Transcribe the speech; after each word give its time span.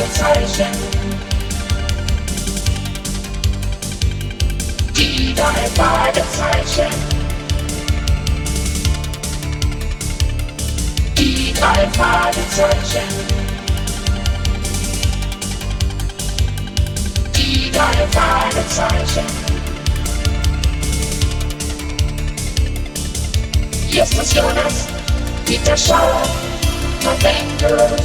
Fragezeichen. 0.00 0.66
Die 4.96 5.34
drei 5.34 5.66
Fragezeichen. 5.74 6.94
Die 11.18 11.52
drei 11.52 11.88
Fragezeichen. 11.90 13.08
Die 17.36 17.70
drei 17.70 18.06
Fragezeichen. 18.10 19.26
Justus 23.90 24.34
Jonas, 24.34 24.86
Peter 25.44 25.76
Schauer, 25.76 26.22
November. 27.04 27.96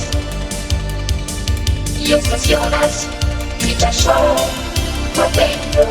Justus 2.05 2.45
Jonas, 2.47 3.07
Peter 3.57 3.91
Schauer, 3.91 4.35
November. 5.15 5.89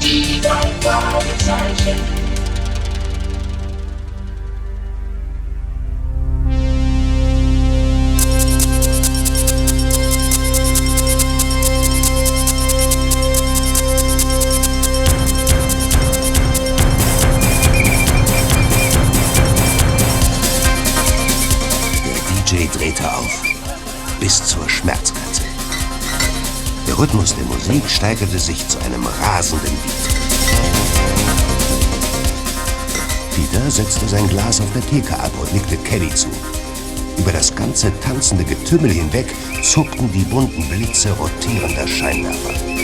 Die 0.00 0.40
drei 0.40 0.70
Fragezeichen. 0.80 1.98
Der 22.04 22.54
DJ 22.54 22.68
drehte 22.72 23.12
auf. 23.12 23.51
Bis 24.22 24.40
zur 24.46 24.68
Schmerzgrenze. 24.70 25.42
Der 26.86 26.96
Rhythmus 26.96 27.34
der 27.34 27.44
Musik 27.46 27.82
steigerte 27.90 28.38
sich 28.38 28.68
zu 28.68 28.78
einem 28.78 29.04
rasenden 29.04 29.76
Beat. 29.82 30.14
Peter 33.34 33.68
setzte 33.68 34.06
sein 34.06 34.28
Glas 34.28 34.60
auf 34.60 34.72
der 34.74 34.86
Theke 34.86 35.18
ab 35.18 35.32
und 35.40 35.52
nickte 35.52 35.76
Kelly 35.78 36.08
zu. 36.14 36.28
Über 37.18 37.32
das 37.32 37.52
ganze 37.52 37.92
tanzende 37.98 38.44
Getümmel 38.44 38.92
hinweg 38.92 39.26
zuckten 39.64 40.12
die 40.12 40.22
bunten 40.22 40.68
Blitze 40.68 41.10
rotierender 41.18 41.88
Scheinwerfer. 41.88 42.54
The 42.54 42.76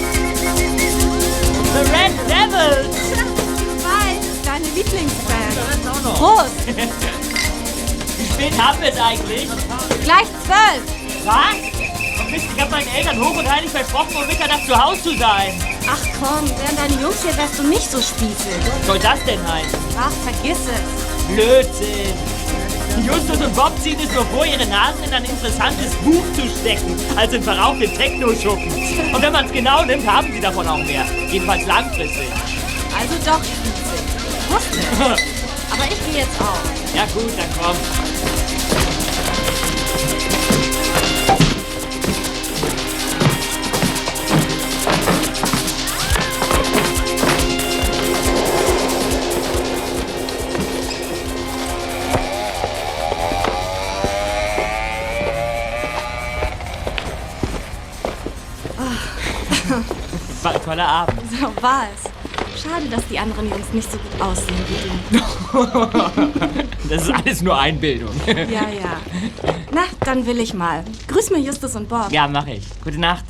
Red 1.92 2.18
Devils! 2.26 2.96
Hi, 3.86 4.16
deine 4.44 4.66
Lieblingsband. 4.74 6.16
Prost, 6.16 6.50
Wie 8.18 8.26
spät 8.26 8.60
haben 8.60 8.80
wir 8.82 8.88
es 8.92 8.98
eigentlich? 8.98 9.48
gleich 10.02 10.26
zwölf. 10.44 10.97
Was? 11.28 11.60
Ich 12.32 12.58
hab 12.58 12.70
meinen 12.70 12.88
Eltern 12.88 13.22
hoch 13.22 13.36
und 13.36 13.46
heilig 13.46 13.70
versprochen, 13.70 14.16
um 14.16 14.26
Mitternacht 14.26 14.64
zu 14.64 14.74
Hause 14.74 15.02
zu 15.02 15.18
sein. 15.18 15.52
Ach 15.86 16.00
komm, 16.18 16.48
wären 16.48 16.74
deine 16.74 17.02
Jungs 17.02 17.22
hier, 17.22 17.36
wärst 17.36 17.58
du 17.58 17.64
nicht 17.64 17.90
so 17.90 17.98
spießig. 17.98 18.56
Was 18.78 18.86
soll 18.86 18.98
das 18.98 19.22
denn 19.26 19.40
heißen? 19.46 19.78
Ach, 19.98 20.10
vergiss 20.24 20.58
es. 20.60 21.34
Blödsinn. 21.34 22.14
Justus 23.04 23.44
und 23.44 23.54
Bob 23.54 23.78
ziehen 23.82 23.98
es 24.02 24.10
nur 24.14 24.24
vor, 24.24 24.46
ihre 24.46 24.66
Nasen 24.66 25.04
in 25.04 25.12
ein 25.12 25.24
interessantes 25.24 25.94
Buch 25.96 26.24
zu 26.34 26.48
stecken, 26.60 26.96
als 27.14 27.30
in 27.34 27.42
verrauchte 27.42 27.92
Techno-Schuppen. 27.92 28.72
Und 29.14 29.20
wenn 29.20 29.32
man 29.32 29.44
es 29.44 29.52
genau 29.52 29.84
nimmt, 29.84 30.10
haben 30.10 30.32
sie 30.32 30.40
davon 30.40 30.66
auch 30.66 30.78
mehr. 30.78 31.04
Jedenfalls 31.30 31.66
langfristig. 31.66 32.28
Also 32.98 33.14
doch. 33.26 33.40
Ich 33.44 34.54
wusste. 34.54 34.78
Aber 35.72 35.84
ich 35.84 36.10
gehe 36.10 36.22
jetzt 36.22 36.40
auch. 36.40 36.96
Ja 36.96 37.04
gut, 37.12 37.30
dann 37.36 37.48
komm. 37.60 37.76
war 61.60 61.84
es. 61.94 62.62
Schade, 62.62 62.88
dass 62.90 63.06
die 63.08 63.18
anderen 63.18 63.48
Jungs 63.50 63.72
nicht 63.72 63.90
so 63.90 63.98
gut 63.98 64.20
aussehen 64.20 64.56
wie 64.68 65.16
du. 65.16 65.22
Das 66.88 67.02
ist 67.02 67.10
alles 67.10 67.42
nur 67.42 67.58
Einbildung. 67.58 68.14
Ja, 68.26 68.34
ja. 68.68 69.00
Na, 69.72 69.82
dann 70.00 70.26
will 70.26 70.40
ich 70.40 70.54
mal. 70.54 70.84
Grüß 71.06 71.30
mir 71.30 71.38
Justus 71.38 71.76
und 71.76 71.88
Bob. 71.88 72.10
Ja, 72.10 72.26
mache 72.26 72.52
ich. 72.52 72.64
Gute 72.82 72.98
Nacht. 72.98 73.24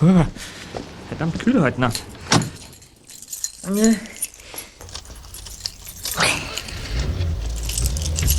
Huh, 0.00 0.24
Verdammt 1.08 1.38
kühl 1.38 1.60
heute 1.62 1.80
Nacht. 1.80 2.02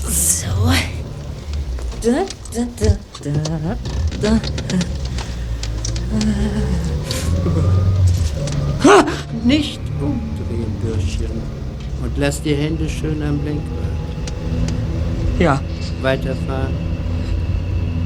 So. 0.09 0.72
Da, 2.05 2.11
da, 2.53 2.67
da, 3.23 3.31
da, 4.21 4.21
da. 4.21 4.39
Nicht 9.43 9.79
umdrehen, 9.99 10.71
Bürschchen. 10.83 11.41
Und 12.03 12.16
lass 12.17 12.43
die 12.43 12.53
Hände 12.53 12.88
schön 12.88 13.23
am 13.23 13.43
Lenkrad. 13.43 13.66
Ja, 15.39 15.59
Weiterfahren. 16.03 16.75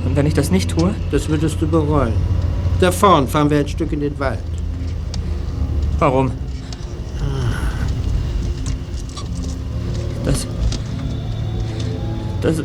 und 0.05 0.15
wenn 0.15 0.25
ich 0.27 0.33
das 0.33 0.49
nicht 0.49 0.69
tue? 0.69 0.95
Das 1.11 1.27
würdest 1.27 1.61
du 1.61 1.67
bereuen. 1.67 2.13
Da 2.79 2.93
vorn 2.93 3.27
fahren 3.27 3.49
wir 3.49 3.59
ein 3.59 3.67
Stück 3.67 3.91
in 3.91 3.99
den 3.99 4.17
Wald. 4.17 4.39
Warum? 5.99 6.31
Das, 10.23 10.47
das, 12.41 12.63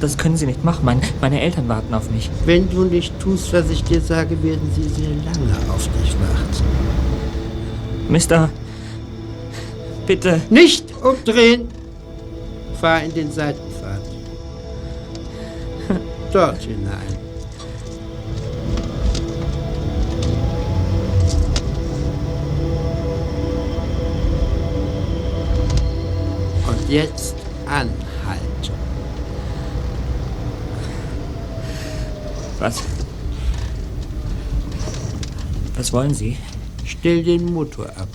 das, 0.00 0.16
können 0.16 0.36
Sie 0.36 0.46
nicht 0.46 0.64
machen. 0.64 0.84
Mein, 0.84 1.00
meine 1.20 1.40
Eltern 1.40 1.68
warten 1.68 1.92
auf 1.94 2.10
mich. 2.10 2.30
Wenn 2.44 2.68
du 2.70 2.84
nicht 2.84 3.18
tust, 3.20 3.52
was 3.52 3.70
ich 3.70 3.82
dir 3.84 4.00
sage, 4.00 4.42
werden 4.42 4.70
sie 4.74 4.88
sehr 4.88 5.08
lange 5.08 5.72
auf 5.72 5.84
dich 5.84 6.14
warten. 6.14 6.64
Mister, 8.08 8.48
bitte. 10.06 10.40
Nicht 10.50 10.84
umdrehen! 11.02 11.68
Fahr 12.80 13.02
in 13.02 13.12
den 13.12 13.30
Seitenpfad. 13.30 14.00
Dort 16.32 16.62
hinein. 16.62 17.18
Und 26.66 26.88
jetzt 26.88 27.34
anhalten. 27.66 27.98
Was? 32.58 32.82
Was 35.78 35.92
wollen 35.92 36.12
Sie? 36.12 36.36
Stell 36.84 37.22
den 37.22 37.54
Motor 37.54 37.86
ab. 37.90 38.08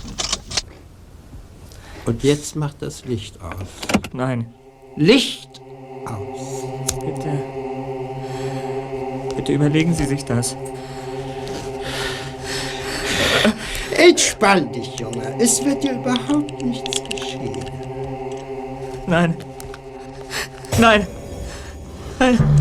Und 2.04 2.22
jetzt 2.22 2.56
mach 2.56 2.74
das 2.74 3.06
Licht 3.06 3.40
aus. 3.40 3.68
Nein, 4.12 4.52
Licht 4.96 5.62
aus. 6.04 6.64
bitte. 7.00 7.42
Bitte 9.34 9.52
überlegen 9.54 9.94
Sie 9.94 10.04
sich 10.04 10.22
das. 10.26 10.56
Entspann 13.96 14.70
dich, 14.70 14.96
Junge. 14.96 15.34
Es 15.38 15.64
wird 15.64 15.82
dir 15.82 15.92
überhaupt 15.92 16.62
nichts 16.62 17.00
geschehen. 17.08 17.64
Nein. 19.06 19.34
Nein. 20.78 21.06
Nein. 22.18 22.53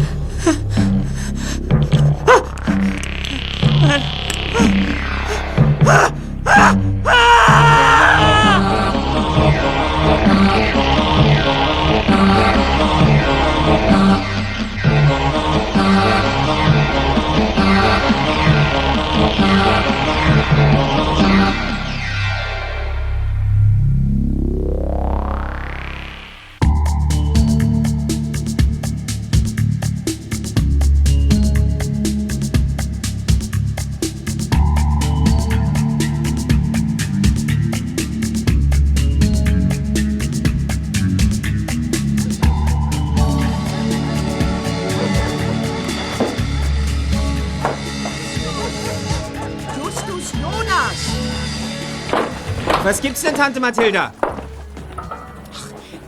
Tante 53.43 53.59
Mathilda? 53.59 54.13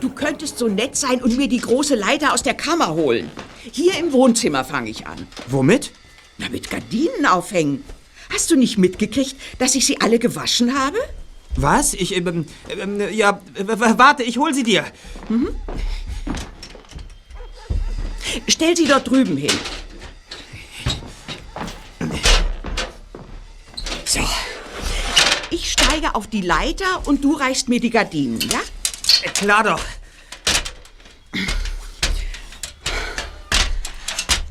Du 0.00 0.08
könntest 0.08 0.56
so 0.56 0.68
nett 0.68 0.96
sein 0.96 1.22
und 1.22 1.36
mir 1.36 1.48
die 1.48 1.58
große 1.60 1.94
Leiter 1.94 2.32
aus 2.32 2.42
der 2.42 2.54
Kammer 2.54 2.94
holen. 2.94 3.30
Hier 3.72 3.92
im 3.98 4.10
Wohnzimmer 4.14 4.64
fange 4.64 4.88
ich 4.88 5.06
an. 5.06 5.26
Womit? 5.48 5.92
Na, 6.38 6.48
mit 6.48 6.70
Gardinen 6.70 7.26
aufhängen. 7.26 7.84
Hast 8.32 8.50
du 8.50 8.56
nicht 8.56 8.78
mitgekriegt, 8.78 9.36
dass 9.58 9.74
ich 9.74 9.84
sie 9.84 10.00
alle 10.00 10.18
gewaschen 10.18 10.78
habe? 10.78 10.96
Was? 11.56 11.92
Ich, 11.92 12.16
ähm, 12.16 12.46
ähm, 12.70 13.02
ja, 13.12 13.38
w- 13.52 13.68
w- 13.68 13.98
warte, 13.98 14.22
ich 14.22 14.38
hol 14.38 14.54
sie 14.54 14.62
dir. 14.62 14.86
Stell 18.48 18.74
sie 18.78 18.86
dort 18.86 19.10
drüben 19.10 19.36
hin. 19.36 19.52
Auf 26.16 26.26
die 26.26 26.40
Leiter 26.40 27.06
und 27.06 27.22
du 27.22 27.34
reichst 27.34 27.68
mir 27.68 27.78
die 27.78 27.90
Gardinen, 27.90 28.40
ja? 28.40 28.60
Äh, 29.22 29.28
Klar 29.28 29.62
doch. 29.64 29.80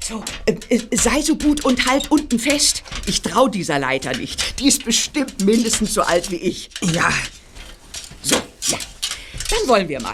So, 0.08 0.24
äh, 0.46 0.54
äh, 0.70 0.96
sei 0.96 1.22
so 1.24 1.36
gut 1.36 1.66
und 1.66 1.88
halt 1.88 2.12
unten 2.12 2.38
fest. 2.38 2.84
Ich 3.08 3.24
trau 3.24 3.48
dieser 3.48 3.80
Leiter 3.80 4.16
nicht. 4.16 4.60
Die 4.60 4.68
ist 4.68 4.86
bestimmt 4.86 5.44
mindestens 5.44 5.96
so 5.96 6.04
alt 6.04 6.30
wie 6.30 6.36
ich. 6.36 6.70
Ja, 6.82 7.12
So, 8.22 8.36
ja. 8.68 8.78
Dann 9.50 9.68
wollen 9.68 9.90
wir 9.90 10.00
mal. 10.00 10.14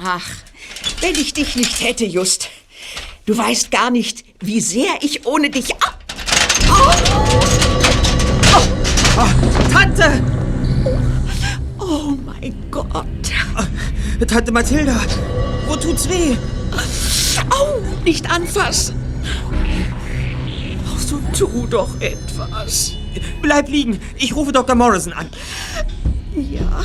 Ach, 0.00 0.30
wenn 1.00 1.16
ich 1.16 1.34
dich 1.34 1.56
nicht 1.56 1.80
hätte, 1.82 2.04
Just. 2.04 2.48
Du 3.26 3.36
weißt 3.36 3.72
gar 3.72 3.90
nicht, 3.90 4.24
wie 4.40 4.60
sehr 4.60 5.02
ich 5.02 5.26
ohne 5.26 5.50
dich 5.50 5.74
Tante! 9.72 10.22
Oh 11.78 12.14
mein 12.24 12.54
Gott. 12.70 13.06
Tante 14.26 14.52
Mathilda, 14.52 14.96
wo 15.66 15.76
tut's 15.76 16.08
weh? 16.08 16.36
Au, 17.50 17.80
nicht 18.04 18.30
anfassen. 18.30 18.96
Ach, 20.86 20.98
so 20.98 21.18
tu 21.32 21.66
doch 21.66 21.88
etwas. 22.00 22.92
Bleib 23.40 23.68
liegen, 23.68 24.00
ich 24.16 24.34
rufe 24.34 24.52
Dr. 24.52 24.74
Morrison 24.74 25.12
an. 25.12 25.30
Ja. 26.34 26.84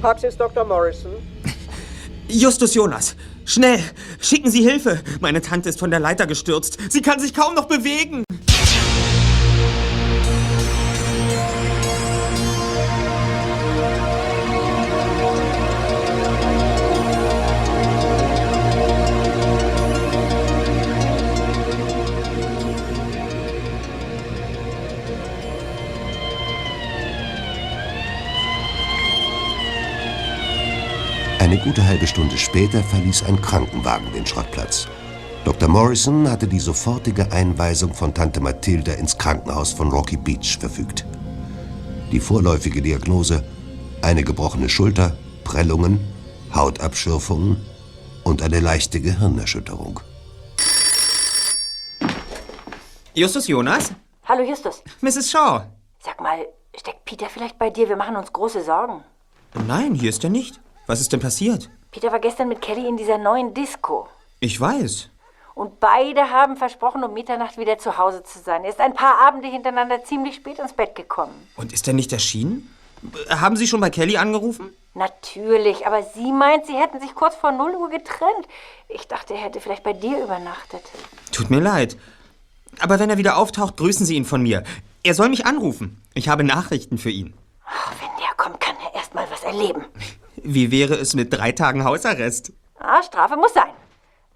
Praxis 0.00 0.36
Dr. 0.36 0.64
Morrison. 0.64 1.12
Justus 2.34 2.74
Jonas, 2.74 3.14
schnell, 3.44 3.80
schicken 4.20 4.50
Sie 4.50 4.62
Hilfe. 4.62 5.00
Meine 5.20 5.40
Tante 5.40 5.68
ist 5.68 5.78
von 5.78 5.90
der 5.90 6.00
Leiter 6.00 6.26
gestürzt. 6.26 6.78
Sie 6.90 7.00
kann 7.00 7.20
sich 7.20 7.32
kaum 7.32 7.54
noch 7.54 7.66
bewegen. 7.66 8.24
Eine 31.44 31.58
gute 31.58 31.84
halbe 31.86 32.06
Stunde 32.06 32.38
später 32.38 32.82
verließ 32.82 33.24
ein 33.24 33.38
Krankenwagen 33.42 34.10
den 34.14 34.24
Schrottplatz. 34.24 34.88
Dr. 35.44 35.68
Morrison 35.68 36.30
hatte 36.30 36.48
die 36.48 36.58
sofortige 36.58 37.30
Einweisung 37.32 37.92
von 37.92 38.14
Tante 38.14 38.40
Mathilda 38.40 38.94
ins 38.94 39.18
Krankenhaus 39.18 39.70
von 39.70 39.90
Rocky 39.90 40.16
Beach 40.16 40.56
verfügt. 40.58 41.04
Die 42.12 42.18
vorläufige 42.18 42.80
Diagnose: 42.80 43.44
eine 44.00 44.24
gebrochene 44.24 44.70
Schulter, 44.70 45.18
Prellungen, 45.44 46.00
Hautabschürfungen 46.54 47.62
und 48.22 48.40
eine 48.40 48.60
leichte 48.60 49.02
Gehirnerschütterung. 49.02 50.00
Justus 53.12 53.48
Jonas? 53.48 53.92
Hallo 54.24 54.44
Justus. 54.44 54.82
Mrs. 55.02 55.30
Shaw? 55.30 55.66
Sag 55.98 56.22
mal, 56.22 56.38
steckt 56.74 57.04
Peter 57.04 57.26
vielleicht 57.28 57.58
bei 57.58 57.68
dir? 57.68 57.86
Wir 57.86 57.96
machen 57.96 58.16
uns 58.16 58.32
große 58.32 58.64
Sorgen. 58.64 59.04
Nein, 59.68 59.94
hier 59.94 60.08
ist 60.08 60.24
er 60.24 60.30
nicht. 60.30 60.63
Was 60.86 61.00
ist 61.00 61.12
denn 61.12 61.20
passiert? 61.20 61.70
Peter 61.90 62.12
war 62.12 62.18
gestern 62.18 62.48
mit 62.48 62.60
Kelly 62.60 62.86
in 62.86 62.96
dieser 62.96 63.18
neuen 63.18 63.54
Disco. 63.54 64.08
Ich 64.40 64.60
weiß. 64.60 65.08
Und 65.54 65.78
beide 65.80 66.30
haben 66.30 66.56
versprochen, 66.56 67.04
um 67.04 67.14
Mitternacht 67.14 67.56
wieder 67.58 67.78
zu 67.78 67.96
Hause 67.96 68.24
zu 68.24 68.40
sein. 68.40 68.64
Er 68.64 68.70
ist 68.70 68.80
ein 68.80 68.92
paar 68.94 69.18
Abende 69.26 69.48
hintereinander 69.48 70.02
ziemlich 70.04 70.34
spät 70.34 70.58
ins 70.58 70.72
Bett 70.72 70.94
gekommen. 70.96 71.48
Und 71.56 71.72
ist 71.72 71.86
er 71.86 71.94
nicht 71.94 72.12
erschienen? 72.12 72.74
Haben 73.28 73.56
Sie 73.56 73.66
schon 73.66 73.80
bei 73.80 73.90
Kelly 73.90 74.16
angerufen? 74.16 74.74
Natürlich, 74.94 75.86
aber 75.86 76.02
sie 76.02 76.32
meint, 76.32 76.66
sie 76.66 76.74
hätten 76.76 77.00
sich 77.00 77.14
kurz 77.14 77.34
vor 77.34 77.50
0 77.50 77.74
Uhr 77.74 77.90
getrennt. 77.90 78.46
Ich 78.88 79.08
dachte, 79.08 79.34
er 79.34 79.40
hätte 79.40 79.60
vielleicht 79.60 79.82
bei 79.82 79.92
dir 79.92 80.22
übernachtet. 80.22 80.82
Tut 81.32 81.50
mir 81.50 81.60
leid. 81.60 81.96
Aber 82.80 82.98
wenn 82.98 83.10
er 83.10 83.18
wieder 83.18 83.36
auftaucht, 83.36 83.76
grüßen 83.76 84.06
Sie 84.06 84.14
ihn 84.14 84.24
von 84.24 84.42
mir. 84.42 84.62
Er 85.02 85.14
soll 85.14 85.28
mich 85.28 85.46
anrufen. 85.46 86.00
Ich 86.14 86.28
habe 86.28 86.44
Nachrichten 86.44 86.98
für 86.98 87.10
ihn. 87.10 87.34
Ach, 87.66 87.92
wenn 88.00 88.24
der 88.24 88.34
kommt, 88.36 88.60
kann 88.60 88.76
er 88.84 88.94
erst 88.94 89.14
mal 89.14 89.26
was 89.30 89.42
erleben. 89.42 89.84
Wie 90.44 90.70
wäre 90.70 90.94
es 90.94 91.14
mit 91.14 91.32
drei 91.32 91.52
Tagen 91.52 91.84
Hausarrest? 91.84 92.52
Ah, 92.78 93.02
Strafe 93.02 93.34
muss 93.36 93.54
sein. 93.54 93.72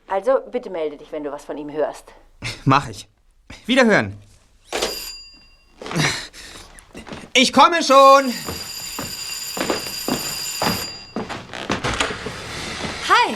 Also, 0.08 0.38
bitte 0.50 0.70
melde 0.70 0.96
dich, 0.96 1.12
wenn 1.12 1.22
du 1.22 1.30
was 1.30 1.44
von 1.44 1.58
ihm 1.58 1.70
hörst. 1.70 2.14
Mach 2.64 2.88
ich. 2.88 3.08
Wiederhören. 3.66 4.16
Ich 7.34 7.52
komme 7.52 7.82
schon. 7.82 8.32
Hi! 13.08 13.34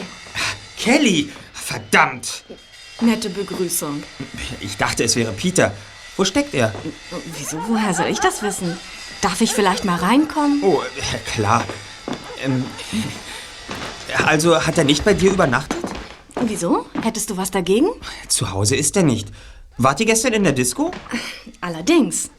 Kelly. 0.77 1.31
Verdammt. 1.53 2.43
Nette 3.01 3.29
Begrüßung. 3.29 4.03
Ich 4.61 4.77
dachte, 4.77 5.03
es 5.03 5.15
wäre 5.15 5.31
Peter. 5.31 5.73
Wo 6.17 6.25
steckt 6.25 6.53
er? 6.55 6.73
Wieso? 7.37 7.57
Woher 7.67 7.93
soll 7.93 8.07
ich 8.07 8.19
das 8.19 8.41
wissen? 8.41 8.77
Darf 9.21 9.41
ich 9.41 9.53
vielleicht 9.53 9.85
mal 9.85 9.95
reinkommen? 9.97 10.61
Oh, 10.63 10.81
klar. 11.33 11.63
Ähm, 12.43 12.65
also 14.25 14.65
hat 14.65 14.77
er 14.77 14.83
nicht 14.83 15.03
bei 15.03 15.13
dir 15.13 15.31
übernachtet? 15.31 15.83
Wieso? 16.41 16.87
Hättest 17.01 17.29
du 17.29 17.37
was 17.37 17.51
dagegen? 17.51 17.87
Zu 18.27 18.51
Hause 18.51 18.75
ist 18.75 18.97
er 18.97 19.03
nicht. 19.03 19.29
Wart 19.77 19.99
ihr 19.99 20.05
gestern 20.05 20.33
in 20.33 20.43
der 20.43 20.53
Disco? 20.53 20.91
Allerdings. 21.61 22.29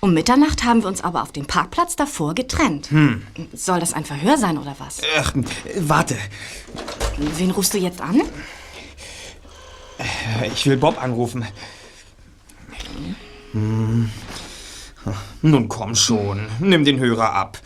Um 0.00 0.14
Mitternacht 0.14 0.64
haben 0.64 0.80
wir 0.82 0.88
uns 0.88 1.04
aber 1.04 1.22
auf 1.22 1.30
dem 1.30 1.46
Parkplatz 1.46 1.94
davor 1.94 2.34
getrennt. 2.34 2.88
Soll 3.52 3.80
das 3.80 3.92
ein 3.92 4.06
Verhör 4.06 4.38
sein 4.38 4.56
oder 4.56 4.74
was? 4.78 5.02
Ach, 5.18 5.34
äh, 5.36 5.42
warte. 5.76 6.16
Wen 7.18 7.50
rufst 7.50 7.74
du 7.74 7.78
jetzt 7.78 8.00
an? 8.00 8.22
Ich 10.54 10.64
will 10.66 10.78
Bob 10.78 11.02
anrufen. 11.02 11.46
Hm. 13.52 14.10
Nun 15.42 15.68
komm 15.68 15.94
schon. 15.94 16.48
Nimm 16.60 16.84
den 16.84 16.98
Hörer 16.98 17.34
ab. 17.34 17.58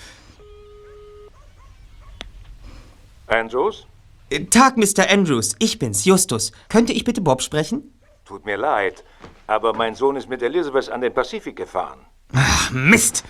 Andrews? 3.26 3.86
Äh, 4.30 4.44
Tag, 4.44 4.76
Mr. 4.76 5.10
Andrews. 5.10 5.54
Ich 5.58 5.78
bin's, 5.78 6.04
Justus. 6.04 6.52
Könnte 6.68 6.92
ich 6.92 7.04
bitte 7.04 7.20
Bob 7.20 7.42
sprechen? 7.42 7.92
Tut 8.24 8.44
mir 8.46 8.56
leid, 8.56 9.04
aber 9.46 9.74
mein 9.74 9.94
Sohn 9.94 10.16
ist 10.16 10.28
mit 10.28 10.42
Elizabeth 10.42 10.90
an 10.90 11.00
den 11.00 11.12
Pazifik 11.12 11.56
gefahren. 11.56 12.00
Ach, 12.32 12.70
Mist. 12.70 13.24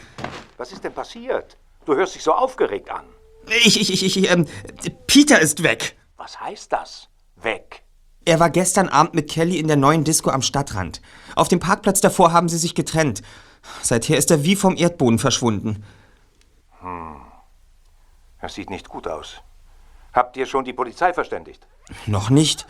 Was 0.56 0.72
ist 0.72 0.84
denn 0.84 0.92
passiert? 0.92 1.56
Du 1.84 1.94
hörst 1.94 2.14
dich 2.14 2.22
so 2.22 2.32
aufgeregt 2.32 2.90
an. 2.90 3.04
Ich, 3.48 3.80
ich, 3.80 3.92
ich, 3.92 4.16
ich, 4.16 4.30
ähm, 4.30 4.46
Peter 5.06 5.40
ist 5.40 5.62
weg. 5.62 5.96
Was 6.16 6.40
heißt 6.40 6.72
das? 6.72 7.08
Weg. 7.42 7.82
Er 8.24 8.40
war 8.40 8.48
gestern 8.48 8.88
Abend 8.88 9.14
mit 9.14 9.28
Kelly 9.28 9.58
in 9.58 9.68
der 9.68 9.76
neuen 9.76 10.04
Disco 10.04 10.30
am 10.30 10.40
Stadtrand. 10.40 11.02
Auf 11.36 11.48
dem 11.48 11.60
Parkplatz 11.60 12.00
davor 12.00 12.32
haben 12.32 12.48
sie 12.48 12.56
sich 12.56 12.74
getrennt. 12.74 13.22
Seither 13.82 14.16
ist 14.16 14.30
er 14.30 14.44
wie 14.44 14.56
vom 14.56 14.76
Erdboden 14.76 15.18
verschwunden. 15.18 15.84
Das 18.40 18.54
sieht 18.54 18.70
nicht 18.70 18.88
gut 18.88 19.08
aus. 19.08 19.42
Habt 20.14 20.36
ihr 20.36 20.46
schon 20.46 20.64
die 20.64 20.72
Polizei 20.72 21.12
verständigt? 21.12 21.66
Noch 22.06 22.30
nicht. 22.30 22.66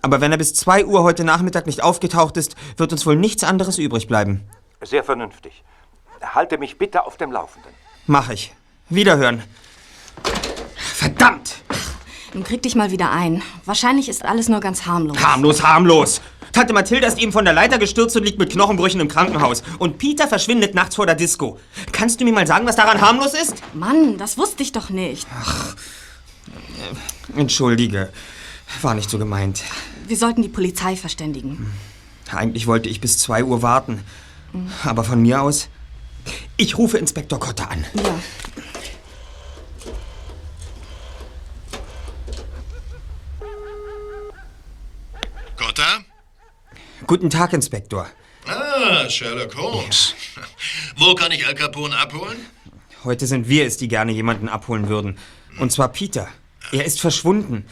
Aber 0.00 0.20
wenn 0.20 0.32
er 0.32 0.38
bis 0.38 0.54
2 0.54 0.86
Uhr 0.86 1.02
heute 1.02 1.24
Nachmittag 1.24 1.66
nicht 1.66 1.82
aufgetaucht 1.82 2.38
ist, 2.38 2.56
wird 2.78 2.90
uns 2.90 3.04
wohl 3.06 3.16
nichts 3.16 3.44
anderes 3.44 3.78
übrig 3.78 4.08
bleiben. 4.08 4.48
Sehr 4.82 5.04
vernünftig. 5.04 5.62
Halte 6.22 6.56
mich 6.58 6.78
bitte 6.78 7.04
auf 7.04 7.18
dem 7.18 7.32
Laufenden. 7.32 7.70
Mach 8.06 8.30
ich. 8.30 8.54
Wiederhören. 8.88 9.42
Verdammt! 10.76 11.56
Nun 12.32 12.44
krieg 12.44 12.62
dich 12.62 12.74
mal 12.74 12.90
wieder 12.90 13.10
ein. 13.10 13.42
Wahrscheinlich 13.64 14.08
ist 14.08 14.24
alles 14.24 14.48
nur 14.48 14.60
ganz 14.60 14.86
harmlos. 14.86 15.18
Harmlos, 15.22 15.62
harmlos! 15.62 16.20
Tante 16.52 16.72
Mathilda 16.72 17.06
ist 17.06 17.18
eben 17.18 17.32
von 17.32 17.44
der 17.44 17.52
Leiter 17.52 17.78
gestürzt 17.78 18.16
und 18.16 18.24
liegt 18.24 18.38
mit 18.38 18.50
Knochenbrüchen 18.50 19.00
im 19.00 19.08
Krankenhaus. 19.08 19.62
Und 19.78 19.98
Peter 19.98 20.26
verschwindet 20.26 20.74
nachts 20.74 20.96
vor 20.96 21.04
der 21.04 21.14
Disco. 21.14 21.58
Kannst 21.92 22.20
du 22.20 22.24
mir 22.24 22.32
mal 22.32 22.46
sagen, 22.46 22.66
was 22.66 22.76
daran 22.76 23.00
harmlos 23.00 23.34
ist? 23.34 23.56
Mann, 23.74 24.16
das 24.16 24.38
wusste 24.38 24.62
ich 24.62 24.72
doch 24.72 24.88
nicht. 24.88 25.26
Entschuldige. 27.36 28.10
War 28.82 28.94
nicht 28.94 29.10
so 29.10 29.18
gemeint. 29.18 29.62
Wir 30.06 30.16
sollten 30.16 30.42
die 30.42 30.48
Polizei 30.48 30.96
verständigen. 30.96 31.72
Eigentlich 32.32 32.66
wollte 32.66 32.88
ich 32.88 33.00
bis 33.00 33.18
2 33.18 33.44
Uhr 33.44 33.62
warten. 33.62 34.00
Aber 34.84 35.04
von 35.04 35.20
mir 35.22 35.42
aus. 35.42 35.68
Ich 36.56 36.78
rufe 36.78 36.98
Inspektor 36.98 37.38
Kotter 37.38 37.70
an. 37.70 37.84
Ja. 37.94 38.18
Cotta? 45.56 46.04
Guten 47.06 47.30
Tag, 47.30 47.52
Inspektor. 47.52 48.06
Ah, 48.46 49.08
Sherlock 49.08 49.56
Holmes. 49.56 50.14
Wo 50.96 51.14
kann 51.14 51.32
ich 51.32 51.46
Al 51.46 51.54
Capone 51.54 51.96
abholen? 51.96 52.38
Heute 53.04 53.26
sind 53.26 53.48
wir 53.48 53.66
es, 53.66 53.76
die 53.76 53.88
gerne 53.88 54.12
jemanden 54.12 54.48
abholen 54.48 54.88
würden. 54.88 55.18
Und 55.58 55.70
zwar 55.72 55.88
Peter. 55.88 56.28
Er 56.72 56.84
ist 56.84 57.00
verschwunden. 57.00 57.66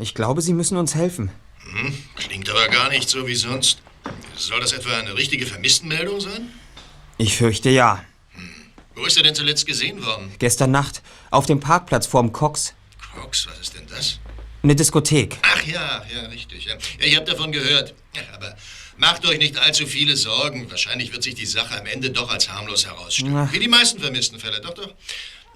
Ich 0.00 0.14
glaube, 0.14 0.42
Sie 0.42 0.52
müssen 0.52 0.76
uns 0.76 0.94
helfen. 0.94 1.30
Hm, 1.60 1.94
klingt 2.16 2.50
aber 2.50 2.68
gar 2.68 2.90
nicht 2.90 3.08
so 3.08 3.26
wie 3.26 3.34
sonst. 3.34 3.80
Soll 4.36 4.60
das 4.60 4.72
etwa 4.72 4.96
eine 4.98 5.16
richtige 5.16 5.46
Vermisstenmeldung 5.46 6.20
sein? 6.20 6.50
Ich 7.16 7.36
fürchte 7.36 7.70
ja. 7.70 8.04
Wo 8.94 9.04
ist 9.04 9.16
er 9.16 9.22
denn 9.22 9.34
zuletzt 9.34 9.66
gesehen 9.66 10.04
worden? 10.04 10.32
Gestern 10.38 10.70
Nacht 10.70 11.02
auf 11.30 11.46
dem 11.46 11.60
Parkplatz 11.60 12.06
vorm 12.06 12.32
Cox. 12.32 12.74
Cox, 13.14 13.46
was 13.48 13.58
ist 13.58 13.74
denn 13.74 13.86
das? 13.88 14.20
Eine 14.62 14.76
Diskothek. 14.76 15.38
Ach 15.42 15.62
ja, 15.64 16.04
ja, 16.14 16.28
richtig. 16.28 16.64
Ja. 16.64 16.74
Ich 17.00 17.16
habe 17.16 17.26
davon 17.26 17.52
gehört. 17.52 17.94
Aber 18.32 18.56
macht 18.96 19.26
euch 19.26 19.38
nicht 19.38 19.58
allzu 19.58 19.86
viele 19.86 20.16
Sorgen. 20.16 20.70
Wahrscheinlich 20.70 21.12
wird 21.12 21.22
sich 21.22 21.34
die 21.34 21.46
Sache 21.46 21.78
am 21.78 21.86
Ende 21.86 22.10
doch 22.10 22.30
als 22.30 22.48
harmlos 22.48 22.86
herausstellen. 22.86 23.36
Ach. 23.36 23.52
Wie 23.52 23.58
die 23.58 23.68
meisten 23.68 24.00
vermissten 24.00 24.38
Fälle, 24.38 24.60
doch, 24.60 24.74
doch. 24.74 24.94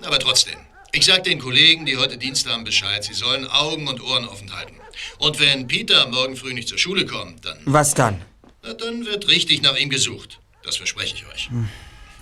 Aber 0.02 0.18
trotzdem. 0.18 0.58
Ich 0.92 1.04
sag 1.04 1.24
den 1.24 1.38
Kollegen, 1.38 1.84
die 1.86 1.96
heute 1.96 2.16
Dienst 2.16 2.48
haben, 2.48 2.64
Bescheid. 2.64 3.04
Sie 3.04 3.14
sollen 3.14 3.46
Augen 3.46 3.86
und 3.88 4.02
Ohren 4.02 4.26
offen 4.26 4.52
halten. 4.54 4.74
Und 5.18 5.38
wenn 5.38 5.66
Peter 5.66 6.08
morgen 6.08 6.34
früh 6.36 6.54
nicht 6.54 6.68
zur 6.68 6.78
Schule 6.78 7.04
kommt, 7.06 7.44
dann, 7.44 7.58
Was 7.66 7.94
dann? 7.94 8.22
na, 8.62 8.72
dann 8.72 9.04
wird 9.04 9.28
richtig 9.28 9.62
nach 9.62 9.76
ihm 9.76 9.90
gesucht. 9.90 10.40
Das 10.64 10.76
verspreche 10.76 11.14
ich 11.14 11.26
euch. 11.26 11.50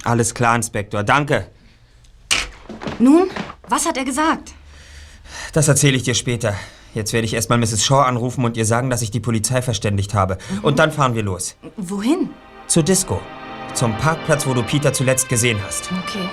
Alles 0.04 0.34
klar, 0.34 0.56
Inspektor. 0.56 1.04
Danke. 1.04 1.48
Nun, 2.98 3.30
was 3.68 3.86
hat 3.86 3.96
er 3.96 4.04
gesagt? 4.04 4.52
Das 5.52 5.68
erzähle 5.68 5.96
ich 5.96 6.02
dir 6.02 6.14
später. 6.14 6.54
Jetzt 6.94 7.12
werde 7.12 7.26
ich 7.26 7.34
erstmal 7.34 7.58
Mrs. 7.58 7.84
Shaw 7.84 8.02
anrufen 8.02 8.44
und 8.44 8.56
ihr 8.56 8.64
sagen, 8.64 8.90
dass 8.90 9.02
ich 9.02 9.10
die 9.10 9.20
Polizei 9.20 9.62
verständigt 9.62 10.14
habe. 10.14 10.38
Und 10.62 10.78
dann 10.78 10.92
fahren 10.92 11.14
wir 11.14 11.22
los. 11.22 11.56
Wohin? 11.76 12.30
Zur 12.66 12.82
Disco. 12.82 13.20
Zum 13.74 13.96
Parkplatz, 13.98 14.46
wo 14.46 14.54
du 14.54 14.62
Peter 14.62 14.92
zuletzt 14.92 15.28
gesehen 15.28 15.60
hast. 15.62 15.90
Okay. 16.06 16.28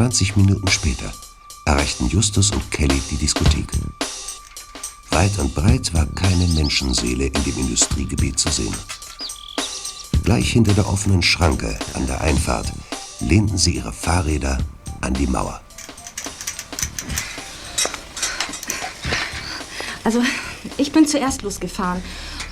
20 0.00 0.36
Minuten 0.36 0.66
später 0.68 1.12
erreichten 1.66 2.06
Justus 2.08 2.52
und 2.52 2.70
Kelly 2.70 3.02
die 3.10 3.18
Diskothek. 3.18 3.66
Weit 5.10 5.38
und 5.38 5.54
breit 5.54 5.92
war 5.92 6.06
keine 6.06 6.46
Menschenseele 6.46 7.26
in 7.26 7.44
dem 7.44 7.58
Industriegebiet 7.58 8.38
zu 8.38 8.48
sehen. 8.48 8.74
Gleich 10.24 10.52
hinter 10.52 10.72
der 10.72 10.88
offenen 10.88 11.22
Schranke 11.22 11.78
an 11.92 12.06
der 12.06 12.22
Einfahrt 12.22 12.72
lehnten 13.20 13.58
sie 13.58 13.72
ihre 13.72 13.92
Fahrräder 13.92 14.56
an 15.02 15.12
die 15.12 15.26
Mauer. 15.26 15.60
Also, 20.02 20.22
ich 20.78 20.92
bin 20.92 21.06
zuerst 21.06 21.42
losgefahren. 21.42 22.02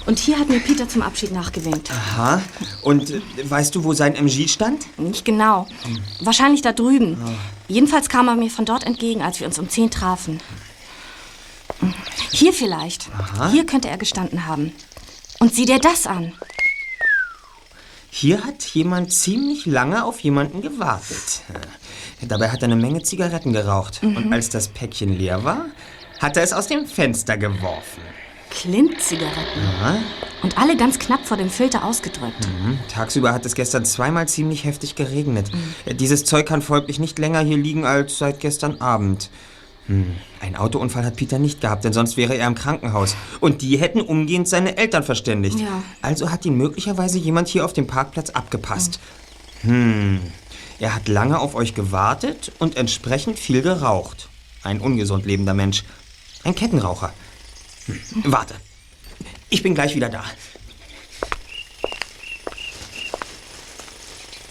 Und 0.09 0.19
hier 0.19 0.39
hat 0.39 0.49
mir 0.49 0.59
Peter 0.59 0.89
zum 0.89 1.03
Abschied 1.03 1.33
nachgewinkt. 1.33 1.91
Aha. 1.91 2.41
Und 2.81 3.11
äh, 3.11 3.21
weißt 3.45 3.75
du, 3.75 3.85
wo 3.85 3.93
sein 3.93 4.15
MG 4.15 4.49
stand? 4.49 4.87
Nicht 4.99 5.27
genau. 5.27 5.67
Wahrscheinlich 6.21 6.63
da 6.63 6.73
drüben. 6.73 7.19
Jedenfalls 7.69 8.09
kam 8.09 8.27
er 8.27 8.35
mir 8.35 8.49
von 8.49 8.65
dort 8.65 8.85
entgegen, 8.85 9.21
als 9.21 9.39
wir 9.39 9.47
uns 9.47 9.59
um 9.59 9.69
10 9.69 9.91
trafen. 9.91 10.41
Hier 12.31 12.55
vielleicht. 12.55 13.11
Hier 13.51 13.67
könnte 13.67 13.89
er 13.89 13.99
gestanden 13.99 14.47
haben. 14.47 14.73
Und 15.41 15.55
sieh 15.55 15.67
dir 15.67 15.79
das 15.79 16.07
an. 16.07 16.33
Hier 18.09 18.45
hat 18.45 18.65
jemand 18.65 19.13
ziemlich 19.13 19.67
lange 19.67 20.07
auf 20.07 20.21
jemanden 20.21 20.63
gewartet. 20.63 21.43
Dabei 22.23 22.49
hat 22.49 22.63
er 22.63 22.69
eine 22.69 22.77
Menge 22.77 23.03
Zigaretten 23.03 23.53
geraucht. 23.53 24.01
Und 24.03 24.33
als 24.33 24.49
das 24.49 24.69
Päckchen 24.69 25.19
leer 25.19 25.45
war, 25.45 25.67
hat 26.19 26.39
er 26.39 26.45
es 26.45 26.55
aus 26.55 26.67
dem 26.67 26.87
Fenster 26.87 27.37
geworfen. 27.37 28.01
Clint-Zigaretten. 28.59 29.61
Und 30.43 30.59
alle 30.59 30.77
ganz 30.77 30.99
knapp 30.99 31.25
vor 31.25 31.37
dem 31.37 31.49
Filter 31.49 31.85
ausgedrückt. 31.85 32.49
Mhm. 32.49 32.79
Tagsüber 32.93 33.33
hat 33.33 33.47
es 33.47 33.55
gestern 33.55 33.85
zweimal 33.85 34.27
ziemlich 34.27 34.65
heftig 34.65 34.97
geregnet. 34.97 35.49
Äh, 35.85 35.95
Dieses 35.95 36.25
Zeug 36.25 36.47
kann 36.47 36.61
folglich 36.61 36.99
nicht 36.99 37.21
länger 37.21 37.41
hier 37.41 37.57
liegen 37.57 37.85
als 37.85 38.19
seit 38.19 38.41
gestern 38.41 38.81
Abend. 38.81 39.31
Hm. 39.87 40.17
Ein 40.41 40.57
Autounfall 40.57 41.05
hat 41.05 41.17
Peter 41.17 41.39
nicht 41.39 41.61
gehabt, 41.61 41.85
denn 41.85 41.93
sonst 41.93 42.17
wäre 42.17 42.37
er 42.37 42.49
im 42.49 42.57
Krankenhaus. 42.57 43.15
Und 43.41 43.63
die 43.63 43.79
hätten 43.79 44.01
umgehend 44.01 44.49
seine 44.49 44.77
Eltern 44.77 45.05
verständigt. 45.05 45.61
Ja. 45.61 45.83
Also 46.03 46.31
hat 46.31 46.45
ihn 46.45 46.57
möglicherweise 46.57 47.19
jemand 47.19 47.49
hier 47.49 47.65
auf 47.65 47.73
dem 47.73 47.87
Parkplatz 47.87 48.31
abgepasst. 48.31 48.99
Hm. 49.63 50.21
Er 50.81 50.95
hat 50.97 51.07
lange 51.07 51.39
auf 51.39 51.55
euch 51.55 51.75
gewartet 51.75 52.53
und 52.59 52.77
entsprechend 52.77 53.39
viel 53.39 53.63
geraucht. 53.63 54.29
Ein 54.65 54.81
ungesund 54.81 55.27
lebender 55.27 55.55
Mensch. 55.55 55.85
Ein 56.45 56.55
Kettenraucher. 56.55 57.13
Hm. 57.89 58.33
Warte. 58.33 58.55
Ich 59.51 59.63
bin 59.63 59.75
gleich 59.75 59.95
wieder 59.95 60.09
da. 60.09 60.25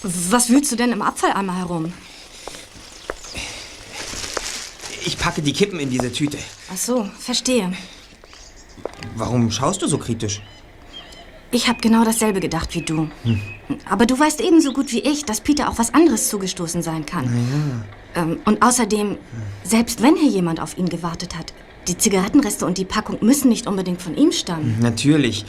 Was 0.03 0.49
wühlst 0.49 0.71
du 0.71 0.75
denn 0.75 0.91
im 0.91 1.01
Abfalleimer 1.01 1.57
herum? 1.57 1.93
Ich 5.05 5.17
packe 5.17 5.41
die 5.41 5.53
Kippen 5.53 5.79
in 5.79 5.89
diese 5.89 6.11
Tüte. 6.11 6.37
Ach 6.73 6.77
so, 6.77 7.09
verstehe. 7.19 7.73
Warum 9.15 9.51
schaust 9.51 9.81
du 9.81 9.87
so 9.87 9.97
kritisch? 9.97 10.41
Ich 11.51 11.67
habe 11.67 11.79
genau 11.79 12.03
dasselbe 12.03 12.39
gedacht 12.39 12.75
wie 12.75 12.81
du. 12.81 13.09
Aber 13.89 14.05
du 14.05 14.19
weißt 14.19 14.41
ebenso 14.41 14.73
gut 14.73 14.91
wie 14.91 14.99
ich, 14.99 15.25
dass 15.25 15.41
Peter 15.41 15.69
auch 15.69 15.77
was 15.77 15.93
anderes 15.93 16.29
zugestoßen 16.29 16.81
sein 16.81 17.05
kann. 17.05 17.85
Ähm, 18.15 18.39
und 18.45 18.61
außerdem, 18.61 19.17
selbst 19.63 20.01
wenn 20.01 20.15
hier 20.15 20.29
jemand 20.29 20.59
auf 20.59 20.77
ihn 20.77 20.89
gewartet 20.89 21.37
hat, 21.37 21.53
die 21.87 21.97
Zigarettenreste 21.97 22.65
und 22.65 22.77
die 22.77 22.85
Packung 22.85 23.17
müssen 23.21 23.49
nicht 23.49 23.67
unbedingt 23.67 24.01
von 24.01 24.15
ihm 24.15 24.31
stammen. 24.31 24.77
Natürlich. 24.81 25.45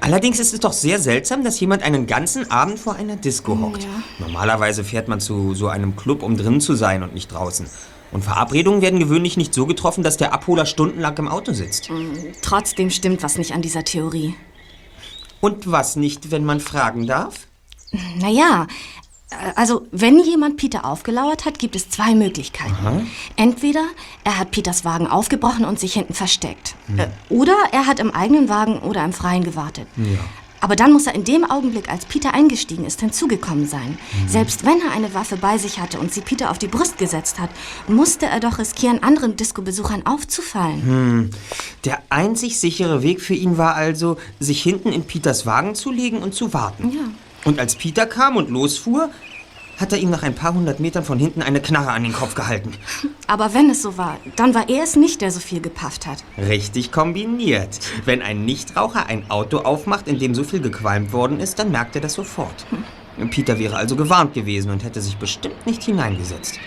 Allerdings 0.00 0.38
ist 0.38 0.52
es 0.52 0.60
doch 0.60 0.72
sehr 0.72 0.98
seltsam, 0.98 1.44
dass 1.44 1.58
jemand 1.60 1.82
einen 1.82 2.06
ganzen 2.06 2.50
Abend 2.50 2.78
vor 2.78 2.96
einer 2.96 3.16
Disco 3.16 3.58
hockt. 3.58 3.84
Ja. 3.84 3.88
Normalerweise 4.18 4.84
fährt 4.84 5.08
man 5.08 5.18
zu 5.18 5.54
so 5.54 5.68
einem 5.68 5.96
Club, 5.96 6.22
um 6.22 6.36
drin 6.36 6.60
zu 6.60 6.74
sein 6.74 7.02
und 7.02 7.14
nicht 7.14 7.32
draußen. 7.32 7.66
Und 8.12 8.22
Verabredungen 8.22 8.82
werden 8.82 9.00
gewöhnlich 9.00 9.36
nicht 9.36 9.54
so 9.54 9.66
getroffen, 9.66 10.04
dass 10.04 10.16
der 10.16 10.32
Abholer 10.32 10.66
stundenlang 10.66 11.16
im 11.18 11.28
Auto 11.28 11.52
sitzt. 11.52 11.90
Trotzdem 12.42 12.90
stimmt 12.90 13.22
was 13.22 13.38
nicht 13.38 13.52
an 13.52 13.62
dieser 13.62 13.82
Theorie. 13.82 14.34
Und 15.40 15.70
was 15.72 15.96
nicht, 15.96 16.30
wenn 16.30 16.44
man 16.44 16.60
fragen 16.60 17.06
darf? 17.06 17.48
Naja, 18.18 18.66
also 19.56 19.86
wenn 19.90 20.18
jemand 20.20 20.56
Peter 20.56 20.84
aufgelauert 20.84 21.44
hat, 21.44 21.58
gibt 21.58 21.76
es 21.76 21.88
zwei 21.88 22.14
Möglichkeiten. 22.14 23.08
Entweder 23.36 23.84
er 24.24 24.38
hat 24.38 24.50
Peters 24.50 24.84
Wagen 24.84 25.06
aufgebrochen 25.06 25.64
und 25.64 25.78
sich 25.78 25.92
hinten 25.94 26.14
versteckt. 26.14 26.74
Äh, 26.96 27.08
Oder 27.28 27.56
er 27.72 27.86
hat 27.86 28.00
im 28.00 28.10
eigenen 28.10 28.48
Wagen 28.48 28.78
oder 28.78 29.04
im 29.04 29.12
Freien 29.12 29.44
gewartet. 29.44 29.86
Aber 30.60 30.76
dann 30.76 30.94
muss 30.94 31.06
er 31.06 31.14
in 31.14 31.24
dem 31.24 31.44
Augenblick, 31.44 31.90
als 31.90 32.06
Peter 32.06 32.32
eingestiegen 32.32 32.86
ist, 32.86 33.00
hinzugekommen 33.00 33.68
sein. 33.68 33.98
Selbst 34.26 34.64
wenn 34.64 34.80
er 34.80 34.92
eine 34.92 35.12
Waffe 35.12 35.36
bei 35.36 35.58
sich 35.58 35.78
hatte 35.78 35.98
und 36.00 36.10
sie 36.14 36.22
Peter 36.22 36.50
auf 36.50 36.58
die 36.58 36.68
Brust 36.68 36.96
gesetzt 36.96 37.38
hat, 37.38 37.50
musste 37.86 38.24
er 38.24 38.40
doch 38.40 38.58
riskieren, 38.58 39.02
anderen 39.02 39.36
Disco-Besuchern 39.36 40.06
aufzufallen. 40.06 41.30
Der 41.84 42.02
einzig 42.08 42.58
sichere 42.58 43.02
Weg 43.02 43.20
für 43.20 43.34
ihn 43.34 43.58
war 43.58 43.74
also, 43.74 44.16
sich 44.40 44.62
hinten 44.62 44.90
in 44.90 45.04
Peters 45.04 45.44
Wagen 45.44 45.74
zu 45.74 45.90
legen 45.90 46.22
und 46.22 46.34
zu 46.34 46.54
warten. 46.54 46.90
Ja. 46.92 47.00
Und 47.44 47.58
als 47.60 47.76
Peter 47.76 48.06
kam 48.06 48.36
und 48.36 48.50
losfuhr, 48.50 49.10
hat 49.76 49.92
er 49.92 49.98
ihm 49.98 50.10
nach 50.10 50.22
ein 50.22 50.34
paar 50.34 50.54
hundert 50.54 50.80
Metern 50.80 51.04
von 51.04 51.18
hinten 51.18 51.42
eine 51.42 51.60
Knarre 51.60 51.90
an 51.90 52.04
den 52.04 52.12
Kopf 52.12 52.34
gehalten. 52.34 52.72
Aber 53.26 53.54
wenn 53.54 53.70
es 53.70 53.82
so 53.82 53.98
war, 53.98 54.18
dann 54.36 54.54
war 54.54 54.68
er 54.68 54.84
es 54.84 54.96
nicht, 54.96 55.20
der 55.20 55.30
so 55.30 55.40
viel 55.40 55.60
gepafft 55.60 56.06
hat. 56.06 56.24
Richtig 56.38 56.92
kombiniert. 56.92 57.80
Wenn 58.04 58.22
ein 58.22 58.44
Nichtraucher 58.44 59.06
ein 59.06 59.30
Auto 59.30 59.58
aufmacht, 59.58 60.06
in 60.06 60.18
dem 60.18 60.34
so 60.34 60.44
viel 60.44 60.60
gequalmt 60.60 61.12
worden 61.12 61.40
ist, 61.40 61.58
dann 61.58 61.72
merkt 61.72 61.96
er 61.96 62.02
das 62.02 62.14
sofort. 62.14 62.66
Peter 63.30 63.58
wäre 63.58 63.76
also 63.76 63.96
gewarnt 63.96 64.34
gewesen 64.34 64.70
und 64.70 64.84
hätte 64.84 65.00
sich 65.00 65.16
bestimmt 65.16 65.66
nicht 65.66 65.82
hineingesetzt. 65.82 66.58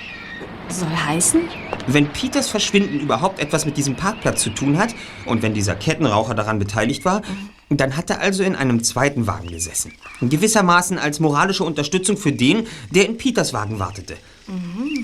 Soll 0.70 0.90
heißen? 0.90 1.42
Wenn 1.88 2.10
Peters 2.10 2.50
Verschwinden 2.50 3.00
überhaupt 3.00 3.40
etwas 3.40 3.66
mit 3.66 3.78
diesem 3.78 3.96
Parkplatz 3.96 4.42
zu 4.42 4.50
tun 4.50 4.78
hat 4.78 4.94
und 5.26 5.42
wenn 5.42 5.54
dieser 5.54 5.76
Kettenraucher 5.76 6.36
daran 6.36 6.60
beteiligt 6.60 7.06
war, 7.06 7.22
dann 7.70 7.96
hat 7.96 8.10
er 8.10 8.20
also 8.20 8.44
in 8.44 8.56
einem 8.56 8.84
zweiten 8.84 9.28
Wagen 9.28 9.48
gesessen. 9.48 9.94
Gewissermaßen 10.22 10.98
als 10.98 11.20
moralische 11.20 11.64
Unterstützung 11.64 12.18
für 12.18 12.32
den, 12.32 12.68
der 12.92 13.06
in 13.06 13.18
Peters 13.18 13.54
Wagen 13.54 13.80
wartete. 13.80 14.18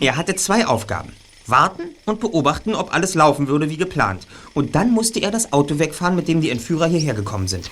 Er 0.02 0.18
hatte 0.18 0.36
zwei 0.36 0.68
Aufgaben. 0.68 1.14
Warten 1.48 1.84
und 2.06 2.20
beobachten, 2.20 2.74
ob 2.74 2.94
alles 2.94 3.16
laufen 3.16 3.48
würde 3.48 3.70
wie 3.70 3.78
geplant. 3.78 4.28
Und 4.54 4.76
dann 4.76 4.92
musste 4.92 5.20
er 5.20 5.32
das 5.32 5.52
Auto 5.52 5.80
wegfahren, 5.80 6.16
mit 6.16 6.28
dem 6.28 6.40
die 6.40 6.50
Entführer 6.50 6.88
hierher 6.88 7.14
gekommen 7.14 7.48
sind. 7.48 7.70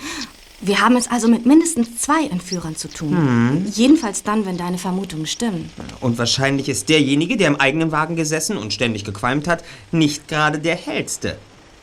Wir 0.63 0.79
haben 0.79 0.95
es 0.95 1.09
also 1.09 1.27
mit 1.27 1.47
mindestens 1.47 1.97
zwei 1.97 2.27
Entführern 2.27 2.75
zu 2.75 2.87
tun. 2.87 3.65
Jedenfalls 3.73 4.21
dann, 4.21 4.45
wenn 4.45 4.57
deine 4.57 4.77
Vermutungen 4.77 5.25
stimmen. 5.25 5.71
Und 6.01 6.19
wahrscheinlich 6.19 6.69
ist 6.69 6.87
derjenige, 6.87 7.35
der 7.35 7.47
im 7.47 7.59
eigenen 7.59 7.91
Wagen 7.91 8.15
gesessen 8.15 8.57
und 8.57 8.71
ständig 8.71 9.03
gequalmt 9.03 9.47
hat, 9.47 9.63
nicht 9.91 10.27
gerade 10.27 10.59
der 10.59 10.75
hellste. 10.75 11.37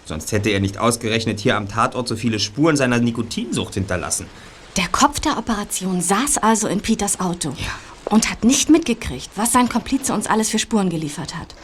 Sonst 0.04 0.30
hätte 0.30 0.50
er 0.50 0.61
nicht 0.61 0.78
ausgerechnet 0.78 1.40
hier 1.40 1.56
am 1.56 1.68
Tatort 1.68 2.06
so 2.06 2.14
viele 2.14 2.38
Spuren 2.38 2.76
seiner 2.76 2.99
Nikotinsucht 2.99 3.75
hinterlassen. 3.75 4.26
Der 4.76 4.88
Kopf 4.88 5.18
der 5.18 5.37
Operation 5.38 6.00
saß 6.00 6.38
also 6.38 6.68
in 6.68 6.80
Peters 6.80 7.18
Auto 7.18 7.52
und 8.04 8.30
hat 8.30 8.44
nicht 8.44 8.70
mitgekriegt, 8.70 9.30
was 9.35 9.52
sein 9.52 9.68
Komplize 9.68 10.14
uns 10.14 10.28
alles 10.28 10.50
für 10.50 10.61
Spuren 10.61 10.88
geliefert 10.88 11.35
hat. 11.35 11.54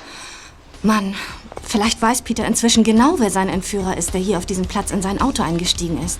Mann, 0.82 1.14
vielleicht 1.62 2.02
weiß 2.02 2.22
Peter 2.22 2.44
inzwischen 2.44 2.84
genau, 2.84 3.14
wer 3.18 3.30
sein 3.30 3.48
Entführer 3.48 3.96
ist, 3.96 4.12
der 4.12 4.20
hier 4.20 4.36
auf 4.36 4.46
diesem 4.46 4.66
Platz 4.66 4.90
in 4.90 5.00
sein 5.00 5.20
Auto 5.20 5.42
eingestiegen 5.42 6.02
ist. 6.04 6.18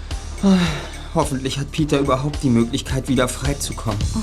Hoffentlich 1.14 1.58
hat 1.58 1.70
Peter 1.70 1.98
überhaupt 1.98 2.42
die 2.42 2.50
Möglichkeit, 2.50 3.08
wieder 3.08 3.28
freizukommen. 3.28 3.98
Am 4.14 4.22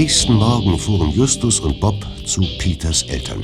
nächsten 0.00 0.32
Morgen 0.32 0.78
fuhren 0.78 1.10
Justus 1.10 1.60
und 1.60 1.78
Bob 1.78 2.02
zu 2.24 2.40
Peters 2.58 3.02
Eltern. 3.02 3.42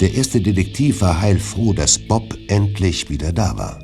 Der 0.00 0.14
erste 0.14 0.40
Detektiv 0.40 1.02
war 1.02 1.20
heilfroh, 1.20 1.74
dass 1.74 1.98
Bob 1.98 2.34
endlich 2.48 3.10
wieder 3.10 3.34
da 3.34 3.54
war. 3.54 3.78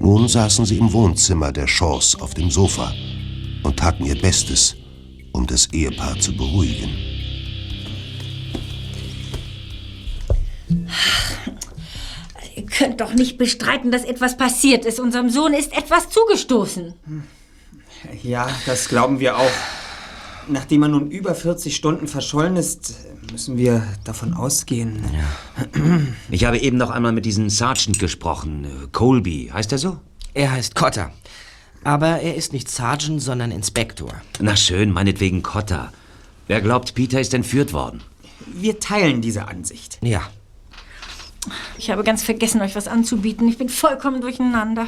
Nun 0.00 0.26
saßen 0.26 0.64
sie 0.64 0.78
im 0.78 0.90
Wohnzimmer 0.90 1.52
der 1.52 1.66
Shaws 1.66 2.18
auf 2.18 2.32
dem 2.32 2.50
Sofa 2.50 2.94
und 3.62 3.76
taten 3.78 4.06
ihr 4.06 4.18
Bestes, 4.18 4.74
um 5.32 5.46
das 5.46 5.66
Ehepaar 5.70 6.18
zu 6.18 6.34
beruhigen. 6.34 6.96
Ihr 12.56 12.64
könnt 12.64 13.02
doch 13.02 13.12
nicht 13.12 13.36
bestreiten, 13.36 13.90
dass 13.90 14.04
etwas 14.04 14.38
passiert 14.38 14.86
ist. 14.86 14.98
Unserem 14.98 15.28
Sohn 15.28 15.52
ist 15.52 15.76
etwas 15.76 16.08
zugestoßen. 16.08 16.94
Ja, 18.22 18.48
das 18.64 18.88
glauben 18.88 19.20
wir 19.20 19.36
auch. 19.36 19.52
Nachdem 20.48 20.82
er 20.82 20.88
nun 20.88 21.10
über 21.10 21.34
40 21.34 21.76
Stunden 21.76 22.08
verschollen 22.08 22.56
ist, 22.56 22.94
müssen 23.32 23.56
wir 23.58 23.86
davon 24.04 24.32
ausgehen. 24.34 25.04
Ich 26.30 26.44
habe 26.44 26.58
eben 26.58 26.76
noch 26.78 26.90
einmal 26.90 27.12
mit 27.12 27.26
diesem 27.26 27.50
Sergeant 27.50 27.98
gesprochen. 27.98 28.64
äh, 28.64 28.68
Colby, 28.92 29.50
heißt 29.52 29.72
er 29.72 29.78
so? 29.78 29.98
Er 30.34 30.52
heißt 30.52 30.74
Cotter. 30.74 31.12
Aber 31.84 32.20
er 32.20 32.34
ist 32.34 32.52
nicht 32.52 32.70
Sergeant, 32.70 33.22
sondern 33.22 33.50
Inspektor. 33.50 34.14
Na 34.40 34.56
schön, 34.56 34.90
meinetwegen 34.90 35.42
Cotter. 35.42 35.92
Wer 36.46 36.60
glaubt, 36.60 36.94
Peter 36.94 37.20
ist 37.20 37.34
entführt 37.34 37.72
worden? 37.72 38.00
Wir 38.46 38.80
teilen 38.80 39.20
diese 39.20 39.48
Ansicht. 39.48 39.98
Ja. 40.02 40.22
Ich 41.76 41.90
habe 41.90 42.02
ganz 42.04 42.22
vergessen, 42.22 42.60
euch 42.62 42.74
was 42.74 42.88
anzubieten. 42.88 43.48
Ich 43.48 43.58
bin 43.58 43.68
vollkommen 43.68 44.20
durcheinander. 44.20 44.86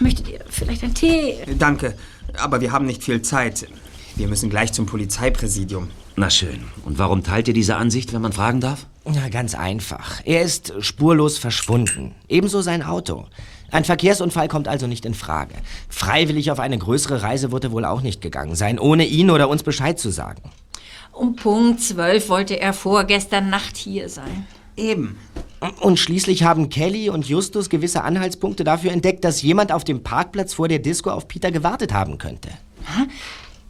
Möchtet 0.00 0.28
ihr 0.28 0.40
vielleicht 0.48 0.84
einen 0.84 0.94
Tee? 0.94 1.36
Danke, 1.58 1.96
aber 2.38 2.60
wir 2.60 2.72
haben 2.72 2.86
nicht 2.86 3.02
viel 3.02 3.22
Zeit. 3.22 3.66
Wir 4.16 4.28
müssen 4.28 4.48
gleich 4.48 4.72
zum 4.72 4.86
Polizeipräsidium. 4.86 5.90
Na 6.16 6.30
schön. 6.30 6.64
Und 6.86 6.98
warum 6.98 7.22
teilt 7.22 7.48
ihr 7.48 7.54
diese 7.54 7.76
Ansicht, 7.76 8.14
wenn 8.14 8.22
man 8.22 8.32
fragen 8.32 8.62
darf? 8.62 8.86
Na, 9.04 9.28
ganz 9.28 9.54
einfach. 9.54 10.22
Er 10.24 10.40
ist 10.40 10.72
spurlos 10.80 11.36
verschwunden. 11.36 12.14
Ebenso 12.26 12.62
sein 12.62 12.82
Auto. 12.82 13.26
Ein 13.70 13.84
Verkehrsunfall 13.84 14.48
kommt 14.48 14.68
also 14.68 14.86
nicht 14.86 15.04
in 15.04 15.12
Frage. 15.12 15.54
Freiwillig 15.90 16.50
auf 16.50 16.60
eine 16.60 16.78
größere 16.78 17.20
Reise 17.20 17.52
wird 17.52 17.64
er 17.64 17.72
wohl 17.72 17.84
auch 17.84 18.00
nicht 18.00 18.22
gegangen 18.22 18.54
sein, 18.54 18.78
ohne 18.78 19.04
ihn 19.04 19.30
oder 19.30 19.50
uns 19.50 19.62
Bescheid 19.62 19.98
zu 19.98 20.08
sagen. 20.08 20.50
Um 21.12 21.36
Punkt 21.36 21.82
12 21.82 22.30
wollte 22.30 22.58
er 22.58 22.72
vorgestern 22.72 23.50
Nacht 23.50 23.76
hier 23.76 24.08
sein. 24.08 24.46
Eben. 24.78 25.18
Und 25.80 25.98
schließlich 25.98 26.42
haben 26.42 26.70
Kelly 26.70 27.10
und 27.10 27.28
Justus 27.28 27.68
gewisse 27.68 28.02
Anhaltspunkte 28.02 28.64
dafür 28.64 28.92
entdeckt, 28.92 29.24
dass 29.24 29.42
jemand 29.42 29.72
auf 29.72 29.84
dem 29.84 30.02
Parkplatz 30.02 30.54
vor 30.54 30.68
der 30.68 30.78
Disco 30.78 31.10
auf 31.10 31.28
Peter 31.28 31.50
gewartet 31.50 31.92
haben 31.92 32.16
könnte. 32.16 32.48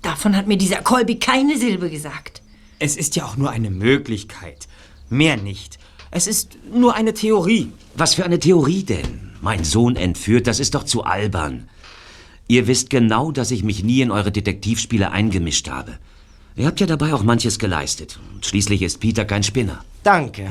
Davon 0.02 0.36
hat 0.36 0.46
mir 0.46 0.56
dieser 0.56 0.82
Colby 0.82 1.18
keine 1.18 1.58
Silbe 1.58 1.90
gesagt. 1.90 2.42
Es 2.78 2.96
ist 2.96 3.16
ja 3.16 3.24
auch 3.24 3.36
nur 3.36 3.50
eine 3.50 3.70
Möglichkeit. 3.70 4.68
Mehr 5.08 5.36
nicht. 5.36 5.78
Es 6.10 6.26
ist 6.26 6.58
nur 6.72 6.94
eine 6.94 7.14
Theorie. 7.14 7.72
Was 7.94 8.14
für 8.14 8.24
eine 8.24 8.38
Theorie 8.38 8.84
denn? 8.84 9.32
Mein 9.40 9.64
Sohn 9.64 9.96
entführt, 9.96 10.46
das 10.46 10.60
ist 10.60 10.74
doch 10.74 10.84
zu 10.84 11.04
albern. 11.04 11.68
Ihr 12.48 12.66
wisst 12.66 12.90
genau, 12.90 13.32
dass 13.32 13.50
ich 13.50 13.64
mich 13.64 13.82
nie 13.82 14.00
in 14.02 14.10
eure 14.10 14.30
Detektivspiele 14.30 15.10
eingemischt 15.10 15.68
habe. 15.68 15.98
Ihr 16.54 16.66
habt 16.66 16.80
ja 16.80 16.86
dabei 16.86 17.12
auch 17.12 17.22
manches 17.22 17.58
geleistet. 17.58 18.18
Und 18.34 18.46
schließlich 18.46 18.82
ist 18.82 19.00
Peter 19.00 19.24
kein 19.24 19.42
Spinner. 19.42 19.84
Danke. 20.06 20.48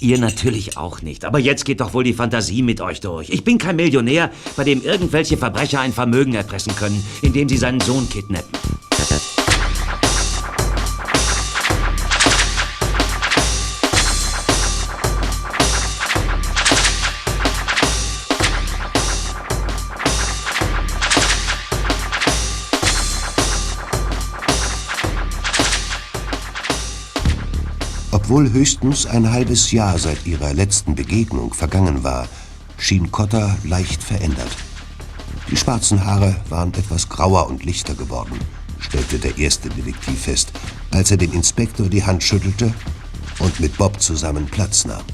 Ihr 0.00 0.18
natürlich 0.18 0.78
auch 0.78 1.02
nicht. 1.02 1.26
Aber 1.26 1.38
jetzt 1.38 1.66
geht 1.66 1.82
doch 1.82 1.92
wohl 1.92 2.04
die 2.04 2.14
Fantasie 2.14 2.62
mit 2.62 2.80
euch 2.80 3.00
durch. 3.00 3.28
Ich 3.28 3.44
bin 3.44 3.58
kein 3.58 3.76
Millionär, 3.76 4.30
bei 4.56 4.64
dem 4.64 4.82
irgendwelche 4.82 5.36
Verbrecher 5.36 5.80
ein 5.80 5.92
Vermögen 5.92 6.32
erpressen 6.32 6.74
können, 6.74 7.04
indem 7.20 7.50
sie 7.50 7.58
seinen 7.58 7.80
Sohn 7.80 8.08
kidnappen. 8.08 8.48
Obwohl 28.30 28.52
höchstens 28.52 29.06
ein 29.06 29.32
halbes 29.32 29.72
Jahr 29.72 29.96
seit 29.96 30.26
ihrer 30.26 30.52
letzten 30.52 30.94
Begegnung 30.94 31.54
vergangen 31.54 32.04
war, 32.04 32.28
schien 32.76 33.10
Cotter 33.10 33.56
leicht 33.64 34.02
verändert. 34.02 34.50
Die 35.50 35.56
schwarzen 35.56 36.04
Haare 36.04 36.36
waren 36.50 36.74
etwas 36.74 37.08
grauer 37.08 37.46
und 37.46 37.64
lichter 37.64 37.94
geworden, 37.94 38.38
stellte 38.80 39.18
der 39.18 39.38
erste 39.38 39.70
Detektiv 39.70 40.20
fest, 40.20 40.52
als 40.90 41.10
er 41.10 41.16
dem 41.16 41.32
Inspektor 41.32 41.88
die 41.88 42.04
Hand 42.04 42.22
schüttelte 42.22 42.74
und 43.38 43.60
mit 43.60 43.78
Bob 43.78 43.98
zusammen 43.98 44.44
Platz 44.44 44.84
nahm. 44.84 45.04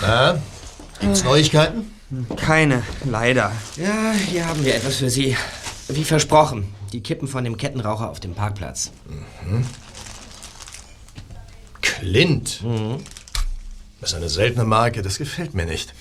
Na, 0.00 0.38
gibt's 1.00 1.22
Neuigkeiten? 1.22 1.90
Keine, 2.34 2.82
leider. 3.04 3.52
Ja, 3.76 4.12
hier 4.26 4.48
haben 4.48 4.64
wir 4.64 4.74
etwas 4.74 4.96
für 4.96 5.10
Sie. 5.10 5.36
Wie 5.88 6.04
versprochen, 6.04 6.74
die 6.94 7.02
Kippen 7.02 7.28
von 7.28 7.44
dem 7.44 7.58
Kettenraucher 7.58 8.08
auf 8.08 8.20
dem 8.20 8.34
Parkplatz. 8.34 8.90
Clint. 11.98 12.60
Das 14.00 14.10
ist 14.10 14.16
eine 14.16 14.28
seltene 14.28 14.64
Marke, 14.64 15.02
das 15.02 15.18
gefällt 15.18 15.54
mir 15.54 15.64
nicht. 15.64 15.94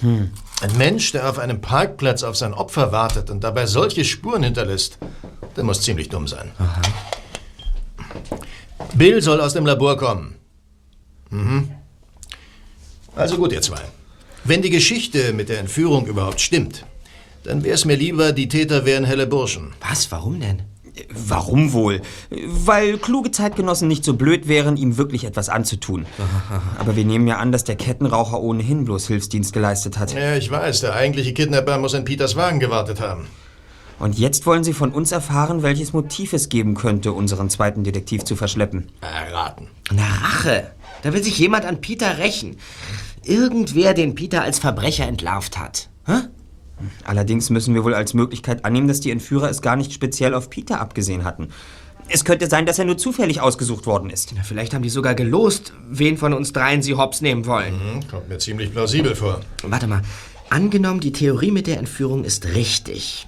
Ein 0.62 0.78
Mensch, 0.78 1.12
der 1.12 1.30
auf 1.30 1.40
einem 1.40 1.62
Parkplatz 1.62 2.24
auf 2.24 2.36
sein 2.36 2.54
Opfer 2.54 2.92
wartet 2.92 3.30
und 3.30 3.44
dabei 3.44 3.66
solche 3.66 4.04
Spuren 4.04 4.44
hinterlässt, 4.44 4.98
der 5.56 5.64
muss 5.64 5.82
ziemlich 5.82 6.10
dumm 6.10 6.28
sein. 6.28 6.52
Bill 8.96 9.22
soll 9.22 9.40
aus 9.40 9.54
dem 9.54 9.66
Labor 9.66 9.98
kommen. 9.98 10.36
Mhm. 11.30 11.72
Also 13.16 13.38
gut, 13.38 13.52
ihr 13.52 13.62
zwei. 13.62 13.82
Wenn 14.44 14.62
die 14.62 14.70
Geschichte 14.70 15.32
mit 15.34 15.50
der 15.50 15.60
Entführung 15.60 16.06
überhaupt 16.08 16.42
stimmt, 16.42 16.86
dann 17.44 17.64
wäre 17.64 17.76
es 17.76 17.86
mir 17.86 17.96
lieber, 17.96 18.32
die 18.32 18.48
Täter 18.48 18.86
wären 18.86 19.06
helle 19.06 19.28
Burschen. 19.28 19.74
Was? 19.80 20.12
Warum 20.12 20.40
denn? 20.40 20.64
Warum 21.10 21.74
wohl? 21.74 22.02
Weil 22.30 22.98
kluge 22.98 23.32
Zeitgenossen 23.32 23.88
nicht 23.88 24.06
so 24.06 24.14
blöd 24.14 24.48
wären, 24.48 24.78
ihm 24.78 24.98
wirklich 24.98 25.26
etwas 25.26 25.50
anzutun. 25.50 26.06
Aber 26.80 26.96
wir 26.96 27.06
nehmen 27.06 27.28
ja 27.28 27.38
an, 27.38 27.52
dass 27.52 27.64
der 27.64 27.76
Kettenraucher 27.76 28.40
ohnehin 28.40 28.86
bloß 28.86 29.08
Hilfsdienst 29.08 29.54
geleistet 29.54 29.98
hat. 29.98 30.14
Ja, 30.14 30.36
ich 30.36 30.52
weiß, 30.52 30.82
der 30.82 30.94
eigentliche 30.94 31.34
Kidnapper 31.34 31.78
muss 31.78 31.94
in 31.94 32.06
Peters 32.06 32.36
Wagen 32.36 32.60
gewartet 32.60 33.02
haben. 33.02 33.28
Und 34.00 34.18
jetzt 34.18 34.46
wollen 34.46 34.64
Sie 34.64 34.74
von 34.74 34.92
uns 34.92 35.12
erfahren, 35.12 35.64
welches 35.64 35.94
Motiv 35.94 36.34
es 36.34 36.50
geben 36.50 36.76
könnte, 36.76 37.14
unseren 37.14 37.50
zweiten 37.50 37.84
Detektiv 37.84 38.24
zu 38.24 38.36
verschleppen. 38.36 38.90
Erraten. 39.02 39.68
Na, 39.92 40.04
Rache. 40.04 40.72
Da 41.04 41.14
will 41.14 41.24
sich 41.24 41.38
jemand 41.38 41.66
an 41.66 41.82
Peter 41.82 42.18
rächen. 42.18 42.58
Irgendwer, 43.24 43.94
den 43.94 44.16
Peter 44.16 44.42
als 44.42 44.60
Verbrecher 44.60 45.08
entlarvt 45.08 45.58
hat. 45.58 45.90
Hä? 46.06 46.28
Allerdings 47.04 47.50
müssen 47.50 47.74
wir 47.74 47.84
wohl 47.84 47.94
als 47.94 48.14
Möglichkeit 48.14 48.66
annehmen, 48.66 48.88
dass 48.88 49.00
die 49.00 49.12
Entführer 49.12 49.50
es 49.50 49.62
gar 49.62 49.76
nicht 49.76 49.94
speziell 49.94 50.34
auf 50.34 50.50
Peter 50.50 50.80
abgesehen 50.80 51.24
hatten. 51.24 51.50
Es 52.10 52.26
könnte 52.26 52.50
sein, 52.50 52.66
dass 52.66 52.80
er 52.80 52.86
nur 52.86 52.98
zufällig 52.98 53.40
ausgesucht 53.40 53.86
worden 53.86 54.10
ist. 54.10 54.34
Vielleicht 54.44 54.74
haben 54.74 54.82
die 54.82 54.90
sogar 54.90 55.16
gelost, 55.16 55.74
wen 55.90 56.18
von 56.18 56.34
uns 56.34 56.52
dreien 56.52 56.82
sie 56.82 56.96
hops 56.96 57.22
nehmen 57.22 57.46
wollen. 57.46 57.76
Mhm, 57.76 58.08
kommt 58.08 58.30
mir 58.30 58.38
ziemlich 58.40 58.72
plausibel 58.72 59.16
vor. 59.16 59.40
Warte 59.64 59.88
mal. 59.88 60.02
Angenommen, 60.50 61.00
die 61.00 61.14
Theorie 61.14 61.52
mit 61.52 61.66
der 61.66 61.78
Entführung 61.78 62.26
ist 62.26 62.54
richtig. 62.54 63.28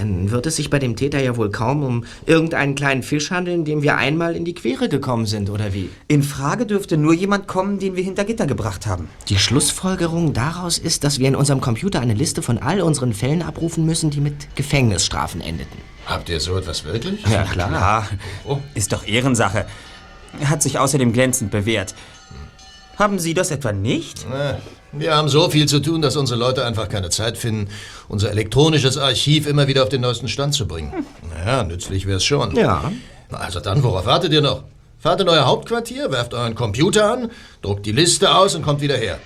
Dann 0.00 0.30
wird 0.30 0.46
es 0.46 0.56
sich 0.56 0.70
bei 0.70 0.78
dem 0.78 0.96
Täter 0.96 1.20
ja 1.22 1.36
wohl 1.36 1.50
kaum 1.50 1.82
um 1.82 2.04
irgendeinen 2.24 2.74
kleinen 2.74 3.02
Fisch 3.02 3.30
handeln, 3.30 3.66
dem 3.66 3.82
wir 3.82 3.98
einmal 3.98 4.34
in 4.34 4.46
die 4.46 4.54
Quere 4.54 4.88
gekommen 4.88 5.26
sind, 5.26 5.50
oder 5.50 5.74
wie? 5.74 5.90
In 6.08 6.22
Frage 6.22 6.64
dürfte 6.64 6.96
nur 6.96 7.12
jemand 7.12 7.46
kommen, 7.46 7.78
den 7.78 7.96
wir 7.96 8.02
hinter 8.02 8.24
Gitter 8.24 8.46
gebracht 8.46 8.86
haben. 8.86 9.10
Die 9.28 9.36
Schlussfolgerung 9.36 10.32
daraus 10.32 10.78
ist, 10.78 11.04
dass 11.04 11.18
wir 11.18 11.28
in 11.28 11.36
unserem 11.36 11.60
Computer 11.60 12.00
eine 12.00 12.14
Liste 12.14 12.40
von 12.40 12.56
all 12.56 12.80
unseren 12.80 13.12
Fällen 13.12 13.42
abrufen 13.42 13.84
müssen, 13.84 14.08
die 14.08 14.22
mit 14.22 14.56
Gefängnisstrafen 14.56 15.42
endeten. 15.42 15.76
Habt 16.06 16.30
ihr 16.30 16.40
so 16.40 16.56
etwas 16.56 16.82
wirklich? 16.86 17.22
Ja, 17.26 17.44
klar. 17.44 18.08
Ist 18.74 18.94
doch 18.94 19.06
Ehrensache. 19.06 19.66
Hat 20.42 20.62
sich 20.62 20.78
außerdem 20.78 21.12
glänzend 21.12 21.50
bewährt. 21.50 21.94
Haben 22.96 23.18
Sie 23.18 23.34
das 23.34 23.50
etwa 23.50 23.72
nicht? 23.72 24.26
Na, 24.30 24.58
Wir 24.92 25.14
haben 25.14 25.28
so 25.28 25.48
viel 25.48 25.66
zu 25.66 25.80
tun, 25.80 26.02
dass 26.02 26.16
unsere 26.16 26.38
Leute 26.38 26.64
einfach 26.64 26.88
keine 26.88 27.10
Zeit 27.10 27.38
finden, 27.38 27.68
unser 28.08 28.30
elektronisches 28.30 28.98
Archiv 28.98 29.46
immer 29.46 29.68
wieder 29.68 29.84
auf 29.84 29.88
den 29.88 30.00
neuesten 30.00 30.28
Stand 30.28 30.54
zu 30.54 30.66
bringen. 30.66 30.92
Naja, 31.32 31.62
nützlich 31.62 32.06
wäre 32.06 32.16
es 32.16 32.24
schon. 32.24 32.56
Ja. 32.56 32.90
Also 33.30 33.60
dann, 33.60 33.82
worauf 33.82 34.06
wartet 34.06 34.32
ihr 34.32 34.42
noch? 34.42 34.64
Fahrt 34.98 35.20
in 35.20 35.28
euer 35.28 35.46
Hauptquartier, 35.46 36.10
werft 36.10 36.34
euren 36.34 36.54
Computer 36.54 37.12
an, 37.12 37.30
druckt 37.62 37.86
die 37.86 37.92
Liste 37.92 38.34
aus 38.34 38.54
und 38.54 38.62
kommt 38.62 38.80
wieder 38.80 38.96
her. 38.96 39.18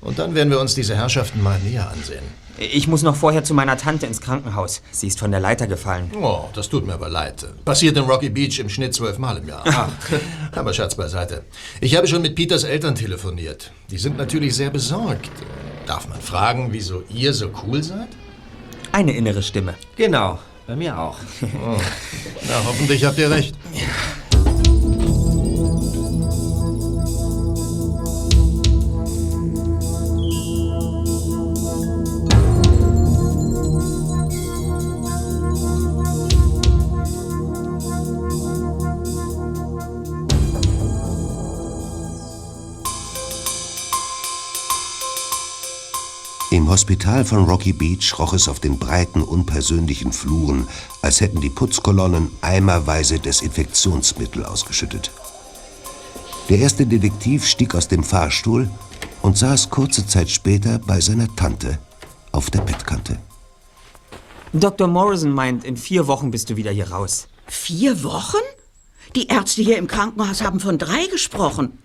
Und 0.00 0.18
dann 0.18 0.34
werden 0.34 0.50
wir 0.50 0.58
uns 0.58 0.74
diese 0.74 0.96
Herrschaften 0.96 1.42
mal 1.42 1.58
näher 1.60 1.88
ansehen. 1.90 2.24
Ich 2.58 2.86
muss 2.86 3.02
noch 3.02 3.16
vorher 3.16 3.44
zu 3.44 3.54
meiner 3.54 3.76
Tante 3.76 4.06
ins 4.06 4.20
Krankenhaus. 4.20 4.82
Sie 4.90 5.06
ist 5.06 5.18
von 5.18 5.30
der 5.30 5.40
Leiter 5.40 5.66
gefallen. 5.66 6.10
Oh, 6.20 6.44
das 6.54 6.68
tut 6.68 6.86
mir 6.86 6.94
aber 6.94 7.08
leid. 7.08 7.46
Passiert 7.64 7.96
in 7.96 8.04
Rocky 8.04 8.28
Beach 8.28 8.58
im 8.58 8.68
Schnitt 8.68 8.94
zwölfmal 8.94 9.38
im 9.38 9.48
Jahr. 9.48 9.64
aber 10.52 10.72
Schatz 10.74 10.94
beiseite. 10.94 11.44
Ich 11.80 11.96
habe 11.96 12.06
schon 12.06 12.22
mit 12.22 12.34
Peters 12.34 12.64
Eltern 12.64 12.94
telefoniert. 12.94 13.72
Die 13.90 13.98
sind 13.98 14.18
natürlich 14.18 14.54
sehr 14.54 14.70
besorgt. 14.70 15.30
Darf 15.86 16.08
man 16.08 16.20
fragen, 16.20 16.68
wieso 16.70 17.02
ihr 17.08 17.32
so 17.32 17.50
cool 17.64 17.82
seid? 17.82 18.08
Eine 18.92 19.12
innere 19.12 19.42
Stimme. 19.42 19.74
Genau, 19.96 20.38
bei 20.66 20.76
mir 20.76 20.98
auch. 20.98 21.16
Oh. 21.42 21.76
Na, 22.48 22.64
hoffentlich 22.66 23.04
habt 23.04 23.18
ihr 23.18 23.30
recht. 23.30 23.56
Hospital 46.72 47.26
von 47.26 47.44
Rocky 47.44 47.74
Beach 47.74 48.18
roch 48.18 48.32
es 48.32 48.48
auf 48.48 48.58
den 48.58 48.78
breiten, 48.78 49.20
unpersönlichen 49.20 50.10
Fluren, 50.10 50.66
als 51.02 51.20
hätten 51.20 51.42
die 51.42 51.50
Putzkolonnen 51.50 52.30
eimerweise 52.40 53.18
Desinfektionsmittel 53.18 54.46
ausgeschüttet. 54.46 55.10
Der 56.48 56.60
erste 56.60 56.86
Detektiv 56.86 57.44
stieg 57.46 57.74
aus 57.74 57.88
dem 57.88 58.02
Fahrstuhl 58.02 58.70
und 59.20 59.36
saß 59.36 59.68
kurze 59.68 60.06
Zeit 60.06 60.30
später 60.30 60.78
bei 60.78 60.98
seiner 61.02 61.28
Tante 61.36 61.78
auf 62.32 62.48
der 62.48 62.62
Bettkante. 62.62 63.18
Dr. 64.54 64.88
Morrison 64.88 65.30
meint, 65.30 65.64
in 65.64 65.76
vier 65.76 66.06
Wochen 66.06 66.30
bist 66.30 66.48
du 66.48 66.56
wieder 66.56 66.70
hier 66.70 66.90
raus. 66.90 67.28
Vier 67.48 68.02
Wochen? 68.02 68.40
Die 69.14 69.26
Ärzte 69.26 69.60
hier 69.60 69.76
im 69.76 69.88
Krankenhaus 69.88 70.40
haben 70.40 70.58
von 70.58 70.78
drei 70.78 71.06
gesprochen. 71.08 71.76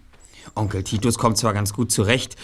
Onkel 0.56 0.84
Titus 0.84 1.18
kommt 1.18 1.38
zwar 1.38 1.54
ganz 1.54 1.74
gut 1.74 1.92
zurecht, 1.92 2.38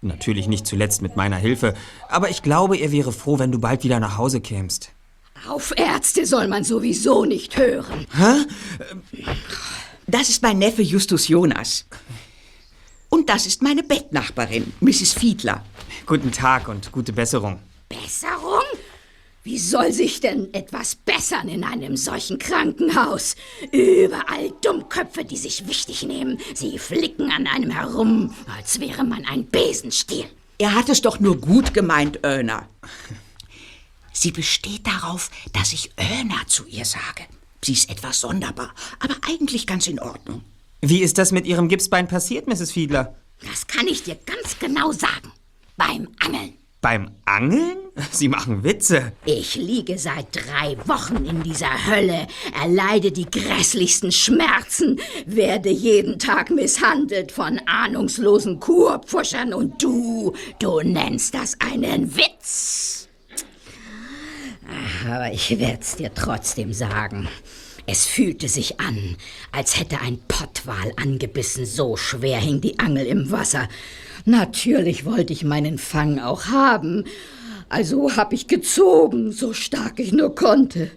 natürlich 0.00 0.48
nicht 0.48 0.66
zuletzt 0.66 1.02
mit 1.02 1.16
meiner 1.16 1.36
Hilfe, 1.36 1.74
aber 2.08 2.30
ich 2.30 2.42
glaube, 2.42 2.76
er 2.76 2.92
wäre 2.92 3.12
froh, 3.12 3.38
wenn 3.38 3.52
du 3.52 3.58
bald 3.58 3.84
wieder 3.84 4.00
nach 4.00 4.16
Hause 4.18 4.40
kämst. 4.40 4.92
Auf 5.48 5.72
Ärzte 5.76 6.26
soll 6.26 6.48
man 6.48 6.64
sowieso 6.64 7.24
nicht 7.24 7.56
hören. 7.56 8.06
Hä? 8.14 9.24
Das 10.06 10.28
ist 10.28 10.42
mein 10.42 10.58
Neffe 10.58 10.82
Justus 10.82 11.28
Jonas. 11.28 11.86
Und 13.08 13.28
das 13.28 13.46
ist 13.46 13.62
meine 13.62 13.82
Bettnachbarin, 13.82 14.72
Mrs. 14.80 15.14
Fiedler. 15.14 15.64
Guten 16.06 16.30
Tag 16.30 16.68
und 16.68 16.92
gute 16.92 17.12
Besserung. 17.12 17.58
Besserung? 17.88 18.62
Wie 19.42 19.58
soll 19.58 19.90
sich 19.92 20.20
denn 20.20 20.52
etwas 20.52 20.94
bessern 20.94 21.48
in 21.48 21.64
einem 21.64 21.96
solchen 21.96 22.38
Krankenhaus? 22.38 23.36
Überall 23.72 24.52
Dummköpfe, 24.62 25.24
die 25.24 25.38
sich 25.38 25.66
wichtig 25.66 26.02
nehmen. 26.02 26.38
Sie 26.54 26.78
flicken 26.78 27.30
an 27.30 27.46
einem 27.46 27.70
herum, 27.70 28.34
als 28.54 28.80
wäre 28.80 29.02
man 29.02 29.24
ein 29.24 29.48
Besenstiel. 29.48 30.26
Er 30.58 30.74
hat 30.74 30.90
es 30.90 31.00
doch 31.00 31.20
nur 31.20 31.40
gut 31.40 31.72
gemeint, 31.72 32.22
Erna. 32.22 32.68
Sie 34.12 34.30
besteht 34.30 34.86
darauf, 34.86 35.30
dass 35.54 35.72
ich 35.72 35.90
Erna 35.96 36.46
zu 36.46 36.66
ihr 36.66 36.84
sage. 36.84 37.24
Sie 37.64 37.72
ist 37.72 37.88
etwas 37.88 38.20
sonderbar, 38.20 38.74
aber 38.98 39.16
eigentlich 39.26 39.66
ganz 39.66 39.86
in 39.86 40.00
Ordnung. 40.00 40.42
Wie 40.82 41.00
ist 41.00 41.16
das 41.16 41.32
mit 41.32 41.46
Ihrem 41.46 41.68
Gipsbein 41.68 42.08
passiert, 42.08 42.46
Mrs. 42.46 42.72
Fiedler? 42.72 43.16
Das 43.40 43.66
kann 43.66 43.88
ich 43.88 44.02
dir 44.02 44.18
ganz 44.26 44.58
genau 44.58 44.92
sagen. 44.92 45.32
Beim 45.78 46.08
Angeln. 46.18 46.59
Beim 46.80 47.10
Angeln? 47.26 47.76
Sie 48.10 48.28
machen 48.28 48.64
Witze. 48.64 49.12
Ich 49.26 49.56
liege 49.56 49.98
seit 49.98 50.34
drei 50.34 50.76
Wochen 50.86 51.26
in 51.26 51.42
dieser 51.42 51.86
Hölle, 51.86 52.26
erleide 52.58 53.12
die 53.12 53.30
grässlichsten 53.30 54.12
Schmerzen, 54.12 54.98
werde 55.26 55.68
jeden 55.68 56.18
Tag 56.18 56.50
misshandelt 56.50 57.32
von 57.32 57.60
ahnungslosen 57.66 58.60
Kurpfuschern 58.60 59.52
und 59.52 59.82
du, 59.82 60.32
du 60.58 60.80
nennst 60.80 61.34
das 61.34 61.58
einen 61.60 62.16
Witz. 62.16 63.08
Aber 65.06 65.32
ich 65.32 65.58
werd's 65.58 65.96
dir 65.96 66.14
trotzdem 66.14 66.72
sagen. 66.72 67.28
Es 67.86 68.06
fühlte 68.06 68.48
sich 68.48 68.78
an, 68.80 69.16
als 69.52 69.78
hätte 69.78 70.00
ein 70.00 70.20
Pottwal 70.28 70.92
angebissen, 70.96 71.66
so 71.66 71.96
schwer 71.96 72.38
hing 72.38 72.60
die 72.60 72.78
Angel 72.78 73.04
im 73.04 73.30
Wasser. 73.32 73.68
Natürlich 74.30 75.04
wollte 75.04 75.32
ich 75.32 75.42
meinen 75.42 75.76
Fang 75.76 76.20
auch 76.20 76.46
haben. 76.46 77.02
Also 77.68 78.16
hab 78.16 78.32
ich 78.32 78.46
gezogen, 78.46 79.32
so 79.32 79.52
stark 79.52 79.98
ich 79.98 80.12
nur 80.12 80.36
konnte. 80.36 80.92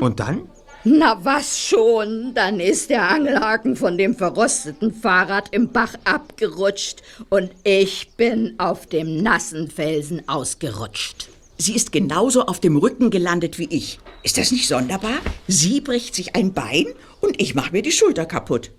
Und 0.00 0.18
dann? 0.18 0.48
Na 0.82 1.22
was 1.22 1.60
schon, 1.60 2.32
dann 2.34 2.60
ist 2.60 2.88
der 2.88 3.10
Angelhaken 3.10 3.76
von 3.76 3.98
dem 3.98 4.14
verrosteten 4.14 4.94
Fahrrad 4.94 5.50
im 5.52 5.72
Bach 5.72 5.94
abgerutscht 6.04 7.02
und 7.28 7.50
ich 7.64 8.12
bin 8.16 8.54
auf 8.56 8.86
dem 8.86 9.22
nassen 9.22 9.70
Felsen 9.70 10.26
ausgerutscht. 10.26 11.28
Sie 11.58 11.74
ist 11.74 11.92
genauso 11.92 12.46
auf 12.46 12.60
dem 12.60 12.78
Rücken 12.78 13.10
gelandet 13.10 13.58
wie 13.58 13.68
ich. 13.68 13.98
Ist 14.22 14.38
das 14.38 14.52
nicht 14.52 14.68
sonderbar? 14.68 15.18
Sie 15.48 15.82
bricht 15.82 16.14
sich 16.14 16.34
ein 16.34 16.54
Bein 16.54 16.86
und 17.20 17.38
ich 17.42 17.54
mache 17.54 17.72
mir 17.72 17.82
die 17.82 17.92
Schulter 17.92 18.24
kaputt. 18.24 18.70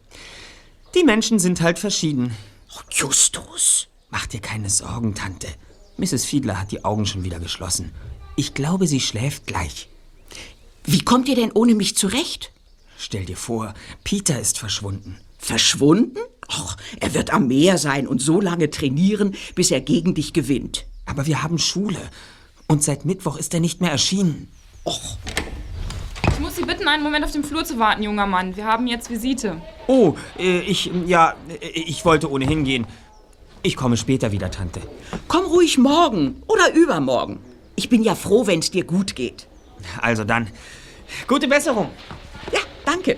Die 0.96 1.04
Menschen 1.04 1.38
sind 1.38 1.62
halt 1.62 1.78
verschieden. 1.78 2.36
Oh, 2.76 2.82
Justus. 2.90 3.88
Mach 4.10 4.28
dir 4.28 4.42
keine 4.42 4.70
Sorgen, 4.70 5.16
Tante. 5.16 5.48
Mrs. 5.98 6.26
Fiedler 6.26 6.60
hat 6.60 6.72
die 6.72 6.84
Augen 6.84 7.06
schon 7.06 7.24
wieder 7.24 7.40
geschlossen. 7.40 7.92
Ich 8.36 8.54
glaube, 8.54 8.88
sie 8.88 9.00
schläft 9.00 9.48
gleich. 9.48 9.88
Wie 10.84 11.04
kommt 11.04 11.30
ihr 11.30 11.36
denn 11.36 11.52
ohne 11.54 11.74
mich 11.74 11.96
zurecht? 11.96 12.52
Stell 12.98 13.26
dir 13.26 13.38
vor, 13.38 13.74
Peter 14.04 14.40
ist 14.40 14.58
verschwunden. 14.58 15.18
Verschwunden? 15.38 16.20
Och, 16.48 16.76
er 17.00 17.14
wird 17.14 17.32
am 17.32 17.48
Meer 17.48 17.78
sein 17.78 18.08
und 18.08 18.22
so 18.22 18.42
lange 18.42 18.70
trainieren, 18.70 19.36
bis 19.56 19.72
er 19.72 19.82
gegen 19.82 20.14
dich 20.14 20.34
gewinnt. 20.34 20.86
Aber 21.06 21.26
wir 21.26 21.44
haben 21.44 21.60
Schule. 21.60 22.00
Und 22.68 22.84
seit 22.84 23.06
Mittwoch 23.06 23.38
ist 23.38 23.54
er 23.54 23.60
nicht 23.60 23.80
mehr 23.82 23.92
erschienen. 23.92 24.50
Och. 24.86 25.18
Ich 26.36 26.42
muss 26.42 26.58
Sie 26.58 26.64
bitten, 26.64 26.86
einen 26.90 27.02
Moment 27.02 27.24
auf 27.24 27.32
dem 27.32 27.46
Flur 27.46 27.64
zu 27.64 27.80
warten, 27.80 28.04
junger 28.04 28.26
Mann. 28.26 28.58
Wir 28.58 28.66
haben 28.66 28.88
jetzt 28.88 29.10
Visite. 29.10 29.62
Oh, 29.88 30.16
äh, 30.38 30.60
ich, 30.60 30.92
ja, 31.06 31.34
äh, 31.48 31.68
ich 31.70 32.04
wollte 32.04 32.30
ohnehin 32.30 32.66
gehen. 32.66 32.86
Ich 33.64 33.78
komme 33.78 33.96
später 33.96 34.34
wieder, 34.34 34.52
Tante. 34.52 34.82
Komm 35.30 35.46
ruhig 35.46 35.78
morgen 35.78 36.44
oder 36.48 36.74
übermorgen. 36.74 37.40
Ich 37.78 37.88
bin 37.88 38.04
ja 38.04 38.16
froh, 38.16 38.46
wenn 38.48 38.60
es 38.60 38.70
dir 38.70 38.84
gut 38.84 39.16
geht. 39.16 39.48
Also 40.02 40.26
dann, 40.26 40.50
gute 41.26 41.48
Besserung. 41.48 41.90
Ja, 42.52 42.60
danke. 42.86 43.16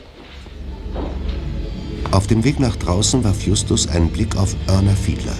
Auf 2.11 2.27
dem 2.27 2.43
Weg 2.43 2.59
nach 2.59 2.75
draußen 2.75 3.23
warf 3.23 3.41
Justus 3.41 3.87
einen 3.87 4.11
Blick 4.11 4.37
auf 4.37 4.55
Erna 4.67 4.93
Fiedler. 4.93 5.37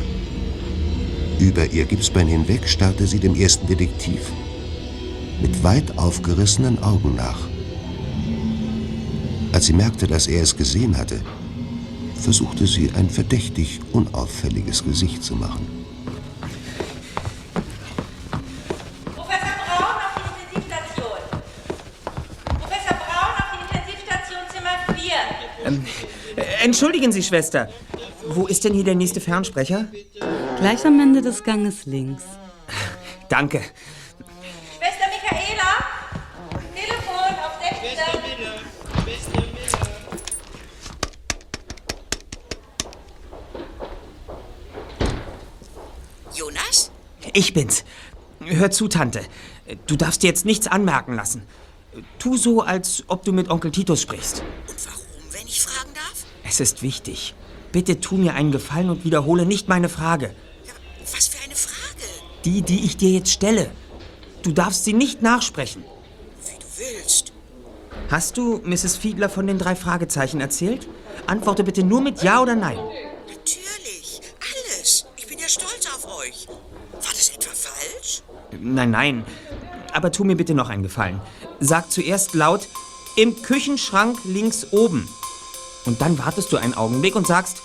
Über 1.38 1.68
ihr 1.68 1.86
Gipsbein 1.86 2.28
hinweg 2.28 2.68
starrte 2.68 3.06
sie 3.06 3.20
dem 3.20 3.36
ersten 3.36 3.68
Detektiv 3.68 4.32
mit 5.40 5.64
weit 5.64 6.00
aufgerissenen 6.00 6.82
Augen 6.82 7.16
nach. 7.16 7.38
Als 9.54 9.66
sie 9.66 9.74
merkte, 9.74 10.08
dass 10.08 10.28
er 10.28 10.44
es 10.44 10.56
gesehen 10.56 10.98
hatte, 10.98 11.22
versuchte 12.16 12.68
sie 12.68 12.92
ein 12.96 13.10
verdächtig 13.10 13.80
unauffälliges 13.94 14.84
Gesicht 14.84 15.24
zu 15.24 15.36
machen. 15.36 15.66
Professor 19.16 19.56
Braun 19.66 19.96
auf 19.96 20.34
die 20.52 20.56
Intensivstation. 20.56 21.20
Professor 22.60 22.98
Braun 22.98 23.34
auf 23.38 23.50
die 23.54 23.78
Intensivstation 23.78 24.40
Zimmer 24.54 24.96
4. 24.96 25.14
Ähm, 25.66 25.86
entschuldigen 26.64 27.12
Sie, 27.12 27.24
Schwester. 27.24 27.70
Wo 28.30 28.48
ist 28.48 28.66
denn 28.66 28.74
hier 28.74 28.84
der 28.84 28.96
nächste 28.96 29.22
Fernsprecher? 29.22 29.86
Gleich 30.60 30.86
am 30.86 31.00
Ende 31.00 31.22
des 31.22 31.44
Ganges 31.44 31.86
links. 31.86 32.24
Danke. 33.30 33.62
Ich 47.38 47.54
bin's. 47.54 47.84
Hör 48.40 48.72
zu, 48.72 48.88
Tante. 48.88 49.22
Du 49.86 49.96
darfst 49.96 50.24
dir 50.24 50.28
jetzt 50.28 50.44
nichts 50.44 50.66
anmerken 50.66 51.14
lassen. 51.14 51.44
Tu 52.18 52.36
so, 52.36 52.62
als 52.62 53.04
ob 53.10 53.22
du 53.26 53.32
mit 53.32 53.52
Onkel 53.52 53.70
Titus 53.70 54.02
sprichst. 54.02 54.42
Und 54.68 54.86
warum, 54.88 55.06
wenn 55.30 55.46
ich 55.46 55.62
fragen 55.62 55.94
darf? 55.94 56.26
Es 56.44 56.60
ist 56.60 56.82
wichtig. 56.82 57.36
Bitte 57.72 58.02
tu 58.02 58.16
mir 58.16 58.34
einen 58.34 58.52
Gefallen 58.52 58.90
und 58.90 59.06
wiederhole 59.06 59.46
nicht 59.46 59.68
meine 59.68 59.88
Frage. 59.88 60.34
Was 61.14 61.28
für 61.28 61.44
eine 61.46 61.54
Frage? 61.54 62.08
Die, 62.44 62.64
die 62.64 62.86
ich 62.86 62.98
dir 62.98 63.12
jetzt 63.12 63.32
stelle. 63.32 63.70
Du 64.42 64.52
darfst 64.52 64.84
sie 64.84 64.94
nicht 64.94 65.22
nachsprechen. 65.22 65.84
Wie 66.44 66.58
du 66.58 66.66
willst. 66.78 67.34
Hast 68.10 68.38
du 68.38 68.62
Mrs. 68.64 68.98
Fiedler 68.98 69.30
von 69.30 69.46
den 69.46 69.60
drei 69.60 69.76
Fragezeichen 69.76 70.42
erzählt? 70.42 70.88
Antworte 71.28 71.64
bitte 71.64 71.84
nur 71.84 72.02
mit 72.02 72.24
Ja 72.24 72.42
oder 72.42 72.56
Nein. 72.56 72.80
Natürlich. 73.28 74.22
Alles. 74.40 75.06
Ich 75.18 75.28
bin 75.28 75.38
ja 75.38 75.48
stolz 75.48 75.86
auf 75.96 76.18
euch. 76.18 76.48
War 77.08 77.14
das 77.14 77.30
etwa 77.30 77.52
falsch? 77.52 78.22
Nein, 78.62 78.92
nein. 78.92 79.26
Aber 79.94 80.12
tu 80.12 80.24
mir 80.24 80.36
bitte 80.36 80.54
noch 80.54 80.70
einen 80.70 80.84
Gefallen. 80.84 81.22
Sag 81.60 81.92
zuerst 81.92 82.34
laut, 82.34 82.68
im 83.16 83.42
Küchenschrank 83.42 84.20
links 84.26 84.68
oben. 84.72 85.08
Und 85.86 86.02
dann 86.02 86.20
wartest 86.20 86.52
du 86.52 86.58
einen 86.58 86.74
Augenblick 86.76 87.16
und 87.16 87.26
sagst, 87.26 87.62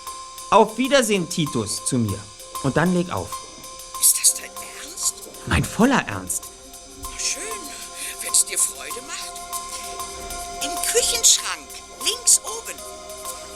auf 0.49 0.77
Wiedersehen, 0.77 1.29
Titus, 1.29 1.85
zu 1.85 1.97
mir. 1.97 2.17
Und 2.63 2.77
dann 2.77 2.93
leg 2.93 3.11
auf. 3.11 3.29
Ist 3.99 4.19
das 4.19 4.33
dein 4.35 4.49
Ernst? 4.81 5.15
Mein 5.47 5.63
voller 5.63 6.07
Ernst. 6.07 6.45
Schön, 7.17 7.41
wenn's 8.21 8.45
dir 8.45 8.57
Freude 8.57 9.01
macht. 9.07 9.33
Im 10.63 10.71
Küchenschrank, 10.91 11.67
links 12.05 12.39
oben. 12.43 12.79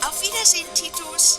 Auf 0.06 0.20
Wiedersehen, 0.22 0.66
Titus. 0.74 1.38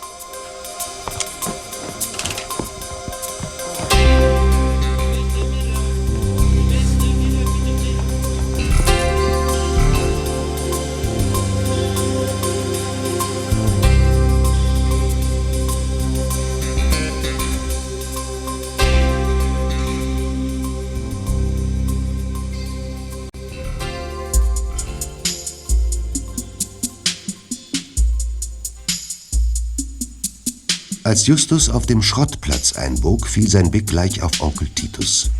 Als 31.10 31.26
Justus 31.26 31.68
auf 31.68 31.86
dem 31.86 32.02
Schrottplatz 32.02 32.74
einbog, 32.74 33.26
fiel 33.26 33.48
sein 33.48 33.72
Blick 33.72 33.88
gleich 33.88 34.22
auf 34.22 34.40
Onkel 34.40 34.68
Titus. 34.68 35.32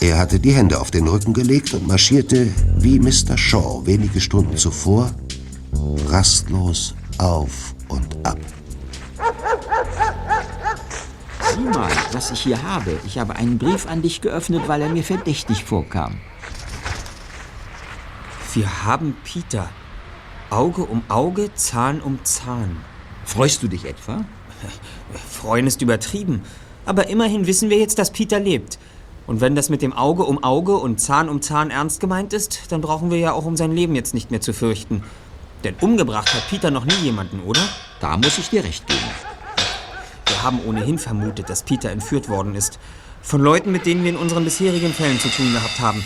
Er 0.00 0.16
hatte 0.16 0.40
die 0.40 0.54
Hände 0.54 0.80
auf 0.80 0.90
den 0.90 1.06
Rücken 1.06 1.34
gelegt 1.34 1.74
und 1.74 1.86
marschierte, 1.86 2.48
wie 2.78 2.98
Mr. 2.98 3.36
Shaw 3.36 3.84
wenige 3.84 4.22
Stunden 4.22 4.56
zuvor, 4.56 5.14
rastlos 6.06 6.94
auf 7.18 7.74
und 7.88 8.16
ab. 8.26 8.38
Sieh 11.54 11.60
mal, 11.60 11.92
was 12.12 12.30
ich 12.30 12.40
hier 12.40 12.62
habe. 12.62 12.98
Ich 13.04 13.18
habe 13.18 13.36
einen 13.36 13.58
Brief 13.58 13.86
an 13.86 14.00
dich 14.00 14.22
geöffnet, 14.22 14.62
weil 14.66 14.80
er 14.80 14.88
mir 14.88 15.04
verdächtig 15.04 15.62
vorkam. 15.62 16.16
Wir 18.54 18.86
haben 18.86 19.14
Peter. 19.24 19.68
Auge 20.48 20.84
um 20.84 21.02
Auge, 21.08 21.54
Zahn 21.54 22.00
um 22.00 22.18
Zahn. 22.24 22.78
Freust 23.26 23.62
du 23.62 23.68
dich 23.68 23.84
etwa? 23.84 24.24
Freuen 25.28 25.66
ist 25.66 25.82
übertrieben. 25.82 26.42
Aber 26.86 27.08
immerhin 27.08 27.46
wissen 27.46 27.70
wir 27.70 27.78
jetzt, 27.78 27.98
dass 27.98 28.10
Peter 28.10 28.40
lebt. 28.40 28.78
Und 29.26 29.40
wenn 29.40 29.54
das 29.54 29.68
mit 29.68 29.82
dem 29.82 29.92
Auge 29.92 30.24
um 30.24 30.42
Auge 30.42 30.76
und 30.76 31.00
Zahn 31.00 31.28
um 31.28 31.40
Zahn 31.40 31.70
ernst 31.70 32.00
gemeint 32.00 32.32
ist, 32.32 32.72
dann 32.72 32.80
brauchen 32.80 33.10
wir 33.10 33.18
ja 33.18 33.32
auch 33.32 33.44
um 33.44 33.56
sein 33.56 33.72
Leben 33.72 33.94
jetzt 33.94 34.14
nicht 34.14 34.30
mehr 34.30 34.40
zu 34.40 34.52
fürchten. 34.52 35.04
Denn 35.62 35.74
umgebracht 35.80 36.34
hat 36.34 36.48
Peter 36.48 36.70
noch 36.70 36.84
nie 36.84 36.94
jemanden, 37.02 37.40
oder? 37.40 37.60
Da 38.00 38.16
muss 38.16 38.38
ich 38.38 38.50
dir 38.50 38.64
recht 38.64 38.86
geben. 38.86 38.98
Wir 40.26 40.42
haben 40.42 40.60
ohnehin 40.66 40.98
vermutet, 40.98 41.50
dass 41.50 41.62
Peter 41.62 41.90
entführt 41.90 42.28
worden 42.28 42.54
ist. 42.54 42.78
Von 43.22 43.42
Leuten, 43.42 43.70
mit 43.70 43.84
denen 43.84 44.02
wir 44.02 44.10
in 44.10 44.16
unseren 44.16 44.44
bisherigen 44.44 44.92
Fällen 44.92 45.20
zu 45.20 45.28
tun 45.28 45.52
gehabt 45.52 45.78
haben. 45.78 46.02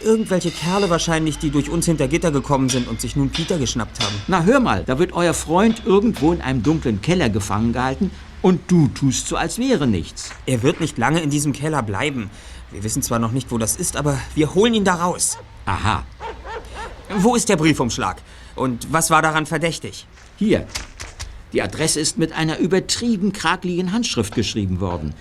Irgendwelche 0.00 0.50
Kerle 0.50 0.90
wahrscheinlich, 0.90 1.38
die 1.38 1.50
durch 1.50 1.70
uns 1.70 1.86
hinter 1.86 2.08
Gitter 2.08 2.30
gekommen 2.30 2.68
sind 2.68 2.88
und 2.88 3.00
sich 3.00 3.16
nun 3.16 3.30
Peter 3.30 3.58
geschnappt 3.58 4.02
haben. 4.02 4.14
Na 4.26 4.42
hör 4.42 4.60
mal, 4.60 4.84
da 4.84 4.98
wird 4.98 5.12
euer 5.12 5.34
Freund 5.34 5.82
irgendwo 5.84 6.32
in 6.32 6.40
einem 6.40 6.62
dunklen 6.62 7.00
Keller 7.00 7.28
gefangen 7.28 7.72
gehalten 7.72 8.10
und 8.42 8.70
du 8.70 8.88
tust 8.88 9.28
so, 9.28 9.36
als 9.36 9.58
wäre 9.58 9.86
nichts. 9.86 10.30
Er 10.46 10.62
wird 10.62 10.80
nicht 10.80 10.98
lange 10.98 11.20
in 11.20 11.30
diesem 11.30 11.52
Keller 11.52 11.82
bleiben. 11.82 12.30
Wir 12.70 12.82
wissen 12.82 13.02
zwar 13.02 13.18
noch 13.18 13.32
nicht, 13.32 13.50
wo 13.50 13.58
das 13.58 13.76
ist, 13.76 13.96
aber 13.96 14.18
wir 14.34 14.54
holen 14.54 14.74
ihn 14.74 14.84
da 14.84 14.94
raus. 14.94 15.38
Aha. 15.66 16.04
Wo 17.18 17.34
ist 17.34 17.48
der 17.48 17.56
Briefumschlag? 17.56 18.22
Und 18.56 18.92
was 18.92 19.10
war 19.10 19.22
daran 19.22 19.46
verdächtig? 19.46 20.06
Hier. 20.36 20.66
Die 21.52 21.62
Adresse 21.62 22.00
ist 22.00 22.16
mit 22.16 22.32
einer 22.32 22.58
übertrieben 22.58 23.32
krakeligen 23.32 23.92
Handschrift 23.92 24.34
geschrieben 24.34 24.80
worden. 24.80 25.14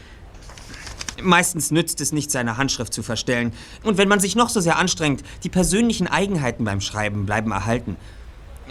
Meistens 1.21 1.71
nützt 1.71 2.01
es 2.01 2.11
nicht, 2.11 2.31
seine 2.31 2.57
Handschrift 2.57 2.93
zu 2.93 3.03
verstellen. 3.03 3.53
Und 3.83 3.97
wenn 3.97 4.07
man 4.07 4.19
sich 4.19 4.35
noch 4.35 4.49
so 4.49 4.59
sehr 4.59 4.77
anstrengt, 4.77 5.23
die 5.43 5.49
persönlichen 5.49 6.07
Eigenheiten 6.07 6.65
beim 6.65 6.81
Schreiben 6.81 7.25
bleiben 7.25 7.51
erhalten. 7.51 7.97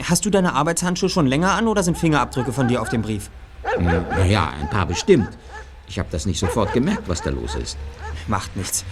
Hast 0.03 0.25
du 0.25 0.31
deine 0.31 0.55
Arbeitshandschuhe 0.55 1.11
schon 1.11 1.27
länger 1.27 1.53
an 1.53 1.69
oder 1.69 1.83
sind 1.83 1.99
Fingerabdrücke 1.99 2.53
von 2.53 2.69
dir 2.69 2.81
auf 2.81 2.89
dem 2.89 3.03
Brief? 3.03 3.31
Naja, 3.79 4.53
ein 4.59 4.71
paar 4.71 4.87
bestimmt. 4.87 5.29
Ich 5.89 5.99
habe 5.99 6.09
das 6.11 6.25
nicht 6.25 6.39
sofort 6.39 6.73
gemerkt, 6.73 7.09
was 7.09 7.23
da 7.23 7.31
los 7.31 7.55
ist. 7.57 7.77
Macht 8.29 8.57
nichts. 8.57 8.85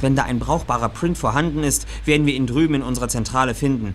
Wenn 0.00 0.16
da 0.16 0.24
ein 0.24 0.38
brauchbarer 0.38 0.88
Print 0.88 1.16
vorhanden 1.16 1.62
ist, 1.62 1.86
werden 2.04 2.26
wir 2.26 2.34
ihn 2.34 2.46
drüben 2.46 2.74
in 2.74 2.82
unserer 2.82 3.08
Zentrale 3.08 3.54
finden. 3.54 3.94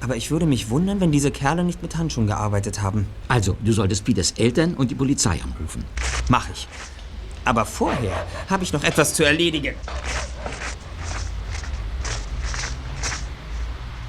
Aber 0.00 0.16
ich 0.16 0.30
würde 0.30 0.46
mich 0.46 0.70
wundern, 0.70 1.00
wenn 1.00 1.12
diese 1.12 1.30
Kerle 1.30 1.64
nicht 1.64 1.82
mit 1.82 1.96
Handschuhen 1.96 2.26
gearbeitet 2.26 2.80
haben. 2.80 3.06
Also, 3.28 3.56
du 3.62 3.72
solltest 3.72 4.04
Peters 4.04 4.32
Eltern 4.38 4.74
und 4.74 4.90
die 4.90 4.94
Polizei 4.94 5.38
anrufen. 5.42 5.84
Mach 6.28 6.48
ich. 6.50 6.66
Aber 7.44 7.64
vorher 7.64 8.26
habe 8.48 8.64
ich 8.64 8.72
noch 8.72 8.84
etwas 8.84 9.14
zu 9.14 9.24
erledigen. 9.24 9.74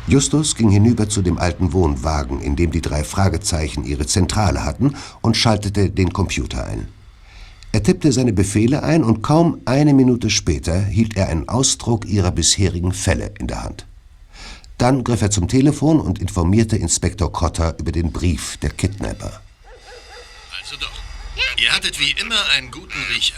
Justus 0.07 0.55
ging 0.55 0.69
hinüber 0.69 1.07
zu 1.07 1.21
dem 1.21 1.37
alten 1.37 1.71
Wohnwagen, 1.71 2.41
in 2.41 2.55
dem 2.55 2.71
die 2.71 2.81
drei 2.81 3.03
Fragezeichen 3.03 3.85
ihre 3.85 4.05
Zentrale 4.05 4.65
hatten, 4.65 4.95
und 5.21 5.37
schaltete 5.37 5.89
den 5.89 6.11
Computer 6.11 6.65
ein. 6.65 6.87
Er 7.71 7.83
tippte 7.83 8.11
seine 8.11 8.33
Befehle 8.33 8.83
ein 8.83 9.03
und 9.03 9.21
kaum 9.21 9.61
eine 9.63 9.93
Minute 9.93 10.29
später 10.29 10.81
hielt 10.81 11.15
er 11.15 11.29
einen 11.29 11.47
Ausdruck 11.47 12.05
ihrer 12.05 12.31
bisherigen 12.31 12.91
Fälle 12.91 13.31
in 13.39 13.47
der 13.47 13.63
Hand. 13.63 13.85
Dann 14.77 15.05
griff 15.05 15.21
er 15.21 15.31
zum 15.31 15.47
Telefon 15.47 16.01
und 16.01 16.19
informierte 16.19 16.75
Inspektor 16.75 17.31
Cotter 17.31 17.77
über 17.79 17.93
den 17.93 18.11
Brief 18.11 18.57
der 18.57 18.71
Kidnapper. 18.71 19.39
Also 20.59 20.75
doch. 20.75 21.00
Ihr 21.57 21.71
hattet 21.71 21.99
wie 21.99 22.11
immer 22.11 22.39
einen 22.55 22.71
guten 22.71 22.99
Riecher. 23.13 23.35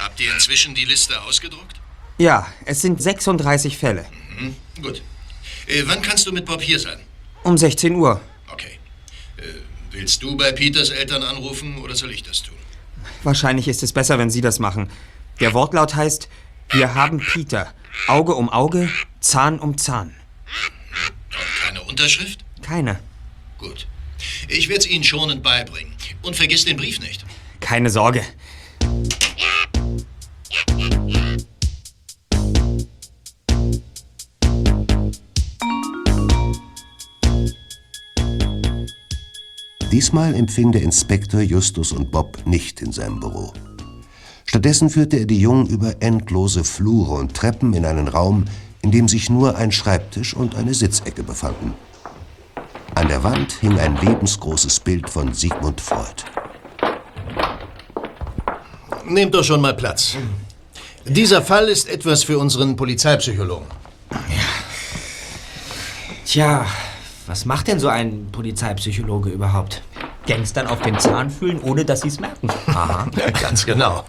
Habt 0.00 0.20
ihr 0.20 0.32
inzwischen 0.32 0.74
die 0.74 0.84
Liste 0.84 1.20
ausgedruckt? 1.22 1.80
Ja, 2.18 2.46
es 2.64 2.82
sind 2.82 3.02
36 3.02 3.76
Fälle. 3.76 4.06
Mhm. 4.38 4.56
Gut. 4.82 5.02
Äh, 5.66 5.82
wann 5.86 6.02
kannst 6.02 6.26
du 6.26 6.32
mit 6.32 6.46
Bob 6.46 6.62
hier 6.62 6.78
sein? 6.78 7.00
Um 7.42 7.58
16 7.58 7.94
Uhr. 7.94 8.20
Okay. 8.52 8.78
Äh, 9.36 9.42
willst 9.90 10.22
du 10.22 10.36
bei 10.36 10.52
Peters 10.52 10.90
Eltern 10.90 11.22
anrufen 11.22 11.78
oder 11.78 11.94
soll 11.94 12.12
ich 12.12 12.22
das 12.22 12.42
tun? 12.42 12.56
Wahrscheinlich 13.22 13.68
ist 13.68 13.82
es 13.82 13.92
besser, 13.92 14.18
wenn 14.18 14.30
Sie 14.30 14.40
das 14.40 14.58
machen. 14.58 14.90
Der 15.40 15.52
Wortlaut 15.52 15.94
heißt, 15.94 16.28
wir 16.70 16.94
haben 16.94 17.18
Peter. 17.18 17.72
Auge 18.08 18.34
um 18.34 18.48
Auge, 18.50 18.90
Zahn 19.20 19.58
um 19.58 19.78
Zahn. 19.78 20.14
Und 21.30 21.64
keine 21.64 21.82
Unterschrift? 21.82 22.44
Keine. 22.62 23.00
Gut. 23.58 23.86
Ich 24.48 24.68
werde 24.68 24.80
es 24.80 24.86
Ihnen 24.86 25.04
schonend 25.04 25.42
beibringen. 25.42 25.95
Und 26.22 26.36
vergiss 26.36 26.64
den 26.64 26.76
Brief 26.76 27.00
nicht. 27.00 27.24
Keine 27.60 27.90
Sorge. 27.90 28.22
Diesmal 39.92 40.34
empfing 40.34 40.72
der 40.72 40.82
Inspektor 40.82 41.40
Justus 41.40 41.92
und 41.92 42.10
Bob 42.10 42.44
nicht 42.44 42.82
in 42.82 42.92
seinem 42.92 43.18
Büro. 43.18 43.52
Stattdessen 44.44 44.90
führte 44.90 45.18
er 45.18 45.26
die 45.26 45.40
Jungen 45.40 45.66
über 45.68 45.94
endlose 46.00 46.64
Flure 46.64 47.14
und 47.14 47.34
Treppen 47.34 47.72
in 47.72 47.84
einen 47.84 48.08
Raum, 48.08 48.44
in 48.82 48.90
dem 48.90 49.08
sich 49.08 49.30
nur 49.30 49.56
ein 49.56 49.72
Schreibtisch 49.72 50.34
und 50.34 50.54
eine 50.54 50.74
Sitzecke 50.74 51.22
befanden. 51.22 51.74
An 52.96 53.08
der 53.08 53.22
Wand 53.22 53.52
hing 53.52 53.78
ein 53.78 53.94
lebensgroßes 53.98 54.80
Bild 54.80 55.10
von 55.10 55.34
Sigmund 55.34 55.82
Freud. 55.82 56.24
Nehmt 59.04 59.34
doch 59.34 59.44
schon 59.44 59.60
mal 59.60 59.74
Platz. 59.74 60.16
Dieser 61.04 61.42
Fall 61.42 61.68
ist 61.68 61.90
etwas 61.90 62.24
für 62.24 62.38
unseren 62.38 62.74
Polizeipsychologen. 62.74 63.66
Tja, 66.24 66.64
was 67.26 67.44
macht 67.44 67.68
denn 67.68 67.78
so 67.78 67.88
ein 67.88 68.28
Polizeipsychologe 68.32 69.28
überhaupt? 69.28 69.82
Gangstern 70.26 70.66
auf 70.66 70.80
den 70.80 70.98
Zahn 70.98 71.28
fühlen, 71.28 71.60
ohne 71.60 71.84
dass 71.84 72.00
sie 72.00 72.08
es 72.08 72.18
merken. 72.18 72.48
Aha. 72.68 73.08
Ganz 73.42 73.66
genau. 73.66 74.04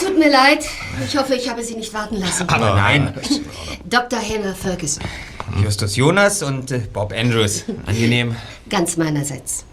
Tut 0.00 0.18
mir 0.18 0.32
leid. 0.32 0.64
Ich 1.06 1.16
hoffe, 1.16 1.36
ich 1.36 1.48
habe 1.48 1.62
Sie 1.62 1.76
nicht 1.76 1.94
warten 1.94 2.16
lassen. 2.16 2.48
Aber 2.48 2.74
nein. 2.74 3.14
Dr. 3.84 4.18
Hannah 4.18 4.52
Ferguson. 4.52 5.04
Justus 5.62 5.96
Jonas 5.96 6.42
und 6.42 6.70
äh, 6.70 6.80
Bob 6.92 7.12
Andrews. 7.12 7.64
Angenehm. 7.86 8.36
Ganz 8.68 8.96
meinerseits. 8.96 9.64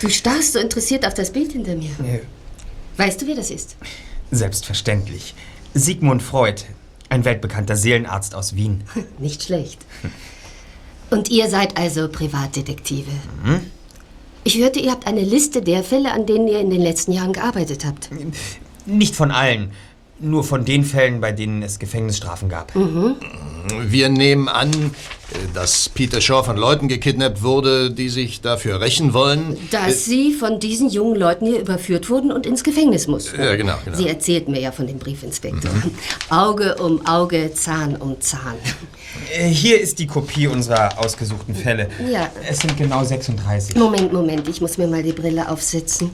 Du 0.00 0.08
starrst 0.08 0.54
so 0.54 0.58
interessiert 0.58 1.06
auf 1.06 1.14
das 1.14 1.30
Bild 1.30 1.52
hinter 1.52 1.76
mir. 1.76 1.90
Weißt 2.96 3.22
du, 3.22 3.26
wer 3.26 3.36
das 3.36 3.50
ist? 3.50 3.76
Selbstverständlich. 4.30 5.34
Sigmund 5.74 6.22
Freud, 6.22 6.62
ein 7.08 7.24
weltbekannter 7.24 7.76
Seelenarzt 7.76 8.34
aus 8.34 8.56
Wien. 8.56 8.84
Nicht 9.18 9.44
schlecht. 9.44 9.84
Und 11.10 11.30
ihr 11.30 11.48
seid 11.48 11.76
also 11.76 12.08
Privatdetektive. 12.08 13.10
Hm? 13.44 13.60
Ich 14.44 14.58
hörte, 14.58 14.80
ihr 14.80 14.90
habt 14.90 15.06
eine 15.06 15.20
Liste 15.20 15.62
der 15.62 15.84
Fälle, 15.84 16.12
an 16.12 16.26
denen 16.26 16.48
ihr 16.48 16.58
in 16.58 16.70
den 16.70 16.80
letzten 16.80 17.12
Jahren 17.12 17.32
gearbeitet 17.32 17.84
habt. 17.84 18.10
Nicht 18.86 19.14
von 19.14 19.30
allen. 19.30 19.70
Nur 20.22 20.44
von 20.44 20.64
den 20.64 20.84
Fällen, 20.84 21.20
bei 21.20 21.32
denen 21.32 21.62
es 21.62 21.78
Gefängnisstrafen 21.78 22.48
gab. 22.48 22.74
Mhm. 22.76 23.16
Wir 23.82 24.08
nehmen 24.08 24.48
an, 24.48 24.70
äh, 24.70 25.36
dass 25.52 25.88
Peter 25.88 26.20
Shaw 26.20 26.44
von 26.44 26.56
Leuten 26.56 26.88
gekidnappt 26.88 27.42
wurde, 27.42 27.90
die 27.90 28.08
sich 28.08 28.40
dafür 28.40 28.80
rächen 28.80 29.14
wollen. 29.14 29.56
Dass 29.70 30.04
sie 30.04 30.32
von 30.32 30.60
diesen 30.60 30.90
jungen 30.90 31.16
Leuten 31.16 31.46
hier 31.46 31.60
überführt 31.60 32.08
wurden 32.08 32.30
und 32.30 32.46
ins 32.46 32.62
Gefängnis 32.62 33.06
mussten. 33.08 33.40
Ja, 33.40 33.56
genau, 33.56 33.74
genau. 33.84 33.96
Sie 33.96 34.08
erzählten 34.08 34.52
mir 34.52 34.60
ja 34.60 34.72
von 34.72 34.86
dem 34.86 34.98
Briefinspektor. 34.98 35.72
Auge 36.30 36.76
um 36.76 37.04
Auge, 37.06 37.52
Zahn 37.54 37.96
um 37.96 38.20
Zahn. 38.20 38.54
Äh, 39.36 39.48
Hier 39.48 39.80
ist 39.80 39.98
die 39.98 40.06
Kopie 40.06 40.46
unserer 40.46 40.98
ausgesuchten 40.98 41.54
Fälle. 41.54 41.88
Ja. 42.10 42.30
Es 42.48 42.58
sind 42.58 42.76
genau 42.76 43.04
36. 43.04 43.76
Moment, 43.76 44.12
Moment, 44.12 44.48
ich 44.48 44.60
muss 44.60 44.78
mir 44.78 44.86
mal 44.86 45.02
die 45.02 45.12
Brille 45.12 45.48
aufsetzen. 45.48 46.10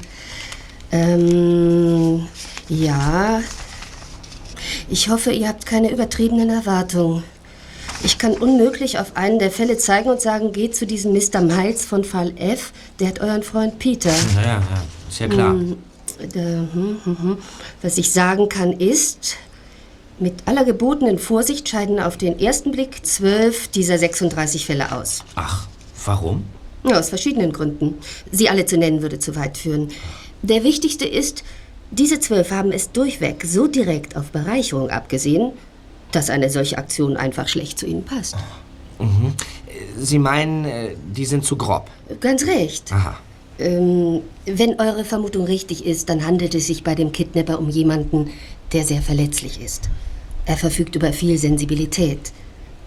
Ähm, 0.91 2.27
ja. 2.69 3.41
Ich 4.89 5.09
hoffe, 5.09 5.33
ihr 5.33 5.49
habt 5.49 5.67
keine 5.67 5.91
übertriebenen 5.91 6.51
Erwartungen. 6.51 7.25
Ich 8.05 8.19
kann 8.19 8.33
unmöglich 8.33 8.99
auf 8.99 9.17
einen 9.17 9.39
der 9.39 9.51
Fälle 9.51 9.77
zeigen 9.77 10.09
und 10.09 10.21
sagen, 10.21 10.53
geht 10.53 10.77
zu 10.77 10.87
diesem 10.87 11.13
Mr. 11.13 11.41
Miles 11.41 11.85
von 11.85 12.05
Fall 12.05 12.33
F, 12.37 12.73
der 13.01 13.09
hat 13.09 13.21
euren 13.21 13.43
Freund 13.43 13.79
Peter. 13.79 14.13
Naja, 14.35 14.47
ja, 14.47 14.63
ist 15.09 15.19
ja 15.19 15.29
klar. 15.29 15.55
Äh, 15.55 16.41
hm, 16.41 16.97
hm, 17.05 17.19
hm. 17.23 17.39
Was 17.83 17.99
ich 17.99 18.13
sagen 18.13 18.49
kann 18.49 18.73
ist, 18.73 19.37
mit 20.21 20.35
aller 20.47 20.65
gebotenen 20.65 21.19
Vorsicht 21.19 21.69
scheiden 21.69 22.01
auf 22.01 22.17
den 22.17 22.39
ersten 22.39 22.73
Blick 22.73 23.05
zwölf 23.05 23.69
dieser 23.69 23.99
36 23.99 24.67
Fälle 24.67 24.93
aus. 24.93 25.25
Ach, 25.35 25.67
warum? 26.05 26.45
Ja, 26.85 26.99
aus 26.99 27.09
verschiedenen 27.09 27.53
Gründen. 27.53 27.95
Sie 28.31 28.49
alle 28.49 28.67
zu 28.67 28.79
nennen 28.79 29.03
würde 29.03 29.19
zu 29.19 29.37
weit 29.37 29.59
führen. 29.59 29.89
Der 30.43 30.63
wichtigste 30.65 31.05
ist, 31.05 31.45
diese 31.91 32.21
zwölf 32.21 32.51
haben 32.51 32.73
es 32.73 32.93
durchweg 32.93 33.45
so 33.45 33.67
direkt 33.67 34.17
auf 34.17 34.31
Bereicherung 34.31 34.91
abgesehen, 34.91 35.53
dass 36.13 36.31
eine 36.31 36.51
solche 36.51 36.79
Aktion 36.79 37.17
einfach 37.17 37.49
schlecht 37.49 37.79
zu 37.79 37.87
ihnen 37.87 38.05
passt. 38.05 38.37
Mhm. 38.99 39.35
Sie 39.99 40.19
meinen, 40.19 40.65
äh, 40.65 40.97
die 41.15 41.25
sind 41.25 41.45
zu 41.45 41.57
grob. 41.57 41.89
Ganz 42.21 42.47
recht. 42.47 42.93
Aha. 42.93 43.19
Ähm, 43.59 44.21
wenn 44.47 44.81
eure 44.81 45.05
Vermutung 45.05 45.45
richtig 45.45 45.85
ist, 45.85 46.09
dann 46.09 46.25
handelt 46.25 46.55
es 46.55 46.67
sich 46.67 46.85
bei 46.85 46.95
dem 46.95 47.13
Kidnapper 47.13 47.59
um 47.59 47.69
jemanden, 47.69 48.31
der 48.73 48.85
sehr 48.85 49.03
verletzlich 49.03 49.61
ist. 49.61 49.89
Er 50.47 50.57
verfügt 50.57 50.95
über 50.97 51.13
viel 51.13 51.39
Sensibilität. 51.39 52.33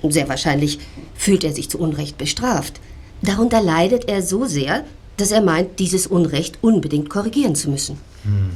Sehr 0.03 0.27
wahrscheinlich 0.29 0.79
fühlt 1.15 1.43
er 1.43 1.53
sich 1.53 1.69
zu 1.69 1.77
Unrecht 1.77 2.17
bestraft. 2.17 2.79
Darunter 3.21 3.61
leidet 3.61 4.09
er 4.09 4.21
so 4.21 4.45
sehr, 4.45 4.83
dass 5.17 5.31
er 5.31 5.41
meint, 5.41 5.79
dieses 5.79 6.07
Unrecht 6.07 6.57
unbedingt 6.61 7.09
korrigieren 7.09 7.55
zu 7.55 7.69
müssen. 7.69 7.97
Hm. 8.23 8.51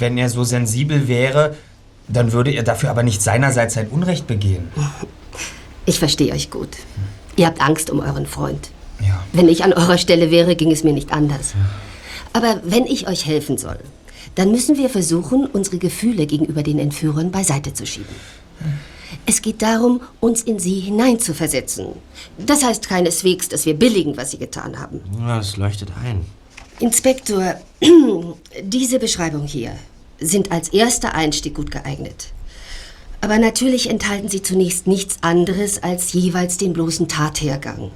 Wenn 0.00 0.18
er 0.18 0.28
so 0.28 0.44
sensibel 0.44 1.08
wäre, 1.08 1.56
dann 2.08 2.32
würde 2.32 2.50
er 2.50 2.62
dafür 2.62 2.90
aber 2.90 3.02
nicht 3.02 3.22
seinerseits 3.22 3.76
ein 3.76 3.88
Unrecht 3.88 4.26
begehen. 4.26 4.68
Ich 5.86 5.98
verstehe 5.98 6.32
euch 6.32 6.50
gut. 6.50 6.76
Ihr 7.36 7.46
habt 7.46 7.60
Angst 7.60 7.90
um 7.90 8.00
euren 8.00 8.26
Freund. 8.26 8.70
Ja. 9.00 9.22
Wenn 9.32 9.48
ich 9.48 9.64
an 9.64 9.72
eurer 9.72 9.98
Stelle 9.98 10.30
wäre, 10.30 10.56
ging 10.56 10.70
es 10.70 10.84
mir 10.84 10.92
nicht 10.92 11.12
anders. 11.12 11.54
Aber 12.32 12.60
wenn 12.64 12.86
ich 12.86 13.08
euch 13.08 13.26
helfen 13.26 13.58
soll, 13.58 13.78
dann 14.34 14.50
müssen 14.50 14.76
wir 14.76 14.88
versuchen, 14.88 15.46
unsere 15.46 15.78
Gefühle 15.78 16.26
gegenüber 16.26 16.62
den 16.62 16.78
Entführern 16.78 17.30
beiseite 17.30 17.74
zu 17.74 17.86
schieben. 17.86 18.14
Es 19.26 19.42
geht 19.42 19.62
darum, 19.62 20.00
uns 20.20 20.42
in 20.42 20.58
sie 20.58 20.80
hineinzuversetzen. 20.80 21.86
Das 22.38 22.62
heißt 22.62 22.88
keineswegs, 22.88 23.48
dass 23.48 23.66
wir 23.66 23.74
billigen, 23.74 24.16
was 24.16 24.30
sie 24.30 24.38
getan 24.38 24.78
haben. 24.78 25.00
Ja, 25.18 25.38
das 25.38 25.56
leuchtet 25.56 25.90
ein. 26.02 26.24
Inspektor, 26.78 27.56
diese 28.62 28.98
Beschreibung 28.98 29.46
hier 29.46 29.72
sind 30.20 30.52
als 30.52 30.68
erster 30.68 31.14
Einstieg 31.14 31.54
gut 31.54 31.70
geeignet. 31.70 32.28
Aber 33.20 33.38
natürlich 33.38 33.90
enthalten 33.90 34.28
sie 34.28 34.42
zunächst 34.42 34.86
nichts 34.86 35.18
anderes 35.20 35.82
als 35.82 36.12
jeweils 36.12 36.56
den 36.56 36.72
bloßen 36.72 37.08
Tathergang. 37.08 37.90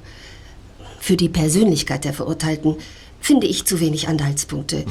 Für 1.01 1.17
die 1.17 1.29
Persönlichkeit 1.29 2.05
der 2.05 2.13
Verurteilten 2.13 2.77
finde 3.21 3.47
ich 3.47 3.65
zu 3.65 3.81
wenig 3.81 4.09
Anhaltspunkte. 4.09 4.85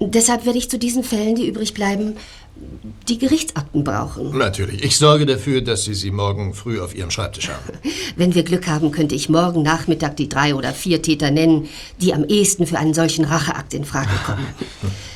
Deshalb 0.00 0.44
werde 0.44 0.58
ich 0.58 0.68
zu 0.68 0.78
diesen 0.78 1.04
Fällen, 1.04 1.36
die 1.36 1.46
übrig 1.46 1.72
bleiben, 1.72 2.16
die 3.08 3.18
Gerichtsakten 3.18 3.84
brauchen. 3.84 4.36
Natürlich. 4.36 4.82
Ich 4.82 4.96
sorge 4.96 5.26
dafür, 5.26 5.60
dass 5.60 5.84
Sie 5.84 5.94
sie 5.94 6.10
morgen 6.10 6.54
früh 6.54 6.80
auf 6.80 6.94
Ihrem 6.94 7.10
Schreibtisch 7.10 7.48
haben. 7.48 7.78
Wenn 8.16 8.34
wir 8.34 8.42
Glück 8.42 8.66
haben, 8.66 8.90
könnte 8.90 9.14
ich 9.14 9.28
morgen 9.28 9.62
Nachmittag 9.62 10.16
die 10.16 10.28
drei 10.28 10.54
oder 10.54 10.72
vier 10.72 11.00
Täter 11.02 11.30
nennen, 11.30 11.68
die 12.00 12.12
am 12.12 12.24
ehesten 12.24 12.66
für 12.66 12.78
einen 12.78 12.94
solchen 12.94 13.24
Racheakt 13.24 13.74
in 13.74 13.84
Frage 13.84 14.10
kommen. 14.24 14.46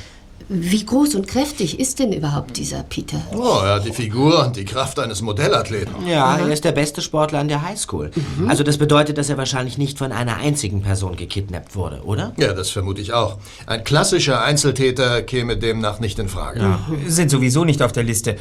Wie 0.52 0.84
groß 0.84 1.14
und 1.14 1.28
kräftig 1.28 1.78
ist 1.78 2.00
denn 2.00 2.12
überhaupt 2.12 2.56
dieser 2.56 2.82
Peter? 2.82 3.22
Oh, 3.32 3.60
er 3.62 3.74
hat 3.74 3.84
die 3.84 3.92
Figur 3.92 4.46
und 4.46 4.56
die 4.56 4.64
Kraft 4.64 4.98
eines 4.98 5.22
Modellathleten. 5.22 6.08
Ja, 6.08 6.38
er 6.38 6.50
ist 6.50 6.64
der 6.64 6.72
beste 6.72 7.02
Sportler 7.02 7.38
an 7.38 7.46
der 7.46 7.62
Highschool. 7.62 8.10
Also 8.48 8.64
das 8.64 8.76
bedeutet, 8.76 9.16
dass 9.16 9.28
er 9.30 9.38
wahrscheinlich 9.38 9.78
nicht 9.78 9.96
von 9.96 10.10
einer 10.10 10.38
einzigen 10.38 10.82
Person 10.82 11.14
gekidnappt 11.14 11.76
wurde, 11.76 12.02
oder? 12.02 12.32
Ja, 12.36 12.52
das 12.52 12.70
vermute 12.70 13.00
ich 13.00 13.12
auch. 13.12 13.38
Ein 13.66 13.84
klassischer 13.84 14.42
Einzeltäter 14.42 15.22
käme 15.22 15.56
demnach 15.56 16.00
nicht 16.00 16.18
in 16.18 16.28
Frage. 16.28 16.80
Sind 17.06 17.30
sowieso 17.30 17.64
nicht 17.64 17.80
auf 17.80 17.92
der 17.92 18.02
Liste. 18.02 18.34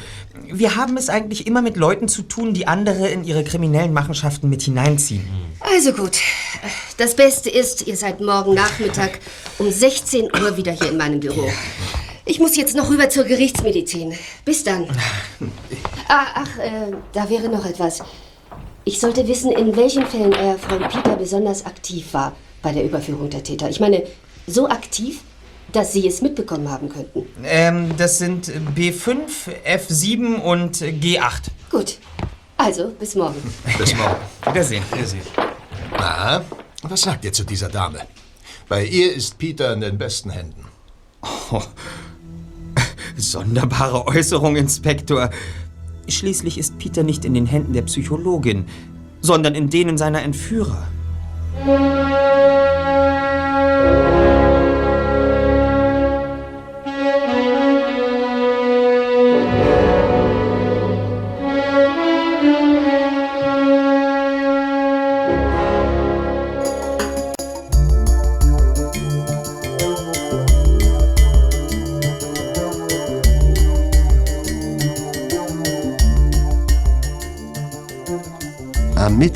Wir 0.52 0.74
haben 0.74 0.96
es 0.96 1.10
eigentlich 1.10 1.46
immer 1.46 1.62
mit 1.62 1.76
Leuten 1.76 2.08
zu 2.08 2.22
tun, 2.22 2.54
die 2.54 2.66
andere 2.66 3.06
in 3.06 3.22
ihre 3.22 3.44
kriminellen 3.44 3.92
Machenschaften 3.92 4.50
mit 4.50 4.62
hineinziehen. 4.62 5.28
Also 5.60 5.92
gut. 5.92 6.18
Das 6.96 7.14
Beste 7.14 7.50
ist, 7.50 7.86
ihr 7.86 7.96
seid 7.96 8.20
morgen 8.20 8.54
Nachmittag 8.54 9.20
um 9.58 9.70
16 9.70 10.24
Uhr 10.24 10.56
wieder 10.56 10.72
hier 10.72 10.90
in 10.90 10.96
meinem 10.96 11.20
Büro. 11.20 11.48
Ich 12.30 12.38
muss 12.38 12.56
jetzt 12.56 12.76
noch 12.76 12.88
rüber 12.88 13.08
zur 13.08 13.24
Gerichtsmedizin. 13.24 14.14
Bis 14.44 14.62
dann. 14.62 14.86
Ah, 16.06 16.26
ach, 16.34 16.58
äh, 16.58 16.92
da 17.12 17.28
wäre 17.28 17.48
noch 17.48 17.66
etwas. 17.66 18.04
Ich 18.84 19.00
sollte 19.00 19.26
wissen, 19.26 19.50
in 19.50 19.76
welchen 19.76 20.06
Fällen 20.06 20.32
euer 20.32 20.56
Freund 20.56 20.88
Peter 20.88 21.16
besonders 21.16 21.66
aktiv 21.66 22.14
war 22.14 22.36
bei 22.62 22.70
der 22.70 22.84
Überführung 22.84 23.30
der 23.30 23.42
Täter. 23.42 23.68
Ich 23.68 23.80
meine, 23.80 24.04
so 24.46 24.68
aktiv, 24.68 25.22
dass 25.72 25.92
Sie 25.92 26.06
es 26.06 26.22
mitbekommen 26.22 26.70
haben 26.70 26.88
könnten. 26.88 27.26
Ähm, 27.42 27.96
das 27.96 28.18
sind 28.18 28.48
B5, 28.76 29.26
F7 29.66 30.36
und 30.36 30.76
G8. 30.76 31.42
Gut. 31.68 31.98
Also, 32.56 32.90
bis 32.90 33.16
morgen. 33.16 33.42
Bis 33.76 33.96
morgen. 33.96 34.16
Wiedersehen. 34.46 34.84
Wiedersehen. 34.92 35.22
Na, 35.98 36.44
was 36.84 37.00
sagt 37.00 37.24
ihr 37.24 37.32
zu 37.32 37.42
dieser 37.42 37.68
Dame? 37.68 38.00
Bei 38.68 38.84
ihr 38.84 39.12
ist 39.12 39.36
Peter 39.36 39.72
in 39.72 39.80
den 39.80 39.98
besten 39.98 40.30
Händen. 40.30 40.66
Oh, 41.52 41.62
sonderbare 43.16 44.06
Äußerung, 44.06 44.56
Inspektor. 44.56 45.30
Schließlich 46.08 46.58
ist 46.58 46.78
Peter 46.78 47.02
nicht 47.02 47.24
in 47.24 47.34
den 47.34 47.46
Händen 47.46 47.72
der 47.72 47.82
Psychologin, 47.82 48.64
sondern 49.20 49.54
in 49.54 49.70
denen 49.70 49.98
seiner 49.98 50.22
Entführer. 50.22 50.86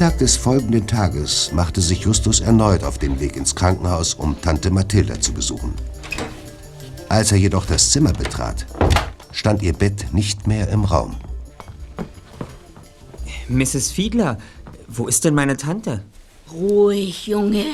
Mittag 0.04 0.18
des 0.18 0.36
folgenden 0.36 0.86
Tages 0.86 1.50
machte 1.54 1.80
sich 1.80 2.00
Justus 2.00 2.40
erneut 2.40 2.84
auf 2.84 2.98
den 2.98 3.20
Weg 3.20 3.36
ins 3.36 3.54
Krankenhaus, 3.54 4.12
um 4.12 4.38
Tante 4.38 4.70
Mathilda 4.70 5.18
zu 5.18 5.32
besuchen. 5.32 5.72
Als 7.08 7.32
er 7.32 7.38
jedoch 7.38 7.64
das 7.64 7.90
Zimmer 7.90 8.12
betrat, 8.12 8.66
stand 9.32 9.62
ihr 9.62 9.72
Bett 9.72 10.12
nicht 10.12 10.46
mehr 10.46 10.68
im 10.68 10.84
Raum. 10.84 11.16
Mrs. 13.48 13.92
Fiedler, 13.92 14.36
wo 14.88 15.06
ist 15.06 15.24
denn 15.24 15.32
meine 15.32 15.56
Tante? 15.56 16.04
Ruhig, 16.52 17.26
Junge. 17.26 17.64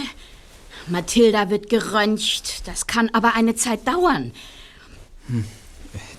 Mathilda 0.87 1.51
wird 1.51 1.69
geröntgt. 1.69 2.63
Das 2.69 2.87
kann 2.87 3.11
aber 3.13 3.35
eine 3.35 3.57
Zeit 3.57 3.89
dauern. 3.89 4.31
Hm. 5.27 5.45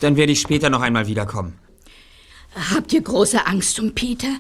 Dann 0.02 0.18
werde 0.18 0.34
ich 0.34 0.42
später 0.42 0.70
noch 0.70 0.82
einmal 0.82 1.08
wiederkommen. 1.08 1.58
Habt 2.76 2.92
ihr 2.92 3.02
große 3.02 3.48
Angst 3.48 3.80
um 3.80 3.96
Peter? 3.96 4.36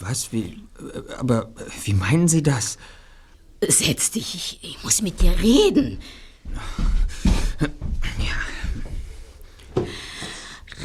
Was? 0.00 0.32
Wie? 0.32 0.61
Äh, 0.94 1.14
Aber 1.18 1.52
wie 1.84 1.94
meinen 1.94 2.28
Sie 2.28 2.42
das? 2.42 2.78
Setz 3.66 4.10
dich, 4.10 4.34
ich, 4.34 4.58
ich 4.62 4.82
muss 4.82 5.02
mit 5.02 5.20
dir 5.20 5.38
reden. 5.38 6.00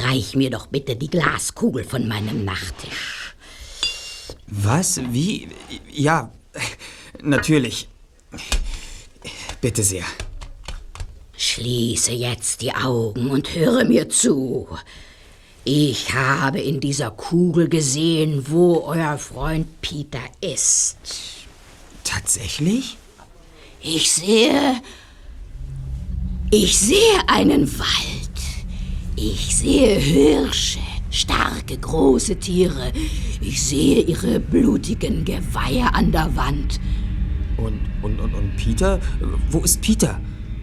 Reich 0.04 0.36
mir 0.36 0.50
doch 0.50 0.68
bitte 0.68 0.96
die 0.96 1.10
Glaskugel 1.10 1.84
von 1.84 2.08
meinem 2.08 2.46
Nachttisch. 2.46 3.36
Was? 4.48 5.02
Wie? 5.12 5.48
Ja, 5.92 6.32
natürlich. 7.22 7.88
Bitte 9.60 9.84
sehr. 9.84 10.06
Schließe 11.36 12.12
jetzt 12.12 12.62
die 12.62 12.74
Augen 12.74 13.30
und 13.30 13.56
höre 13.56 13.84
mir 13.86 14.10
zu. 14.10 14.68
Ich 15.70 16.14
habe 16.14 16.62
in 16.62 16.80
dieser 16.80 17.12
Kugel 17.12 17.68
gesehen, 17.68 18.46
wo 18.48 18.86
euer 18.86 19.18
Freund 19.18 19.68
Peter 19.82 20.22
ist. 20.40 20.96
Tatsächlich? 22.06 22.98
Ich 23.82 24.10
sehe. 24.10 24.82
Ich 26.52 26.78
sehe 26.78 27.20
einen 27.28 27.68
Wald. 27.80 28.38
Ich 29.18 29.58
sehe 29.58 29.96
Hirsche, 29.96 30.80
starke, 31.10 31.78
große 31.78 32.38
Tiere. 32.38 32.94
Ich 33.42 33.62
sehe 33.62 34.04
ihre 34.04 34.40
blutigen 34.40 35.26
Geweihe 35.26 35.94
an 35.94 36.14
der 36.14 36.34
Wand. 36.38 36.80
Und, 37.58 37.82
und, 38.02 38.22
und, 38.22 38.34
und 38.34 38.56
Peter? 38.56 39.02
Wo 39.52 39.60
ist 39.60 39.82
Peter? 39.82 40.18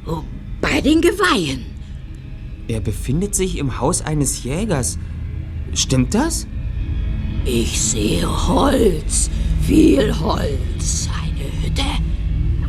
Oh, 0.07 0.23
bei 0.63 0.81
den 0.81 1.03
Geweihen. 1.03 1.74
Er 2.67 2.81
befindet 2.81 3.35
sich 3.35 3.59
im 3.59 3.79
Haus 3.81 4.01
eines 4.01 4.43
Jägers. 4.43 4.99
Stimmt 5.75 6.15
das? 6.15 6.47
Ich 7.45 7.81
sehe 7.81 8.27
Holz, 8.49 9.29
viel 9.67 10.19
Holz. 10.19 11.09
Eine 11.23 11.63
Hütte. 11.63 11.83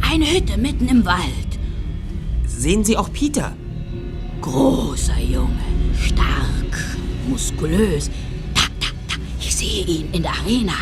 Eine 0.02 0.26
Hütte 0.26 0.58
mitten 0.58 0.88
im 0.89 1.06
Wald. 1.06 1.60
Sehen 2.46 2.84
Sie 2.84 2.98
auch 2.98 3.12
Peter? 3.12 3.56
Großer 4.41 5.20
Junge, 5.20 5.64
stark, 5.98 6.98
muskulös. 7.30 8.10
Da, 8.54 8.62
da, 8.80 8.88
da. 9.08 9.16
Ich 9.39 9.56
sehe 9.56 9.86
ihn 9.86 10.12
in 10.12 10.24
der 10.24 10.32
Arena. 10.34 10.74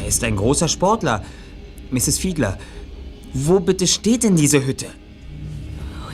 Er 0.00 0.06
ist 0.08 0.24
ein 0.24 0.36
großer 0.36 0.68
Sportler. 0.68 1.22
Mrs. 1.90 2.18
Fiedler, 2.18 2.58
wo 3.34 3.60
bitte 3.60 3.86
steht 3.86 4.22
denn 4.24 4.36
diese 4.36 4.64
Hütte? 4.64 4.86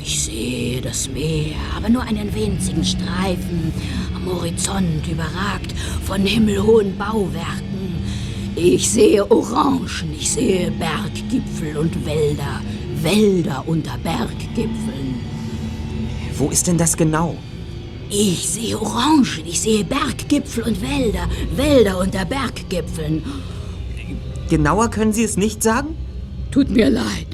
Ich 0.07 0.25
sehe 0.25 0.83
das 0.83 1.09
Meer, 1.09 1.57
aber 1.75 1.89
nur 1.89 2.03
einen 2.03 2.35
winzigen 2.35 2.85
Streifen 2.85 3.73
am 4.15 4.27
Horizont 4.27 5.09
überragt 5.11 5.73
von 6.05 6.21
himmelhohen 6.21 6.95
Bauwerken. 6.99 8.05
Ich 8.55 8.91
sehe 8.91 9.31
Orangen, 9.31 10.15
ich 10.15 10.31
sehe 10.31 10.71
Berggipfel 10.73 11.79
und 11.79 12.05
Wälder, 12.05 12.61
Wälder 13.01 13.65
unter 13.67 13.97
Berggipfeln. 13.97 15.21
Wo 16.37 16.51
ist 16.51 16.67
denn 16.67 16.77
das 16.77 16.95
genau? 16.99 17.39
Ich 18.11 18.47
sehe 18.47 18.79
Orangen, 18.79 19.47
ich 19.47 19.59
sehe 19.59 19.85
Berggipfel 19.85 20.65
und 20.65 20.83
Wälder, 20.83 21.31
Wälder 21.57 21.99
unter 21.99 22.27
Berggipfeln. 22.27 23.23
Genauer 24.51 24.91
können 24.91 25.15
Sie 25.15 25.25
es 25.25 25.39
nicht 25.39 25.63
sagen? 25.63 25.97
Tut 26.51 26.69
mir 26.69 26.91
leid, 26.91 27.27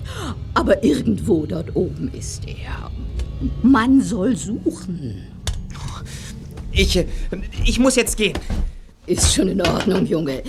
aber 0.55 0.83
irgendwo 0.85 1.47
dort 1.47 1.75
oben 1.77 2.11
ist 2.13 2.43
er. 2.47 2.91
Man 3.63 4.01
soll 4.03 4.37
suchen. 4.37 5.27
Ich, 6.73 7.05
ich 7.65 7.79
muss 7.79 7.97
jetzt 7.97 8.17
gehen. 8.17 8.39
Ist 9.07 9.35
schon 9.35 9.49
in 9.49 9.61
Ordnung, 9.61 10.07
Junge. 10.07 10.43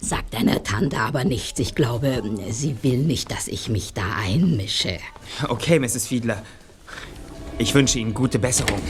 Sag 0.00 0.30
deiner 0.30 0.62
Tante 0.62 0.98
aber 0.98 1.24
nichts. 1.24 1.58
Ich 1.58 1.74
glaube, 1.74 2.22
sie 2.50 2.76
will 2.82 2.98
nicht, 2.98 3.30
dass 3.30 3.48
ich 3.48 3.68
mich 3.68 3.92
da 3.92 4.04
einmische. 4.16 4.98
Okay, 5.48 5.78
Mrs. 5.78 6.06
Fiedler. 6.06 6.42
Ich 7.58 7.74
wünsche 7.74 7.98
Ihnen 7.98 8.14
gute 8.14 8.38
Besserung. 8.38 8.80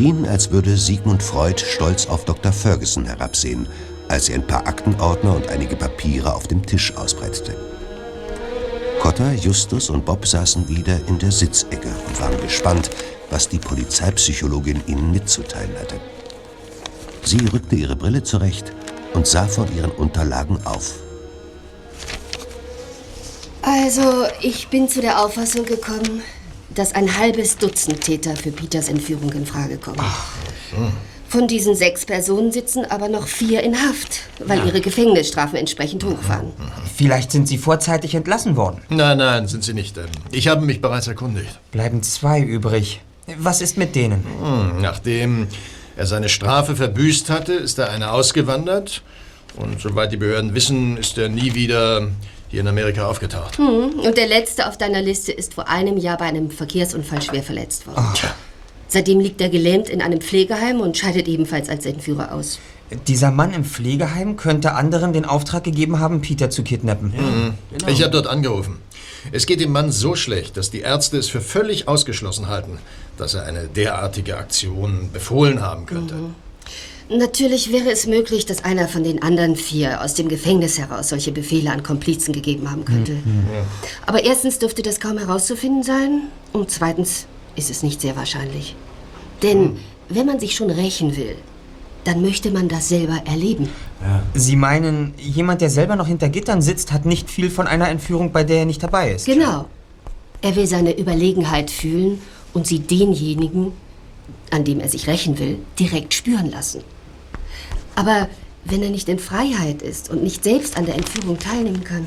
Schien, 0.00 0.26
als 0.26 0.50
würde 0.50 0.78
Sigmund 0.78 1.22
Freud 1.22 1.62
stolz 1.62 2.06
auf 2.06 2.24
Dr. 2.24 2.52
Ferguson 2.52 3.04
herabsehen, 3.04 3.68
als 4.08 4.30
er 4.30 4.36
ein 4.36 4.46
paar 4.46 4.66
Aktenordner 4.66 5.36
und 5.36 5.48
einige 5.48 5.76
Papiere 5.76 6.34
auf 6.34 6.48
dem 6.48 6.64
Tisch 6.64 6.96
ausbreitete. 6.96 7.54
Cotta, 8.98 9.32
Justus 9.32 9.90
und 9.90 10.06
Bob 10.06 10.26
saßen 10.26 10.66
wieder 10.70 10.98
in 11.06 11.18
der 11.18 11.30
Sitzecke 11.30 11.90
und 12.08 12.18
waren 12.18 12.40
gespannt, 12.40 12.88
was 13.28 13.50
die 13.50 13.58
Polizeipsychologin 13.58 14.80
ihnen 14.86 15.12
mitzuteilen 15.12 15.76
hatte. 15.78 16.00
Sie 17.22 17.44
rückte 17.52 17.76
ihre 17.76 17.96
Brille 17.96 18.22
zurecht 18.22 18.72
und 19.12 19.26
sah 19.26 19.46
von 19.46 19.68
ihren 19.76 19.90
Unterlagen 19.90 20.58
auf. 20.64 20.94
Also, 23.60 24.24
ich 24.40 24.68
bin 24.68 24.88
zu 24.88 25.02
der 25.02 25.22
Auffassung 25.22 25.66
gekommen, 25.66 26.22
dass 26.74 26.94
ein 26.94 27.18
halbes 27.18 27.56
Dutzend 27.58 28.00
Täter 28.00 28.36
für 28.36 28.50
Peters 28.52 28.88
Entführung 28.88 29.32
in 29.32 29.46
Frage 29.46 29.76
kommen. 29.76 30.00
Von 31.28 31.46
diesen 31.46 31.76
sechs 31.76 32.04
Personen 32.04 32.50
sitzen 32.50 32.84
aber 32.84 33.08
noch 33.08 33.26
vier 33.28 33.62
in 33.62 33.76
Haft, 33.76 34.22
weil 34.44 34.58
Ja. 34.58 34.64
ihre 34.66 34.80
Gefängnisstrafen 34.80 35.56
entsprechend 35.58 36.02
hoch 36.04 36.18
waren. 36.28 36.52
Vielleicht 36.96 37.30
sind 37.30 37.46
Sie 37.46 37.56
vorzeitig 37.58 38.14
entlassen 38.14 38.56
worden. 38.56 38.80
Nein, 38.88 39.18
nein, 39.18 39.46
sind 39.46 39.62
sie 39.62 39.72
nicht. 39.74 39.96
Ich 40.32 40.48
habe 40.48 40.64
mich 40.66 40.80
bereits 40.80 41.06
erkundigt. 41.06 41.58
Bleiben 41.70 42.02
zwei 42.02 42.40
übrig. 42.40 43.00
Was 43.38 43.62
ist 43.62 43.76
mit 43.76 43.94
denen? 43.94 44.24
Hm, 44.42 44.80
nachdem 44.80 45.46
er 45.96 46.06
seine 46.06 46.28
Strafe 46.28 46.74
verbüßt 46.74 47.30
hatte, 47.30 47.52
ist 47.52 47.78
der 47.78 47.90
eine 47.90 48.10
ausgewandert. 48.10 49.02
Und 49.56 49.80
soweit 49.80 50.10
die 50.12 50.16
Behörden 50.16 50.54
wissen, 50.54 50.96
ist 50.96 51.16
er 51.18 51.28
nie 51.28 51.54
wieder 51.54 52.08
hier 52.50 52.60
in 52.60 52.68
Amerika 52.68 53.06
aufgetaucht. 53.06 53.58
Hm. 53.58 54.00
Und 54.00 54.16
der 54.16 54.26
letzte 54.26 54.68
auf 54.68 54.76
deiner 54.76 55.02
Liste 55.02 55.32
ist 55.32 55.54
vor 55.54 55.68
einem 55.68 55.96
Jahr 55.96 56.18
bei 56.18 56.26
einem 56.26 56.50
Verkehrsunfall 56.50 57.22
schwer 57.22 57.42
verletzt 57.42 57.86
worden. 57.86 58.04
Seitdem 58.88 59.20
liegt 59.20 59.40
er 59.40 59.48
gelähmt 59.48 59.88
in 59.88 60.02
einem 60.02 60.20
Pflegeheim 60.20 60.80
und 60.80 60.96
scheidet 60.96 61.28
ebenfalls 61.28 61.68
als 61.68 61.86
Entführer 61.86 62.34
aus. 62.34 62.58
Dieser 63.06 63.30
Mann 63.30 63.54
im 63.54 63.64
Pflegeheim 63.64 64.36
könnte 64.36 64.72
anderen 64.72 65.12
den 65.12 65.24
Auftrag 65.24 65.62
gegeben 65.62 66.00
haben, 66.00 66.22
Peter 66.22 66.50
zu 66.50 66.64
kidnappen. 66.64 67.12
Mhm. 67.16 67.54
Ich 67.86 68.02
habe 68.02 68.10
dort 68.10 68.26
angerufen. 68.26 68.78
Es 69.30 69.46
geht 69.46 69.60
dem 69.60 69.70
Mann 69.70 69.92
so 69.92 70.16
schlecht, 70.16 70.56
dass 70.56 70.70
die 70.70 70.80
Ärzte 70.80 71.18
es 71.18 71.28
für 71.28 71.40
völlig 71.40 71.86
ausgeschlossen 71.86 72.48
halten, 72.48 72.78
dass 73.16 73.34
er 73.34 73.44
eine 73.44 73.68
derartige 73.68 74.38
Aktion 74.38 75.10
befohlen 75.12 75.60
haben 75.60 75.86
könnte. 75.86 76.14
Natürlich 77.10 77.72
wäre 77.72 77.90
es 77.90 78.06
möglich, 78.06 78.46
dass 78.46 78.64
einer 78.64 78.86
von 78.86 79.02
den 79.02 79.20
anderen 79.20 79.56
vier 79.56 80.00
aus 80.00 80.14
dem 80.14 80.28
Gefängnis 80.28 80.78
heraus 80.78 81.08
solche 81.08 81.32
Befehle 81.32 81.72
an 81.72 81.82
Komplizen 81.82 82.32
gegeben 82.32 82.70
haben 82.70 82.84
könnte. 82.84 83.16
Aber 84.06 84.22
erstens 84.22 84.60
dürfte 84.60 84.82
das 84.82 85.00
kaum 85.00 85.18
herauszufinden 85.18 85.82
sein 85.82 86.28
und 86.52 86.70
zweitens 86.70 87.26
ist 87.56 87.68
es 87.68 87.82
nicht 87.82 88.00
sehr 88.00 88.14
wahrscheinlich. 88.14 88.76
Denn 89.42 89.78
wenn 90.08 90.24
man 90.24 90.38
sich 90.38 90.54
schon 90.54 90.70
rächen 90.70 91.16
will, 91.16 91.34
dann 92.04 92.22
möchte 92.22 92.52
man 92.52 92.68
das 92.68 92.88
selber 92.88 93.20
erleben. 93.24 93.68
Sie 94.34 94.54
meinen, 94.54 95.12
jemand, 95.18 95.62
der 95.62 95.70
selber 95.70 95.96
noch 95.96 96.06
hinter 96.06 96.28
Gittern 96.28 96.62
sitzt, 96.62 96.92
hat 96.92 97.06
nicht 97.06 97.28
viel 97.28 97.50
von 97.50 97.66
einer 97.66 97.88
Entführung, 97.88 98.30
bei 98.30 98.44
der 98.44 98.60
er 98.60 98.66
nicht 98.66 98.82
dabei 98.84 99.12
ist. 99.12 99.26
Genau. 99.26 99.66
Er 100.42 100.54
will 100.54 100.66
seine 100.66 100.96
Überlegenheit 100.96 101.72
fühlen 101.72 102.20
und 102.54 102.68
sie 102.68 102.78
denjenigen, 102.78 103.72
an 104.50 104.64
dem 104.64 104.78
er 104.78 104.88
sich 104.88 105.08
rächen 105.08 105.38
will, 105.40 105.58
direkt 105.78 106.14
spüren 106.14 106.50
lassen. 106.50 106.82
Aber 108.00 108.30
wenn 108.64 108.82
er 108.82 108.88
nicht 108.88 109.10
in 109.10 109.18
Freiheit 109.18 109.82
ist 109.82 110.08
und 110.08 110.22
nicht 110.22 110.42
selbst 110.42 110.78
an 110.78 110.86
der 110.86 110.94
Entführung 110.94 111.38
teilnehmen 111.38 111.84
kann. 111.84 112.06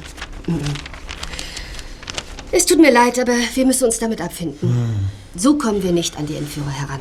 Es 2.52 2.66
tut 2.66 2.80
mir 2.80 2.92
leid, 2.92 3.20
aber 3.20 3.34
wir 3.54 3.66
müssen 3.66 3.86
uns 3.86 4.00
damit 4.00 4.20
abfinden. 4.20 5.10
So 5.36 5.56
kommen 5.56 5.84
wir 5.84 5.92
nicht 5.92 6.18
an 6.18 6.26
die 6.26 6.36
Entführer 6.36 6.72
heran. 6.72 7.00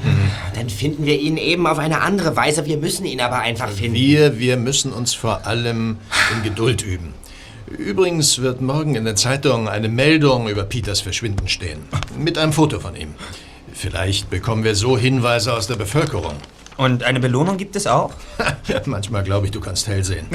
Dann 0.55 0.69
finden 0.69 1.07
wir 1.07 1.19
ihn 1.19 1.39
eben 1.39 1.67
auf 1.67 1.79
eine 1.79 2.03
andere 2.03 2.37
Weise. 2.37 2.67
Wir 2.67 2.77
müssen 2.77 3.07
ihn 3.07 3.23
aber 3.23 3.39
einfach 3.39 3.71
finden. 3.71 3.95
Wir, 3.95 4.39
wir 4.39 4.59
müssen 4.59 4.93
uns 4.93 5.15
vor 5.15 5.47
allem 5.47 5.97
in 6.35 6.43
Geduld 6.43 6.83
üben. 6.83 7.15
Übrigens 7.67 8.41
wird 8.41 8.61
morgen 8.61 8.95
in 8.95 9.07
der 9.07 9.17
Zeitung 9.17 9.69
eine 9.69 9.89
Meldung 9.89 10.49
über 10.49 10.65
Peters 10.65 11.01
Verschwinden 11.01 11.49
stehen. 11.49 11.81
Mit 12.19 12.37
einem 12.37 12.53
Foto 12.53 12.79
von 12.79 12.95
ihm. 12.95 13.15
Vielleicht 13.73 14.29
bekommen 14.29 14.65
wir 14.65 14.75
so 14.75 14.99
Hinweise 14.99 15.55
aus 15.55 15.67
der 15.67 15.77
Bevölkerung. 15.77 16.35
Und 16.77 17.03
eine 17.03 17.21
Belohnung 17.21 17.57
gibt 17.57 17.77
es 17.77 17.87
auch? 17.87 18.13
Manchmal 18.87 19.23
glaube 19.23 19.47
ich, 19.47 19.53
du 19.53 19.61
kannst 19.61 19.87
hell 19.87 20.05
sehen. 20.05 20.27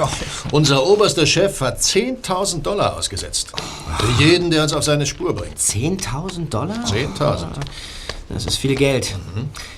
Unser 0.51 0.85
oberster 0.85 1.25
Chef 1.25 1.59
hat 1.61 1.79
10.000 1.79 2.61
Dollar 2.61 2.97
ausgesetzt. 2.97 3.51
Für 3.99 4.23
jeden, 4.23 4.51
der 4.51 4.63
uns 4.63 4.73
auf 4.73 4.83
seine 4.83 5.05
Spur 5.05 5.33
bringt. 5.33 5.57
10.000 5.57 6.49
Dollar? 6.49 6.85
10.000. 6.85 7.47
Das 8.29 8.45
ist 8.45 8.57
viel 8.57 8.75
Geld. 8.75 9.15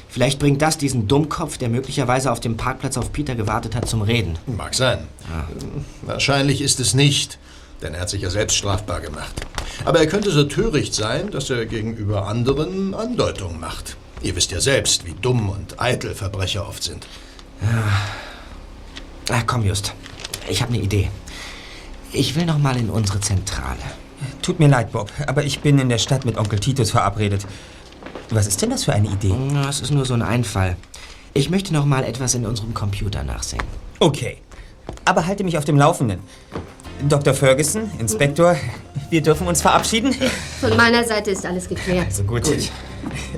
Vielleicht 0.09 0.39
bringt 0.39 0.61
das 0.61 0.77
diesen 0.77 1.07
Dummkopf, 1.07 1.57
der 1.59 1.69
möglicherweise 1.69 2.31
auf 2.31 2.39
dem 2.39 2.57
Parkplatz 2.57 2.97
auf 2.97 3.13
Peter 3.13 3.35
gewartet 3.35 3.75
hat, 3.75 3.87
zum 3.87 4.01
Reden. 4.01 4.37
Mag 4.47 4.73
sein. 4.73 5.07
Wahrscheinlich 6.01 6.61
ist 6.61 6.79
es 6.79 6.95
nicht, 6.95 7.37
denn 7.81 7.93
er 7.93 8.01
hat 8.01 8.09
sich 8.09 8.23
ja 8.23 8.31
selbst 8.31 8.57
strafbar 8.57 9.01
gemacht. 9.01 9.33
Aber 9.85 9.99
er 9.99 10.07
könnte 10.07 10.31
so 10.31 10.43
töricht 10.43 10.95
sein, 10.95 11.29
dass 11.29 11.49
er 11.49 11.65
gegenüber 11.67 12.27
anderen 12.27 12.93
Andeutungen 12.95 13.59
macht. 13.59 13.95
Ihr 14.21 14.35
wisst 14.35 14.51
ja 14.51 14.59
selbst, 14.59 15.05
wie 15.05 15.13
dumm 15.13 15.49
und 15.49 15.79
eitel 15.79 16.13
Verbrecher 16.13 16.67
oft 16.67 16.83
sind. 16.83 17.07
Ah, 19.29 19.43
komm, 19.45 19.63
Just. 19.65 19.93
Ich 20.49 20.61
habe 20.61 20.73
eine 20.73 20.81
Idee. 20.81 21.09
Ich 22.11 22.35
will 22.35 22.45
noch 22.45 22.57
mal 22.57 22.75
in 22.77 22.89
unsere 22.89 23.21
Zentrale. 23.21 23.77
Tut 24.41 24.59
mir 24.59 24.67
leid, 24.67 24.91
Bob, 24.91 25.11
aber 25.27 25.43
ich 25.43 25.59
bin 25.59 25.79
in 25.79 25.89
der 25.89 25.99
Stadt 25.99 26.25
mit 26.25 26.37
Onkel 26.37 26.59
Titus 26.59 26.91
verabredet. 26.91 27.45
Was 28.31 28.47
ist 28.47 28.61
denn 28.61 28.69
das 28.69 28.83
für 28.83 28.93
eine 28.93 29.09
Idee? 29.09 29.33
Das 29.53 29.79
ist 29.79 29.91
nur 29.91 30.05
so 30.05 30.13
ein 30.13 30.21
Einfall. 30.21 30.75
Ich 31.33 31.49
möchte 31.49 31.73
noch 31.73 31.85
mal 31.85 32.03
etwas 32.03 32.33
in 32.33 32.45
unserem 32.45 32.73
Computer 32.73 33.23
nachsehen. 33.23 33.63
Okay. 33.99 34.37
Aber 35.05 35.25
halte 35.25 35.43
mich 35.43 35.57
auf 35.57 35.65
dem 35.65 35.77
Laufenden. 35.77 36.19
Dr. 37.07 37.33
Ferguson, 37.33 37.89
Inspektor, 37.99 38.57
wir 39.09 39.21
dürfen 39.21 39.47
uns 39.47 39.61
verabschieden. 39.61 40.13
Von 40.59 40.75
meiner 40.75 41.03
Seite 41.05 41.31
ist 41.31 41.45
alles 41.45 41.69
geklärt. 41.69 42.07
Also 42.07 42.23
gut. 42.23 42.43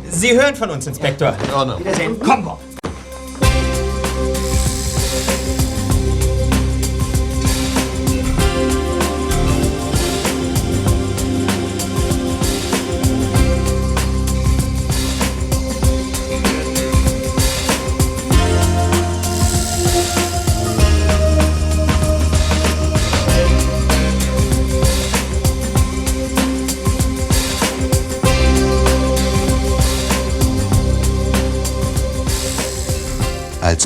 Sie 0.10 0.34
hören 0.34 0.56
von 0.56 0.70
uns, 0.70 0.88
Inspektor. 0.88 1.36
In 1.48 1.54
Ordnung. 1.54 1.80
Wiedersehen. 1.80 2.18
Komm, 2.24 2.44
Bob. 2.44 2.60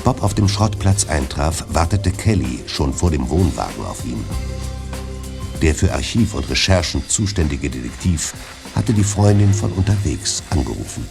Bob 0.06 0.22
auf 0.22 0.36
dem 0.36 0.47
Schrottplatz 0.47 1.08
eintraf, 1.08 1.66
wartete 1.70 2.12
Kelly 2.12 2.64
schon 2.68 2.93
vor 2.93 3.10
dem 3.10 3.28
Wohnwagen 3.28 3.84
auf 3.86 4.06
ihn. 4.06 4.24
Der 5.64 5.74
für 5.74 5.91
Archiv 5.91 6.36
und 6.36 6.47
Recherchen 6.47 7.03
zuständige 7.10 7.72
Detektiv 7.72 8.36
hatte 8.76 8.93
die 8.93 9.03
Freundin 9.03 9.51
von 9.51 9.72
unterwegs 9.72 10.43
angerufen. 10.51 11.08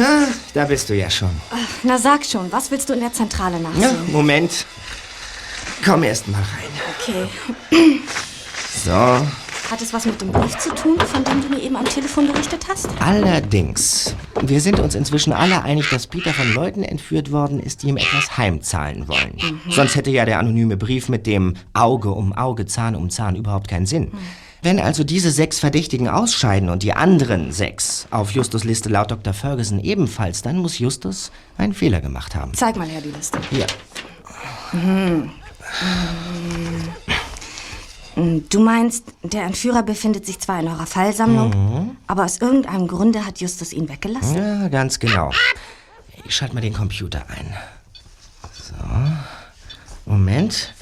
Ah, 0.00 0.26
da 0.52 0.64
bist 0.64 0.88
du 0.90 0.96
ja 0.96 1.08
schon. 1.08 1.30
Ach, 1.52 1.56
Na 1.84 1.96
sag 1.96 2.26
schon, 2.26 2.50
was 2.50 2.72
willst 2.72 2.88
du 2.88 2.94
in 2.94 3.00
der 3.00 3.12
Zentrale 3.12 3.58
Ja, 3.58 3.62
nachsehen? 3.62 4.10
Moment. 4.12 4.66
Komm 5.84 6.02
erst 6.02 6.26
mal 6.26 6.38
rein. 6.42 7.28
Okay. 7.70 8.00
So. 8.84 9.24
Hat 9.70 9.80
es 9.80 9.94
was 9.94 10.04
mit 10.04 10.20
dem 10.20 10.30
Brief 10.30 10.58
zu 10.58 10.74
tun, 10.74 10.98
von 11.00 11.24
dem 11.24 11.40
du 11.40 11.48
mir 11.48 11.60
eben 11.62 11.74
am 11.76 11.86
Telefon 11.86 12.26
berichtet 12.26 12.66
hast? 12.68 12.88
Allerdings, 13.00 14.14
wir 14.42 14.60
sind 14.60 14.78
uns 14.78 14.94
inzwischen 14.94 15.32
alle 15.32 15.62
einig, 15.62 15.88
dass 15.88 16.06
Peter 16.06 16.34
von 16.34 16.52
Leuten 16.52 16.82
entführt 16.82 17.32
worden 17.32 17.60
ist, 17.60 17.82
die 17.82 17.88
ihm 17.88 17.96
etwas 17.96 18.36
heimzahlen 18.36 19.08
wollen. 19.08 19.36
Mhm. 19.40 19.70
Sonst 19.70 19.96
hätte 19.96 20.10
ja 20.10 20.26
der 20.26 20.38
anonyme 20.38 20.76
Brief 20.76 21.08
mit 21.08 21.26
dem 21.26 21.54
Auge 21.72 22.10
um 22.10 22.34
Auge, 22.34 22.66
Zahn 22.66 22.94
um 22.94 23.08
Zahn 23.08 23.36
überhaupt 23.36 23.68
keinen 23.68 23.86
Sinn. 23.86 24.12
Wenn 24.62 24.80
also 24.80 25.02
diese 25.02 25.30
sechs 25.30 25.60
Verdächtigen 25.60 26.08
ausscheiden 26.08 26.68
und 26.68 26.82
die 26.82 26.92
anderen 26.92 27.52
sechs 27.52 28.06
auf 28.10 28.30
Justus 28.30 28.64
Liste 28.64 28.88
laut 28.88 29.10
Dr. 29.10 29.32
Ferguson 29.32 29.80
ebenfalls, 29.80 30.42
dann 30.42 30.58
muss 30.58 30.78
Justus 30.78 31.32
einen 31.56 31.74
Fehler 31.74 32.00
gemacht 32.00 32.34
haben. 32.34 32.52
Zeig 32.54 32.76
mal 32.76 32.88
her 32.88 33.00
die 33.02 33.10
Liste. 33.10 33.38
Hier. 33.50 33.66
Mhm. 34.72 35.30
Mhm. 38.16 38.48
Du 38.48 38.60
meinst, 38.60 39.04
der 39.22 39.42
Entführer 39.42 39.82
befindet 39.82 40.24
sich 40.26 40.38
zwar 40.40 40.60
in 40.60 40.68
eurer 40.68 40.86
Fallsammlung, 40.86 41.50
Mhm. 41.50 41.96
aber 42.06 42.24
aus 42.24 42.38
irgendeinem 42.38 42.86
Grunde 42.88 43.24
hat 43.26 43.40
Justus 43.40 43.72
ihn 43.72 43.88
weggelassen? 43.88 44.36
Ja, 44.36 44.68
ganz 44.68 44.98
genau. 44.98 45.30
Ich 46.24 46.36
schalte 46.36 46.54
mal 46.54 46.60
den 46.60 46.72
Computer 46.74 47.24
ein. 47.28 47.54
So. 48.52 48.74
Moment. 50.06 50.74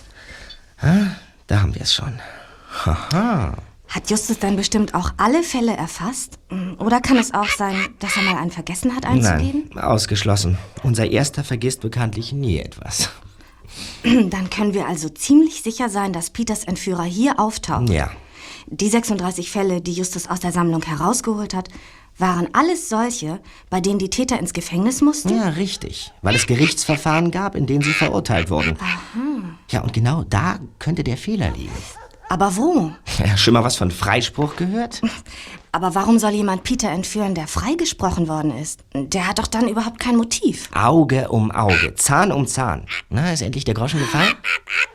Ah, 0.81 1.07
da 1.47 1.61
haben 1.63 1.75
wir 1.75 1.83
es 1.83 1.95
schon. 1.95 2.21
Haha. 2.85 3.55
Hat 3.89 4.11
Justus 4.11 4.39
dann 4.39 4.57
bestimmt 4.57 4.95
auch 4.95 5.13
alle 5.19 5.43
Fälle 5.43 5.77
erfasst? 5.77 6.39
Oder 6.79 7.01
kann 7.01 7.19
es 7.19 7.35
auch 7.35 7.49
sein, 7.49 7.77
dass 7.99 8.17
er 8.17 8.23
mal 8.23 8.37
einen 8.41 8.51
vergessen 8.51 8.97
hat 8.97 9.05
einzugeben? 9.05 9.71
Nein, 9.75 9.85
ausgeschlossen. 9.85 10.57
Unser 10.83 11.11
Erster 11.11 11.45
vergisst 11.45 11.83
bekanntlich 11.83 12.33
nie 12.33 12.59
etwas. 12.59 13.11
Dann 14.03 14.51
können 14.51 14.75
wir 14.75 14.87
also 14.87 15.09
ziemlich 15.09 15.63
sicher 15.63 15.89
sein, 15.89 16.13
dass 16.13 16.31
Peters 16.31 16.65
Entführer 16.65 17.05
hier 17.05 17.39
auftaucht. 17.39 17.89
Ja. 17.91 18.11
Die 18.67 18.89
36 18.89 19.51
Fälle, 19.51 19.81
die 19.81 19.93
Justus 19.93 20.29
aus 20.29 20.41
der 20.41 20.53
Sammlung 20.53 20.83
herausgeholt 20.83 21.55
hat, 21.55 21.69
waren 22.19 22.49
alles 22.53 22.89
solche, 22.89 23.41
bei 23.71 23.81
denen 23.81 23.99
die 23.99 24.11
Täter 24.11 24.39
ins 24.39 24.53
Gefängnis 24.53 25.01
mussten? 25.01 25.35
Ja, 25.35 25.49
richtig. 25.49 26.13
Weil 26.21 26.35
es 26.35 26.47
Gerichtsverfahren 26.47 27.31
gab, 27.31 27.55
in 27.55 27.67
denen 27.67 27.83
sie 27.83 27.93
verurteilt 27.93 28.51
wurden. 28.51 28.77
Aha. 28.79 29.59
Ja, 29.71 29.81
und 29.81 29.93
genau 29.93 30.25
da 30.25 30.59
könnte 30.79 31.05
der 31.05 31.17
Fehler 31.17 31.51
liegen. 31.51 31.73
Aber 32.29 32.57
wo? 32.57 32.93
Ja, 33.19 33.37
schon 33.37 33.55
mal 33.55 33.65
was 33.65 33.77
von 33.77 33.91
Freispruch 33.91 34.57
gehört? 34.57 35.01
Aber 35.75 35.95
warum 35.95 36.19
soll 36.19 36.33
jemand 36.33 36.65
Peter 36.65 36.91
entführen, 36.91 37.35
der 37.35 37.47
freigesprochen 37.47 38.29
worden 38.29 38.55
ist? 38.55 38.81
Der 38.93 39.27
hat 39.27 39.39
doch 39.39 39.47
dann 39.47 39.69
überhaupt 39.69 39.99
kein 39.99 40.17
Motiv. 40.17 40.69
Auge 40.75 41.31
um 41.31 41.51
Auge, 41.51 41.95
Zahn 41.95 42.31
um 42.31 42.47
Zahn. 42.47 42.85
Na, 43.09 43.33
ist 43.33 43.41
endlich 43.41 43.65
der 43.65 43.73
Groschen 43.73 43.99
gefallen? 43.99 44.35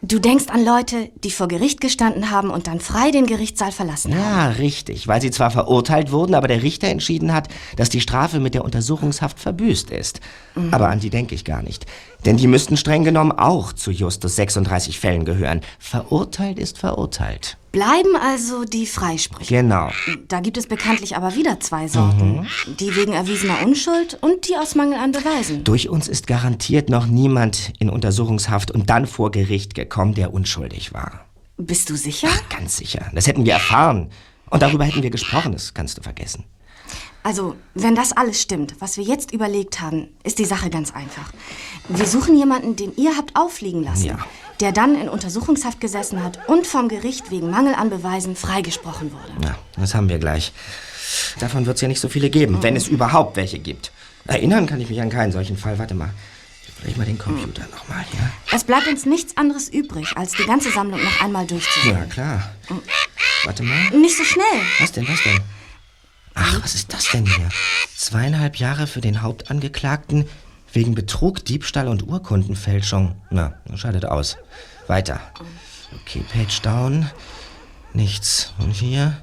Du 0.04 0.20
denkst 0.20 0.46
an 0.50 0.64
Leute, 0.64 1.10
die 1.24 1.32
vor 1.32 1.48
Gericht 1.48 1.82
gestanden 1.82 2.30
haben 2.30 2.52
und 2.52 2.68
dann 2.68 2.80
frei 2.80 3.10
den 3.10 3.26
Gerichtssaal 3.26 3.72
verlassen 3.72 4.14
haben. 4.14 4.22
Ja, 4.22 4.50
richtig. 4.50 5.08
Weil 5.08 5.20
sie 5.20 5.32
zwar 5.32 5.50
verurteilt 5.50 6.12
wurden, 6.12 6.36
aber 6.36 6.48
der 6.48 6.62
Richter 6.62 6.90
entschieden 6.90 7.34
hat, 7.34 7.48
dass 7.76 7.90
die 7.90 8.02
Strafe 8.02 8.40
mit 8.40 8.54
der 8.54 8.64
Untersuchungshaft 8.64 9.40
verbüßt 9.40 9.90
ist. 9.90 10.20
Mhm. 10.54 10.72
Aber 10.76 10.90
an 10.90 11.00
die 11.00 11.10
denke 11.10 11.34
ich 11.34 11.44
gar 11.44 11.64
nicht. 11.64 11.88
Denn 12.24 12.38
die 12.38 12.48
müssten 12.48 12.78
streng 12.78 13.04
genommen 13.04 13.32
auch 13.32 13.74
zu 13.74 13.90
Justus 13.90 14.36
36 14.36 15.00
Fällen 15.00 15.26
gehören. 15.26 15.62
Verurteilt 15.80 16.60
ist 16.60 16.78
verurteilt. 16.78 17.58
Bleiben 17.72 18.16
also 18.16 18.64
die 18.64 18.88
Freisprüche. 18.88 19.56
Genau. 19.56 19.90
Da 20.28 20.40
gibt 20.40 20.58
es 20.58 20.68
bekanntlich 20.68 21.16
aber 21.16 21.36
wieder 21.36 21.60
zwei 21.60 21.88
Sorten. 21.88 22.40
Mhm. 22.40 22.78
Die 22.78 22.96
wegen 22.96 23.14
erwiesener 23.14 23.62
Unschuld 23.64 24.18
und 24.22 24.48
die 24.48 24.56
aus 24.56 24.76
Mangel 24.76 24.98
an 24.98 25.12
Beweisen. 25.12 25.64
Durch 25.64 25.90
uns 25.90 26.08
ist 26.08 26.28
garantiert 26.28 26.90
noch 26.90 27.06
niemand 27.06 27.74
in 27.80 27.90
Untersuchungshaft 27.90 28.72
und 28.72 28.90
dann 28.90 29.06
vor 29.06 29.32
Gericht 29.32 29.76
gekommen, 29.76 30.14
der 30.14 30.34
unschuldig 30.34 30.94
war. 30.94 31.26
Bist 31.58 31.90
du 31.90 31.96
sicher? 31.96 32.30
Ganz 32.50 32.78
sicher. 32.78 33.12
Das 33.14 33.28
hätten 33.28 33.46
wir 33.46 33.54
erfahren. 33.54 34.10
Und 34.50 34.62
darüber 34.62 34.86
hätten 34.86 35.04
wir 35.04 35.10
gesprochen, 35.10 35.52
das 35.52 35.74
kannst 35.74 35.98
du 35.98 36.02
vergessen. 36.02 36.46
Also, 37.24 37.56
wenn 37.74 37.94
das 37.94 38.14
alles 38.14 38.42
stimmt, 38.42 38.76
was 38.80 38.96
wir 38.96 39.04
jetzt 39.04 39.34
überlegt 39.34 39.82
haben, 39.82 40.08
ist 40.24 40.40
die 40.40 40.46
Sache 40.46 40.70
ganz 40.70 40.94
einfach. 40.94 41.30
Wir 41.90 42.06
suchen 42.06 42.38
jemanden, 42.38 42.76
den 42.76 42.96
ihr 42.98 43.16
habt 43.18 43.36
auffliegen 43.36 43.84
lassen, 43.84 44.06
Ja. 44.06 44.20
der 44.60 44.72
dann 44.72 45.00
in 45.00 45.08
Untersuchungshaft 45.10 45.80
gesessen 45.80 46.24
hat 46.24 46.40
und 46.50 46.68
vom 46.68 46.90
Gericht 46.90 47.32
wegen 47.32 47.50
Mangel 47.50 47.74
an 47.76 47.90
Beweisen 47.90 48.36
freigesprochen 48.36 49.12
wurde. 49.14 49.46
Ja, 49.46 49.58
das 49.78 49.96
haben 49.96 50.10
wir 50.10 50.20
gleich. 50.20 50.52
Davon 51.40 51.66
wird 51.66 51.76
es 51.76 51.82
ja 51.82 51.88
nicht 51.88 52.02
so 52.02 52.10
viele 52.10 52.30
geben, 52.30 52.62
wenn 52.62 52.76
es 52.76 52.88
überhaupt 52.88 53.38
welche 53.38 53.60
gibt. 53.60 53.92
Erinnern 54.26 54.66
kann 54.66 54.82
ich 54.82 54.90
mich 54.90 55.02
an 55.02 55.10
keinen 55.10 55.32
solchen 55.32 55.56
Fall. 55.58 55.80
Warte 55.80 55.94
mal. 55.96 56.10
Vielleicht 56.80 56.98
mal 56.98 57.06
den 57.06 57.18
Computer 57.18 57.64
nochmal, 57.72 58.06
ja? 58.14 58.30
Es 58.56 58.64
bleibt 58.64 58.88
uns 58.88 59.06
nichts 59.08 59.36
anderes 59.36 59.68
übrig, 59.70 60.16
als 60.16 60.34
die 60.34 60.46
ganze 60.46 60.70
Sammlung 60.72 61.02
noch 61.04 61.22
einmal 61.22 61.48
durchzusehen. 61.48 61.98
Ja, 61.98 62.04
klar. 62.06 62.52
Warte 63.46 63.64
mal. 63.64 63.90
Nicht 63.98 64.16
so 64.16 64.24
schnell. 64.24 64.46
Was 64.80 64.92
denn, 64.92 65.08
was 65.08 65.24
denn? 65.24 65.40
Ach, 66.36 66.62
was 66.62 66.76
ist 66.76 66.94
das 66.94 67.10
denn 67.10 67.26
hier? 67.26 67.50
Zweieinhalb 67.96 68.58
Jahre 68.58 68.86
für 68.86 69.02
den 69.02 69.24
Hauptangeklagten 69.24 70.26
wegen 70.74 70.96
Betrug, 70.96 71.44
Diebstahl 71.46 71.88
und 71.88 72.08
Urkundenfälschung. 72.08 73.16
Na, 73.30 73.54
scheidet 73.76 74.06
aus. 74.06 74.38
Weiter. 74.88 75.20
Okay, 76.02 76.24
Page 76.32 76.62
down. 76.62 77.10
Nichts. 77.94 78.54
Und 78.60 78.72
hier? 78.72 79.18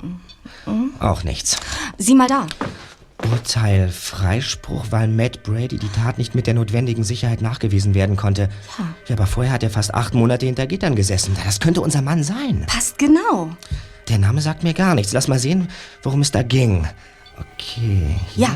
Auch 1.01 1.24
nichts. 1.24 1.57
Sieh 1.99 2.14
mal 2.14 2.28
da. 2.28 2.47
Urteil, 3.30 3.88
Freispruch, 3.88 4.86
weil 4.90 5.09
Matt 5.09 5.42
Brady 5.45 5.78
die 5.78 5.88
Tat 5.88 6.18
nicht 6.18 6.34
mit 6.34 6.47
der 6.47 6.55
notwendigen 6.55 7.05
Sicherheit 7.05 7.40
nachgewiesen 7.40 7.95
werden 7.95 8.16
konnte. 8.16 8.51
Ja. 8.78 8.84
Ja, 9.09 9.16
aber 9.16 9.26
vorher 9.26 9.53
hat 9.53 9.62
er 9.62 9.70
fast 9.70 9.95
acht 9.95 10.14
Monate 10.14 10.47
hinter 10.47 10.66
Gittern 10.66 10.95
gesessen. 10.95 11.36
Das 11.45 11.61
könnte 11.61 11.80
unser 11.80 12.03
Mann 12.03 12.22
sein. 12.22 12.66
Passt 12.66 12.99
genau. 12.99 13.51
Der 14.09 14.18
Name 14.18 14.40
sagt 14.40 14.62
mir 14.62 14.74
gar 14.74 14.95
nichts. 14.95 15.12
Lass 15.12 15.28
mal 15.28 15.38
sehen, 15.38 15.68
worum 16.03 16.20
es 16.20 16.32
da 16.32 16.42
ging. 16.42 16.86
Okay. 17.38 18.16
Ja. 18.36 18.55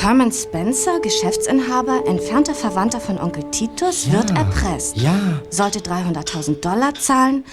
Herman 0.00 0.30
Spencer, 0.32 1.00
Geschäftsinhaber, 1.00 2.04
entfernter 2.06 2.54
Verwandter 2.54 3.00
von 3.00 3.18
Onkel 3.18 3.44
Titus, 3.50 4.10
wird 4.12 4.30
erpresst. 4.30 4.96
Ja. 4.96 5.14
Sollte 5.50 5.80
300.000 5.80 6.60
Dollar 6.60 6.94
zahlen. 6.94 7.44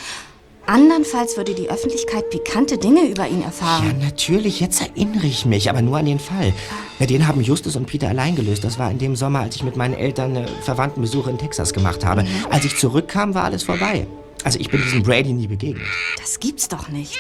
Andernfalls 0.68 1.38
würde 1.38 1.54
die 1.54 1.70
Öffentlichkeit 1.70 2.30
pikante 2.32 2.78
Dinge 2.78 3.08
über 3.08 3.28
ihn 3.28 3.40
Ja, 3.42 3.48
erfahren. 3.48 4.00
natürlich, 4.02 4.60
jetzt 4.60 4.82
erinnere 4.82 5.26
ich 5.28 5.46
mich, 5.46 5.70
aber 5.70 5.82
nur 5.82 5.98
an 5.98 6.06
den 6.06 6.20
Fall. 6.20 6.54
Ja, 7.00 7.06
den 7.06 7.28
haben 7.28 7.42
Justus 7.42 7.76
und 7.76 7.86
Peter 7.86 8.10
allein 8.10 8.36
gelöst. 8.36 8.64
Das 8.64 8.80
war 8.80 8.90
in 8.90 8.98
dem 8.98 9.16
Sommer, 9.16 9.40
als 9.42 9.56
ich 9.56 9.64
mit 9.64 9.76
meinen 9.76 9.94
Eltern 9.94 10.36
äh, 10.36 10.46
Verwandtenbesuche 10.62 11.30
in 11.30 11.38
Texas 11.38 11.74
gemacht 11.74 12.04
habe. 12.06 12.24
Mhm. 12.24 12.28
Als 12.50 12.66
ich 12.66 12.78
zurückkam, 12.78 13.36
war 13.36 13.44
alles 13.44 13.64
vorbei. 13.64 14.08
Also 14.46 14.60
ich 14.60 14.70
bin 14.70 14.80
diesem 14.82 15.02
Brady 15.02 15.34
nie 15.34 15.48
begegnet. 15.48 15.86
Das 16.22 16.40
gibt's 16.40 16.68
doch 16.70 16.88
nicht. 16.90 17.18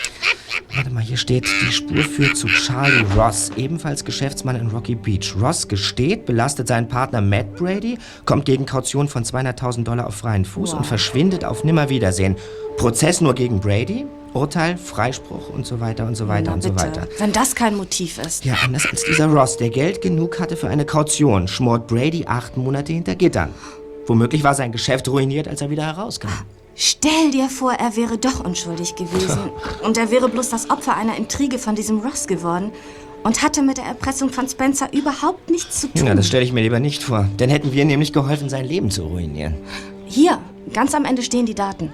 Warte 0.75 0.91
mal, 0.91 1.01
hier 1.01 1.17
steht, 1.17 1.45
die 1.67 1.71
Spur 1.73 2.03
führt 2.03 2.37
zu 2.37 2.47
Charlie 2.47 3.03
Ross, 3.17 3.51
ebenfalls 3.57 4.05
Geschäftsmann 4.05 4.55
in 4.55 4.67
Rocky 4.67 4.93
Beach. 4.93 5.33
Ross 5.41 5.67
gesteht, 5.67 6.25
belastet 6.27 6.67
seinen 6.67 6.87
Partner 6.87 7.21
Matt 7.21 7.55
Brady, 7.55 7.97
kommt 8.25 8.45
gegen 8.45 8.65
Kaution 8.67 9.07
von 9.07 9.23
200.000 9.25 9.83
Dollar 9.83 10.05
auf 10.05 10.15
freien 10.15 10.45
Fuß 10.45 10.71
Wow. 10.73 10.79
und 10.79 10.85
verschwindet 10.85 11.43
auf 11.43 11.63
Nimmerwiedersehen. 11.63 12.35
Prozess 12.77 13.21
nur 13.21 13.33
gegen 13.33 13.59
Brady, 13.59 14.05
Urteil, 14.33 14.77
Freispruch 14.77 15.49
und 15.49 15.65
so 15.65 15.79
weiter 15.79 16.05
und 16.05 16.13
so 16.15 16.27
weiter 16.27 16.47
Na 16.51 16.53
und 16.53 16.61
so 16.61 16.69
bitte, 16.69 16.83
weiter. 16.87 17.07
wenn 17.17 17.31
das 17.31 17.55
kein 17.55 17.75
Motiv 17.75 18.19
ist. 18.19 18.45
Ja, 18.45 18.53
anders 18.63 18.85
als 18.85 19.03
dieser 19.03 19.27
Ross, 19.27 19.57
der 19.57 19.71
Geld 19.71 20.01
genug 20.01 20.39
hatte 20.39 20.55
für 20.57 20.67
eine 20.69 20.85
Kaution, 20.85 21.47
schmort 21.47 21.87
Brady 21.87 22.25
acht 22.27 22.55
Monate 22.55 22.93
hinter 22.93 23.15
Gittern. 23.15 23.49
Womöglich 24.05 24.43
war 24.43 24.53
sein 24.53 24.71
Geschäft 24.71 25.07
ruiniert, 25.07 25.47
als 25.47 25.61
er 25.61 25.71
wieder 25.71 25.85
herauskam. 25.87 26.27
Stell 26.75 27.31
dir 27.31 27.49
vor, 27.49 27.71
er 27.71 27.95
wäre 27.95 28.17
doch 28.17 28.43
unschuldig 28.43 28.95
gewesen. 28.95 29.49
Und 29.81 29.97
er 29.97 30.11
wäre 30.11 30.27
bloß 30.27 30.49
das 30.49 30.69
Opfer 30.69 30.95
einer 30.95 31.15
Intrige 31.15 31.57
von 31.57 31.75
diesem 31.75 31.99
Ross 31.99 32.27
geworden. 32.27 32.71
Und 33.23 33.41
hatte 33.41 33.63
mit 33.63 33.77
der 33.77 33.85
Erpressung 33.85 34.29
von 34.29 34.47
Spencer 34.47 34.93
überhaupt 34.93 35.49
nichts 35.49 35.81
zu 35.81 35.87
tun. 35.87 36.05
Ja, 36.05 36.13
das 36.13 36.27
stelle 36.27 36.43
ich 36.43 36.51
mir 36.51 36.61
lieber 36.61 36.79
nicht 36.79 37.01
vor. 37.01 37.27
Dann 37.37 37.49
hätten 37.49 37.71
wir 37.71 37.83
nämlich 37.85 38.13
geholfen, 38.13 38.49
sein 38.49 38.65
Leben 38.65 38.91
zu 38.91 39.03
ruinieren. 39.03 39.55
Hier, 40.05 40.37
ganz 40.73 40.93
am 40.93 41.05
Ende 41.05 41.23
stehen 41.23 41.47
die 41.47 41.55
Daten. 41.55 41.91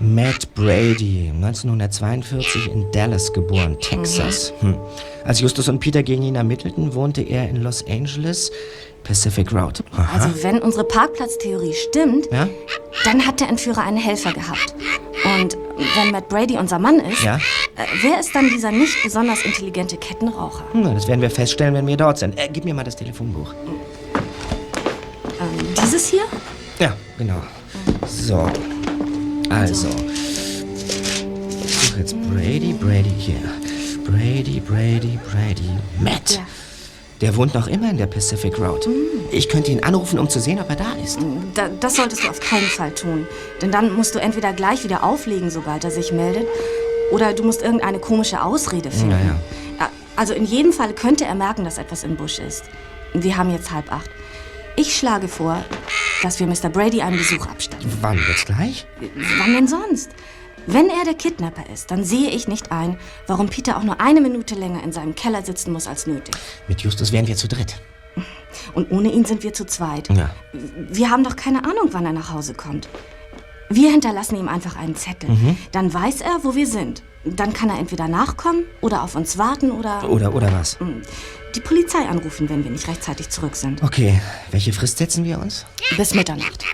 Matt 0.00 0.54
Brady, 0.54 1.30
1942 1.34 2.70
in 2.72 2.90
Dallas 2.92 3.32
geboren, 3.32 3.76
Texas. 3.80 4.52
Hm. 4.60 4.76
Als 5.24 5.40
Justus 5.40 5.68
und 5.68 5.80
Peter 5.80 6.02
gegen 6.02 6.22
ihn 6.22 6.36
ermittelten, 6.36 6.94
wohnte 6.94 7.20
er 7.20 7.50
in 7.50 7.56
Los 7.62 7.84
Angeles, 7.86 8.50
Pacific 9.08 9.50
Road. 9.54 9.82
Aha. 9.96 10.18
Also 10.22 10.42
wenn 10.42 10.58
unsere 10.60 10.84
Parkplatztheorie 10.84 11.72
stimmt, 11.72 12.26
ja? 12.30 12.46
dann 13.04 13.26
hat 13.26 13.40
der 13.40 13.48
Entführer 13.48 13.82
einen 13.82 13.96
Helfer 13.96 14.32
gehabt. 14.32 14.74
Und 15.40 15.56
wenn 15.96 16.10
Matt 16.12 16.28
Brady 16.28 16.58
unser 16.58 16.78
Mann 16.78 17.00
ist, 17.00 17.22
Ja? 17.22 17.36
äh, 17.36 17.86
wer 18.02 18.20
ist 18.20 18.34
dann 18.34 18.50
dieser 18.50 18.70
nicht 18.70 19.02
besonders 19.02 19.42
intelligente 19.46 19.96
Kettenraucher? 19.96 20.62
Hm, 20.72 20.94
das 20.94 21.08
werden 21.08 21.22
wir 21.22 21.30
feststellen, 21.30 21.72
wenn 21.74 21.86
wir 21.86 21.96
dort 21.96 22.18
sind. 22.18 22.38
Äh, 22.38 22.50
gib 22.52 22.66
mir 22.66 22.74
mal 22.74 22.84
das 22.84 22.96
Telefonbuch. 22.96 23.54
Ähm, 25.40 25.74
dieses 25.82 26.08
hier? 26.08 26.24
Ja, 26.78 26.94
genau. 27.16 27.42
So. 28.06 28.46
Also. 29.48 29.88
Ich 31.64 31.74
suche 31.78 32.00
jetzt 32.00 32.14
Brady, 32.30 32.74
Brady 32.74 33.14
hier. 33.16 33.36
Brady, 34.04 34.60
Brady, 34.60 35.18
Brady. 35.30 35.70
Matt. 35.98 36.32
Ja. 36.32 36.40
Der 37.20 37.34
wohnt 37.36 37.54
noch 37.54 37.66
immer 37.66 37.90
in 37.90 37.96
der 37.96 38.06
Pacific 38.06 38.58
Road. 38.58 38.88
Ich 39.32 39.48
könnte 39.48 39.72
ihn 39.72 39.82
anrufen, 39.82 40.18
um 40.18 40.28
zu 40.28 40.38
sehen, 40.40 40.60
ob 40.60 40.70
er 40.70 40.76
da 40.76 40.92
ist. 41.04 41.18
Da, 41.54 41.68
das 41.68 41.96
solltest 41.96 42.22
du 42.24 42.28
auf 42.28 42.40
keinen 42.40 42.66
Fall 42.66 42.92
tun. 42.92 43.26
Denn 43.60 43.72
dann 43.72 43.92
musst 43.94 44.14
du 44.14 44.20
entweder 44.20 44.52
gleich 44.52 44.84
wieder 44.84 45.02
auflegen, 45.02 45.50
sobald 45.50 45.82
er 45.84 45.90
sich 45.90 46.12
meldet, 46.12 46.46
oder 47.10 47.32
du 47.32 47.42
musst 47.42 47.62
irgendeine 47.62 47.98
komische 47.98 48.42
Ausrede 48.42 48.90
finden. 48.90 49.08
Naja. 49.08 49.36
Ja, 49.80 49.90
Also 50.16 50.32
in 50.34 50.44
jedem 50.44 50.72
Fall 50.72 50.92
könnte 50.92 51.24
er 51.24 51.34
merken, 51.34 51.64
dass 51.64 51.78
etwas 51.78 52.04
im 52.04 52.16
Busch 52.16 52.38
ist. 52.38 52.64
Wir 53.14 53.36
haben 53.36 53.50
jetzt 53.50 53.70
halb 53.72 53.90
acht. 53.90 54.10
Ich 54.76 54.96
schlage 54.96 55.26
vor, 55.26 55.64
dass 56.22 56.38
wir 56.38 56.46
Mr. 56.46 56.68
Brady 56.68 57.02
einen 57.02 57.18
Besuch 57.18 57.46
abstatten. 57.46 57.90
Wann? 58.00 58.18
Jetzt 58.28 58.46
gleich? 58.46 58.86
Wann 59.40 59.54
denn 59.54 59.66
sonst? 59.66 60.10
Wenn 60.70 60.90
er 60.90 61.02
der 61.06 61.14
Kidnapper 61.14 61.64
ist, 61.72 61.90
dann 61.90 62.04
sehe 62.04 62.28
ich 62.28 62.46
nicht 62.46 62.70
ein, 62.72 62.98
warum 63.26 63.48
Peter 63.48 63.78
auch 63.78 63.82
nur 63.84 64.02
eine 64.02 64.20
Minute 64.20 64.54
länger 64.54 64.82
in 64.84 64.92
seinem 64.92 65.14
Keller 65.14 65.42
sitzen 65.42 65.72
muss 65.72 65.86
als 65.86 66.06
nötig. 66.06 66.34
Mit 66.68 66.82
Justus 66.82 67.10
wären 67.10 67.26
wir 67.26 67.36
zu 67.36 67.48
dritt. 67.48 67.80
Und 68.74 68.90
ohne 68.90 69.10
ihn 69.10 69.24
sind 69.24 69.42
wir 69.42 69.54
zu 69.54 69.64
zweit. 69.64 70.10
Ja. 70.10 70.28
Wir 70.52 71.08
haben 71.08 71.24
doch 71.24 71.36
keine 71.36 71.64
Ahnung, 71.64 71.88
wann 71.92 72.04
er 72.04 72.12
nach 72.12 72.30
Hause 72.34 72.52
kommt. 72.52 72.86
Wir 73.70 73.90
hinterlassen 73.90 74.36
ihm 74.36 74.46
einfach 74.46 74.76
einen 74.76 74.94
Zettel. 74.94 75.30
Mhm. 75.30 75.56
Dann 75.72 75.92
weiß 75.94 76.20
er, 76.20 76.40
wo 76.42 76.54
wir 76.54 76.66
sind. 76.66 77.02
Dann 77.24 77.54
kann 77.54 77.70
er 77.70 77.78
entweder 77.78 78.06
nachkommen 78.06 78.64
oder 78.82 79.02
auf 79.02 79.14
uns 79.14 79.38
warten 79.38 79.70
oder 79.70 80.06
Oder, 80.10 80.34
oder 80.34 80.52
was? 80.52 80.76
die 81.54 81.60
Polizei 81.60 82.00
anrufen, 82.00 82.50
wenn 82.50 82.62
wir 82.62 82.70
nicht 82.70 82.86
rechtzeitig 82.88 83.30
zurück 83.30 83.56
sind. 83.56 83.82
Okay, 83.82 84.20
welche 84.50 84.74
Frist 84.74 84.98
setzen 84.98 85.24
wir 85.24 85.38
uns? 85.38 85.64
Bis 85.96 86.12
Mitternacht. 86.14 86.64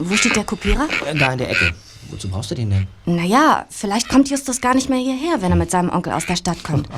Wo 0.00 0.16
steht 0.16 0.34
der 0.34 0.42
Kopierer? 0.44 0.88
Da 1.16 1.32
in 1.32 1.38
der 1.38 1.50
Ecke. 1.50 1.74
Wozu 2.10 2.28
brauchst 2.28 2.50
du 2.50 2.54
den 2.54 2.70
denn? 2.70 2.86
Naja, 3.04 3.66
vielleicht 3.70 4.08
kommt 4.08 4.30
Justus 4.30 4.60
gar 4.60 4.74
nicht 4.74 4.88
mehr 4.88 4.98
hierher, 4.98 5.42
wenn 5.42 5.50
er 5.50 5.56
mit 5.56 5.70
seinem 5.70 5.90
Onkel 5.90 6.12
aus 6.12 6.26
der 6.26 6.36
Stadt 6.36 6.62
kommt. 6.62 6.88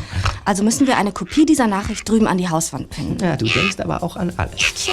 Also 0.45 0.63
müssen 0.63 0.87
wir 0.87 0.97
eine 0.97 1.13
Kopie 1.13 1.47
dieser 1.47 1.67
Nachricht 1.67 2.09
drüben 2.09 2.27
an 2.27 2.39
die 2.39 2.49
Hauswand 2.49 2.91
pinnen. 2.91 3.19
Ja, 3.21 3.37
du 3.37 3.47
denkst 3.47 3.81
aber 3.81 4.03
auch 4.03 4.17
an 4.17 4.33
alles. 4.37 4.89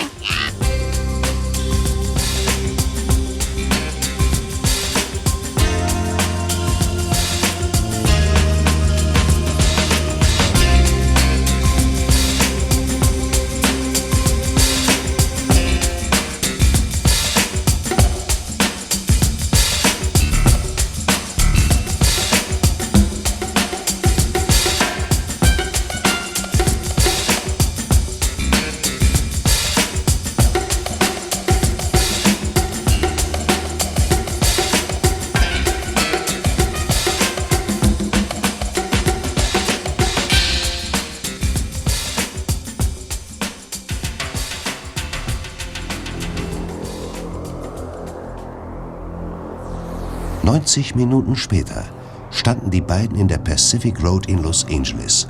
Tja. 50.46 50.52
Neunzig 50.52 50.96
Minuten 50.96 51.36
später 51.36 51.84
standen 52.30 52.70
die 52.70 52.82
beiden 52.82 53.18
in 53.18 53.28
der 53.28 53.40
Pacific 53.40 54.02
Road 54.04 54.28
in 54.28 54.44
Los 54.44 54.66
Angeles. 54.70 55.28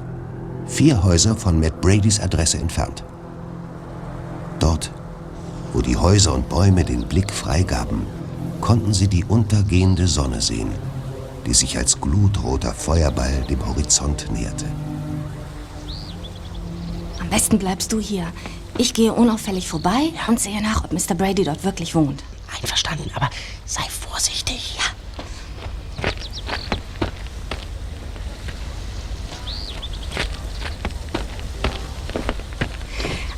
Vier 0.68 1.04
Häuser 1.04 1.36
von 1.36 1.60
Matt 1.60 1.80
Bradys 1.82 2.20
Adresse 2.20 2.58
entfernt. 2.58 3.04
Dort, 4.60 4.92
wo 5.74 5.82
die 5.82 5.96
Häuser 5.96 6.34
und 6.34 6.50
Bäume 6.50 6.84
den 6.84 7.08
Blick 7.08 7.32
freigaben, 7.32 8.06
konnten 8.62 8.94
sie 8.94 9.08
die 9.08 9.24
untergehende 9.24 10.08
Sonne 10.08 10.42
sehen, 10.42 10.70
die 11.46 11.54
sich 11.54 11.78
als 11.78 12.00
glutroter 12.02 12.74
Feuerball 12.74 13.46
dem 13.50 13.66
Horizont 13.66 14.30
näherte. 14.32 14.66
Am 17.20 17.30
besten 17.30 17.58
bleibst 17.58 17.94
du 17.94 18.00
hier. 18.00 18.28
Ich 18.78 18.94
gehe 18.94 19.14
unauffällig 19.14 19.70
vorbei 19.70 20.12
und 20.28 20.40
sehe 20.40 20.62
nach, 20.62 20.84
ob 20.84 20.92
Mr. 20.92 21.16
Brady 21.16 21.44
dort 21.44 21.64
wirklich 21.64 21.96
wohnt. 21.96 22.24
Einverstanden, 22.54 23.10
aber 23.16 23.30
sei 23.66 23.84
vorsichtig. 23.84 24.78
Ja. 24.78 24.84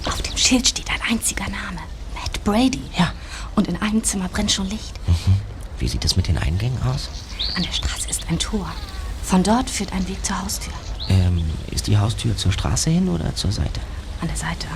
Auf 0.06 0.22
dem 0.22 0.37
Schild 0.48 0.66
steht 0.66 0.90
ein 0.90 1.02
einziger 1.02 1.44
Name. 1.44 1.82
Matt 2.16 2.42
Brady. 2.46 2.80
Ja. 2.98 3.12
Und 3.58 3.68
in 3.68 3.76
einem 3.82 4.02
Zimmer 4.02 4.30
brennt 4.30 4.50
schon 4.50 4.70
Licht. 4.70 4.98
Wie 5.78 5.90
sieht 5.90 6.06
es 6.06 6.16
mit 6.16 6.30
den 6.30 6.38
Eingängen 6.38 6.82
aus? 6.84 7.10
An 7.56 7.64
der 7.64 7.74
Straße 7.74 8.08
ist 8.08 8.30
ein 8.30 8.40
Tor. 8.40 8.72
Von 9.24 9.44
dort 9.44 9.70
führt 9.70 9.92
ein 9.92 10.08
Weg 10.08 10.26
zur 10.26 10.42
Haustür. 10.42 10.72
Ähm, 11.10 11.44
ist 11.72 11.88
die 11.88 11.98
Haustür 11.98 12.38
zur 12.38 12.54
Straße 12.54 12.90
hin 12.90 13.10
oder 13.10 13.36
zur 13.36 13.52
Seite? 13.52 13.82
An 14.22 14.30
der 14.30 14.38
Seite. 14.38 14.68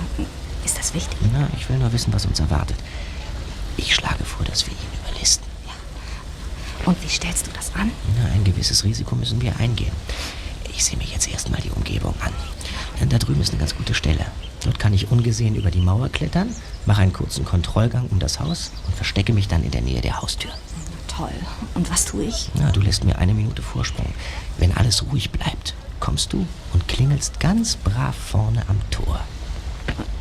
Ist 0.62 0.76
das 0.76 0.92
wichtig? 0.92 1.16
Na, 1.32 1.48
ich 1.56 1.66
will 1.70 1.78
nur 1.78 1.90
wissen, 1.94 2.12
was 2.12 2.26
uns 2.26 2.38
erwartet. 2.38 2.76
Ich 3.78 3.94
schlage 3.94 4.24
vor, 4.24 4.44
dass 4.44 4.66
wir 4.66 4.74
ihn 4.74 5.08
überlisten. 5.08 5.46
Und 6.84 7.02
wie 7.02 7.08
stellst 7.08 7.46
du 7.46 7.50
das 7.50 7.74
an? 7.74 7.90
Na, 8.18 8.30
ein 8.30 8.44
gewisses 8.44 8.84
Risiko 8.84 9.14
müssen 9.14 9.40
wir 9.40 9.56
eingehen. 9.58 9.92
Ich 10.68 10.84
sehe 10.84 10.98
mir 10.98 11.06
jetzt 11.06 11.30
erstmal 11.30 11.62
die 11.62 11.70
Umgebung 11.70 12.14
an. 12.20 13.08
Da 13.08 13.16
drüben 13.16 13.40
ist 13.40 13.52
eine 13.52 13.58
ganz 13.58 13.74
gute 13.74 13.94
Stelle. 13.94 14.26
Dort 14.64 14.78
kann 14.78 14.94
ich 14.94 15.10
ungesehen 15.10 15.54
über 15.54 15.70
die 15.70 15.80
Mauer 15.80 16.08
klettern, 16.08 16.54
mache 16.86 17.02
einen 17.02 17.12
kurzen 17.12 17.44
Kontrollgang 17.44 18.06
um 18.10 18.18
das 18.18 18.40
Haus 18.40 18.70
und 18.86 18.94
verstecke 18.94 19.32
mich 19.32 19.48
dann 19.48 19.64
in 19.64 19.70
der 19.70 19.82
Nähe 19.82 20.00
der 20.00 20.20
Haustür. 20.20 20.50
Toll. 21.08 21.32
Und 21.74 21.90
was 21.90 22.04
tue 22.04 22.24
ich? 22.24 22.50
Na, 22.54 22.70
du 22.70 22.80
lässt 22.80 23.04
mir 23.04 23.18
eine 23.18 23.34
Minute 23.34 23.62
Vorsprung. 23.62 24.06
Wenn 24.58 24.72
alles 24.72 25.04
ruhig 25.10 25.30
bleibt, 25.30 25.74
kommst 26.00 26.32
du 26.32 26.46
und 26.72 26.88
klingelst 26.88 27.40
ganz 27.40 27.76
brav 27.76 28.14
vorne 28.16 28.62
am 28.68 28.78
Tor. 28.90 29.20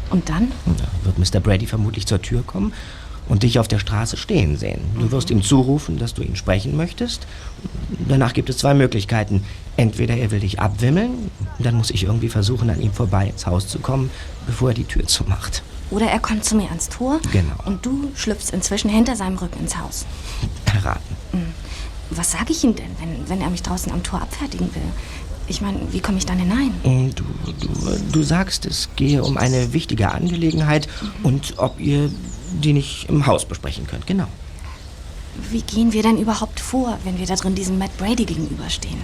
Und 0.10 0.28
dann? 0.30 0.52
Na, 0.66 0.88
wird 1.04 1.18
Mr. 1.18 1.40
Brady 1.40 1.68
vermutlich 1.68 2.08
zur 2.08 2.22
Tür 2.22 2.44
kommen 2.44 2.74
und 3.32 3.44
dich 3.44 3.60
auf 3.60 3.68
der 3.70 3.80
Straße 3.80 4.18
stehen 4.18 4.58
sehen. 4.58 4.82
Du 5.00 5.10
wirst 5.14 5.30
ihm 5.30 5.42
zurufen, 5.42 5.98
dass 5.98 6.14
du 6.14 6.22
ihn 6.22 6.36
sprechen 6.36 6.76
möchtest. 6.76 7.26
Danach 8.10 8.34
gibt 8.34 8.50
es 8.50 8.58
zwei 8.58 8.74
Möglichkeiten. 8.74 9.46
Entweder 9.78 10.18
er 10.18 10.32
will 10.32 10.42
dich 10.42 10.60
abwimmeln, 10.60 11.32
dann 11.58 11.76
muss 11.76 11.92
ich 11.92 12.04
irgendwie 12.04 12.28
versuchen, 12.28 12.70
an 12.70 12.82
ihm 12.82 12.92
vorbei 12.92 13.28
ins 13.28 13.46
Haus 13.46 13.70
zu 13.70 13.80
kommen, 13.80 14.10
bevor 14.48 14.70
er 14.72 14.74
die 14.76 14.84
Tür 14.84 15.08
zumacht. 15.08 15.64
Oder 15.92 16.08
er 16.08 16.20
kommt 16.20 16.44
zu 16.44 16.56
mir 16.56 16.68
ans 16.68 16.90
Tor 16.90 17.22
Genau. 17.32 17.56
und 17.66 17.86
du 17.86 18.12
schlüpfst 18.16 18.50
inzwischen 18.52 18.90
hinter 18.90 19.16
seinem 19.16 19.38
Rücken 19.38 19.62
ins 19.62 19.78
Haus. 19.78 20.06
Erraten. 20.66 21.16
Was 22.10 22.32
sage 22.34 22.52
ich 22.52 22.62
ihm 22.66 22.76
denn, 22.76 22.92
wenn, 23.00 23.30
wenn 23.30 23.40
er 23.42 23.50
mich 23.50 23.64
draußen 23.64 23.94
am 23.94 24.04
Tor 24.04 24.22
abfertigen 24.22 24.68
will? 24.76 24.82
Ich 25.48 25.62
meine, 25.62 25.80
wie 25.92 26.02
komme 26.02 26.18
ich 26.18 26.26
dann 26.26 26.38
hinein? 26.38 26.72
Und 26.84 27.16
Du, 27.18 27.24
du, 27.60 27.98
du 28.12 28.24
sagst, 28.24 28.66
es 28.66 28.90
gehe 28.98 29.24
um 29.24 29.38
eine 29.38 29.72
wichtige 29.72 30.12
Angelegenheit 30.12 30.90
und 31.24 31.54
ob 31.58 31.80
ihr 31.80 32.10
die 32.52 32.74
nicht 32.74 33.10
im 33.10 33.26
Haus 33.26 33.46
besprechen 33.46 33.88
könnt. 33.88 34.08
Genau. 34.08 34.28
Wie 35.50 35.62
gehen 35.62 35.94
wir 35.94 36.04
denn 36.04 36.18
überhaupt 36.18 36.60
vor, 36.60 36.98
wenn 37.06 37.18
wir 37.18 37.26
da 37.26 37.36
drin 37.36 37.56
diesem 37.56 37.78
Matt 37.78 37.98
Brady 37.98 38.26
gegenüberstehen? 38.26 38.98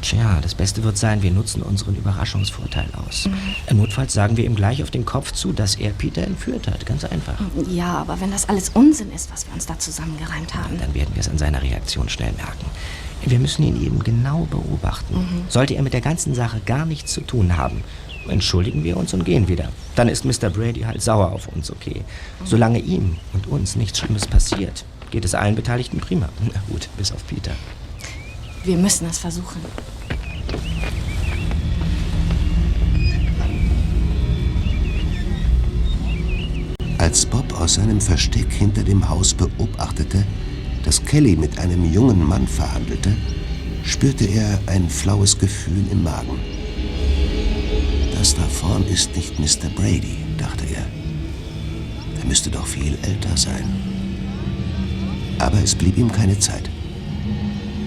Tja, 0.00 0.38
das 0.40 0.54
Beste 0.54 0.82
wird 0.82 0.96
sein, 0.96 1.22
wir 1.22 1.30
nutzen 1.30 1.62
unseren 1.62 1.94
Überraschungsvorteil 1.94 2.88
aus. 3.06 3.28
Notfalls 3.70 4.14
sagen 4.14 4.38
wir 4.38 4.44
ihm 4.46 4.54
gleich 4.54 4.82
auf 4.82 4.90
den 4.90 5.04
Kopf 5.04 5.32
zu, 5.32 5.52
dass 5.52 5.74
er 5.74 5.90
Peter 5.90 6.22
entführt 6.22 6.68
hat. 6.68 6.86
Ganz 6.86 7.04
einfach. 7.04 7.34
Ja, 7.68 7.98
aber 7.98 8.20
wenn 8.20 8.30
das 8.30 8.48
alles 8.48 8.70
Unsinn 8.70 9.12
ist, 9.12 9.30
was 9.30 9.46
wir 9.46 9.52
uns 9.52 9.66
da 9.66 9.78
zusammengereimt 9.78 10.54
haben. 10.54 10.78
Dann 10.78 10.94
werden 10.94 11.14
wir 11.14 11.20
es 11.20 11.28
an 11.28 11.36
seiner 11.36 11.62
Reaktion 11.62 12.08
schnell 12.08 12.32
merken. 12.32 12.64
Wir 13.26 13.38
müssen 13.38 13.62
ihn 13.62 13.82
eben 13.82 14.02
genau 14.02 14.46
beobachten. 14.50 15.44
Sollte 15.48 15.74
er 15.74 15.82
mit 15.82 15.92
der 15.92 16.02
ganzen 16.02 16.34
Sache 16.34 16.60
gar 16.64 16.86
nichts 16.86 17.12
zu 17.12 17.20
tun 17.20 17.56
haben, 17.56 17.82
entschuldigen 18.28 18.84
wir 18.84 18.96
uns 18.96 19.14
und 19.14 19.24
gehen 19.24 19.48
wieder. 19.48 19.70
Dann 19.96 20.08
ist 20.08 20.24
Mr. 20.24 20.50
Brady 20.50 20.80
halt 20.80 21.02
sauer 21.02 21.32
auf 21.32 21.48
uns, 21.48 21.70
okay. 21.70 22.02
Solange 22.44 22.78
ihm 22.78 23.16
und 23.32 23.46
uns 23.46 23.76
nichts 23.76 23.98
Schlimmes 23.98 24.26
passiert, 24.26 24.84
geht 25.10 25.24
es 25.24 25.34
allen 25.34 25.54
Beteiligten 25.54 25.98
prima. 25.98 26.28
Na 26.54 26.60
gut, 26.68 26.88
bis 26.96 27.12
auf 27.12 27.26
Peter. 27.26 27.52
Wir 28.64 28.76
müssen 28.76 29.06
es 29.08 29.18
versuchen. 29.18 29.60
Als 36.98 37.26
Bob 37.26 37.60
aus 37.60 37.74
seinem 37.74 38.00
Versteck 38.00 38.50
hinter 38.50 38.82
dem 38.82 39.06
Haus 39.08 39.34
beobachtete, 39.34 40.24
dass 40.84 41.04
Kelly 41.04 41.36
mit 41.36 41.58
einem 41.58 41.92
jungen 41.92 42.26
Mann 42.26 42.48
verhandelte, 42.48 43.14
spürte 43.84 44.24
er 44.24 44.58
ein 44.66 44.88
flaues 44.88 45.38
Gefühl 45.38 45.84
im 45.90 46.02
Magen. 46.02 46.38
Das 48.24 48.34
da 48.34 48.44
vorn 48.44 48.86
ist 48.86 49.14
nicht 49.14 49.38
Mr. 49.38 49.68
Brady, 49.76 50.16
dachte 50.38 50.64
er. 50.64 50.86
Er 52.18 52.24
müsste 52.26 52.48
doch 52.48 52.66
viel 52.66 52.96
älter 53.02 53.36
sein. 53.36 53.66
Aber 55.38 55.58
es 55.62 55.74
blieb 55.74 55.98
ihm 55.98 56.10
keine 56.10 56.38
Zeit. 56.38 56.70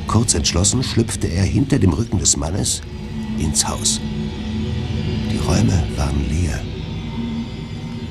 Kurz 0.06 0.36
entschlossen 0.36 0.84
schlüpfte 0.84 1.26
er 1.26 1.44
hinter 1.44 1.80
dem 1.80 1.92
Rücken 1.92 2.20
des 2.20 2.38
Mannes 2.38 2.84
ins 3.40 3.68
Haus. 3.68 4.00
Die 5.32 5.40
Räume 5.40 5.82
waren 5.96 6.30
leer. 6.30 6.62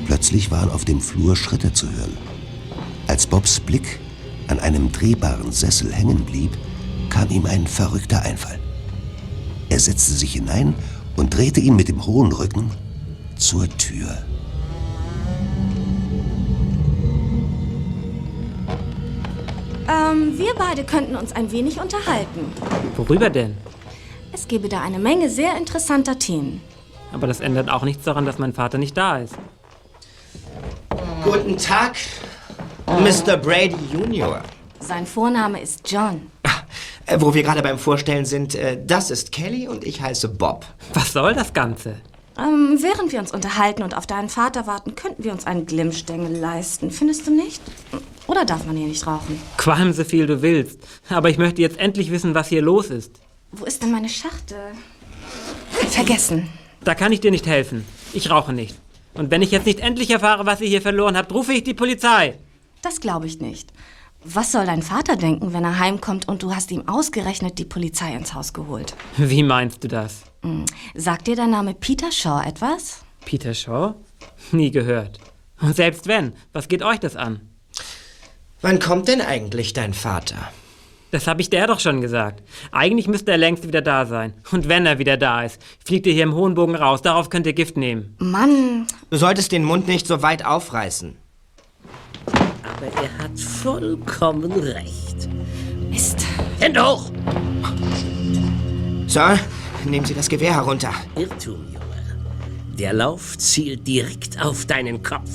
Plötzlich 0.07 0.51
waren 0.51 0.71
auf 0.71 0.85
dem 0.85 1.01
Flur 1.01 1.37
Schritte 1.37 1.73
zu 1.73 1.89
hören. 1.93 2.17
Als 3.07 3.25
Bobs 3.29 3.61
Blick 3.61 4.01
an 4.49 4.59
einem 4.59 4.91
drehbaren 4.91 5.53
Sessel 5.53 5.93
hängen 5.93 6.25
blieb, 6.25 6.51
kam 7.09 7.31
ihm 7.31 7.47
ein 7.47 7.69
verrückter 7.69 8.23
Einfall. 8.23 8.59
Er 9.69 9.79
setzte 9.79 10.15
sich 10.15 10.33
hinein 10.33 10.75
und 11.17 11.37
drehte 11.37 11.61
ihn 11.61 11.77
mit 11.77 11.89
dem 11.89 12.07
hohen 12.07 12.33
Rücken 12.33 12.71
zur 13.37 13.69
Tür. 13.77 14.19
Ähm, 19.89 20.39
wir 20.39 20.55
beide 20.57 20.85
könnten 20.85 21.17
uns 21.17 21.33
ein 21.33 21.51
wenig 21.53 21.81
unterhalten. 21.81 22.53
Worüber 22.97 23.31
denn? 23.31 23.57
Es 24.33 24.49
gäbe 24.49 24.69
da 24.69 24.81
eine 24.81 24.99
Menge 24.99 25.31
sehr 25.31 25.57
interessanter 25.57 26.19
Themen. 26.19 26.61
Aber 27.13 27.27
das 27.27 27.41
ändert 27.41 27.71
auch 27.71 27.85
nichts 27.85 28.05
daran, 28.05 28.27
dass 28.27 28.39
mein 28.39 28.53
Vater 28.53 28.79
nicht 28.79 28.97
da 28.97 29.19
ist. 29.19 29.35
Guten 31.23 31.57
Tag, 31.57 31.97
Mr. 32.87 33.37
Brady 33.37 33.77
Junior. 33.93 34.43
Sein 34.81 35.07
Vorname 35.07 35.61
ist 35.61 35.91
John. 35.91 36.31
Äh, 37.07 37.21
wo 37.21 37.35
wir 37.35 37.43
gerade 37.43 37.63
beim 37.63 37.79
Vorstellen 37.79 38.25
sind, 38.25 38.55
äh, 38.55 38.79
das 38.85 39.11
ist 39.11 39.33
Kelly 39.33 39.69
und 39.69 39.85
ich 39.85 40.01
heiße 40.01 40.29
Bob. 40.29 40.67
Was 40.93 41.13
soll 41.13 41.35
das 41.35 41.53
Ganze? 41.53 41.97
Ähm, 42.39 42.79
während 42.81 43.13
wir 43.13 43.21
uns 43.21 43.33
unterhalten 43.33 43.83
und 43.83 43.97
auf 43.97 44.07
deinen 44.07 44.29
Vater 44.29 44.67
warten, 44.67 44.95
könnten 44.95 45.25
wir 45.25 45.33
uns 45.33 45.47
einen 45.47 45.65
Glimmstängel 45.65 46.37
leisten. 46.37 46.91
Findest 46.91 47.27
du 47.27 47.31
nicht? 47.31 47.63
Oder 48.27 48.45
darf 48.45 48.67
man 48.67 48.77
hier 48.77 48.89
nicht 48.89 49.07
rauchen? 49.07 49.41
Qualm 49.57 49.93
so 49.93 50.05
viel 50.05 50.27
du 50.27 50.43
willst. 50.43 50.81
Aber 51.09 51.31
ich 51.31 51.39
möchte 51.39 51.63
jetzt 51.63 51.79
endlich 51.79 52.11
wissen, 52.11 52.35
was 52.35 52.49
hier 52.49 52.61
los 52.61 52.91
ist. 52.91 53.13
Wo 53.53 53.65
ist 53.65 53.83
denn 53.83 53.93
meine 53.93 54.09
Schachtel? 54.09 54.73
Vergessen. 55.89 56.49
Da 56.85 56.95
kann 56.95 57.13
ich 57.13 57.21
dir 57.21 57.31
nicht 57.31 57.47
helfen. 57.47 57.87
Ich 58.13 58.31
rauche 58.31 58.53
nicht. 58.53 58.77
Und 59.15 59.31
wenn 59.31 59.41
ich 59.43 59.51
jetzt 59.51 59.67
nicht 59.67 59.81
endlich 59.81 60.11
erfahre, 60.11 60.45
was 60.45 60.61
ihr 60.61 60.69
hier 60.69 60.83
verloren 60.83 61.17
habt, 61.17 61.33
rufe 61.33 61.53
ich 61.53 61.65
die 61.65 61.73
Polizei. 61.73 62.35
Das 62.83 63.01
glaube 63.01 63.27
ich 63.27 63.41
nicht. 63.41 63.73
Was 64.29 64.51
soll 64.51 64.67
dein 64.67 64.83
Vater 64.83 65.15
denken, 65.15 65.53
wenn 65.53 65.63
er 65.63 65.79
heimkommt 65.79 66.27
und 66.27 66.43
du 66.43 66.53
hast 66.53 66.73
ihm 66.73 66.89
ausgerechnet 66.89 67.59
die 67.59 67.65
Polizei 67.65 68.13
ins 68.13 68.35
Haus 68.35 68.53
geholt? 68.53 68.97
Wie 69.17 69.45
meinst 69.45 69.85
du 69.85 69.89
das? 69.89 70.25
Hm. 70.43 70.65
Sagt 70.95 71.29
dir 71.29 71.37
der 71.37 71.47
Name 71.47 71.75
Peter 71.75 72.11
Shaw 72.11 72.43
etwas? 72.45 73.03
Peter 73.25 73.55
Shaw? 73.55 73.95
Nie 74.51 74.73
gehört. 74.73 75.21
Und 75.61 75.77
selbst 75.77 76.09
wenn, 76.09 76.33
was 76.53 76.67
geht 76.67 76.83
euch 76.83 76.99
das 76.99 77.15
an? 77.15 77.41
Wann 78.63 78.81
kommt 78.81 79.07
denn 79.07 79.21
eigentlich 79.21 79.75
dein 79.75 79.95
Vater? 79.95 80.51
Das 81.13 81.29
habe 81.29 81.41
ich 81.41 81.49
der 81.49 81.69
doch 81.69 81.79
schon 81.79 82.01
gesagt. 82.01 82.43
Eigentlich 82.73 83.07
müsste 83.07 83.31
er 83.31 83.39
längst 83.39 83.65
wieder 83.67 83.81
da 83.81 84.07
sein. 84.07 84.35
Und 84.51 84.69
wenn 84.69 84.87
er 84.87 84.99
wieder 84.99 85.17
da 85.17 85.45
ist, 85.45 85.63
fliegt 85.85 86.05
ihr 86.07 86.13
hier 86.13 86.25
im 86.25 86.35
hohen 86.35 86.55
Bogen 86.55 86.75
raus. 86.75 87.01
Darauf 87.01 87.31
könnt 87.31 87.47
ihr 87.47 87.53
Gift 87.53 87.77
nehmen. 87.77 88.17
Mann. 88.19 88.89
Du 89.09 89.19
solltest 89.19 89.53
den 89.53 89.63
Mund 89.63 89.87
nicht 89.87 90.09
so 90.09 90.21
weit 90.23 90.45
aufreißen. 90.45 91.17
Aber 92.77 92.87
er 93.03 93.19
hat 93.19 93.39
vollkommen 93.39 94.53
recht. 94.53 95.29
Mist. 95.89 96.27
Hände 96.61 96.85
hoch! 96.85 97.11
So, 99.07 99.21
nehmen 99.87 100.05
Sie 100.05 100.13
das 100.13 100.29
Gewehr 100.29 100.55
herunter. 100.55 100.93
Irrtum, 101.17 101.65
Junge. 101.73 102.17
Der 102.79 102.93
Lauf 102.93 103.39
zielt 103.39 103.87
direkt 103.87 104.45
auf 104.45 104.67
deinen 104.67 105.03
Kopf. 105.03 105.31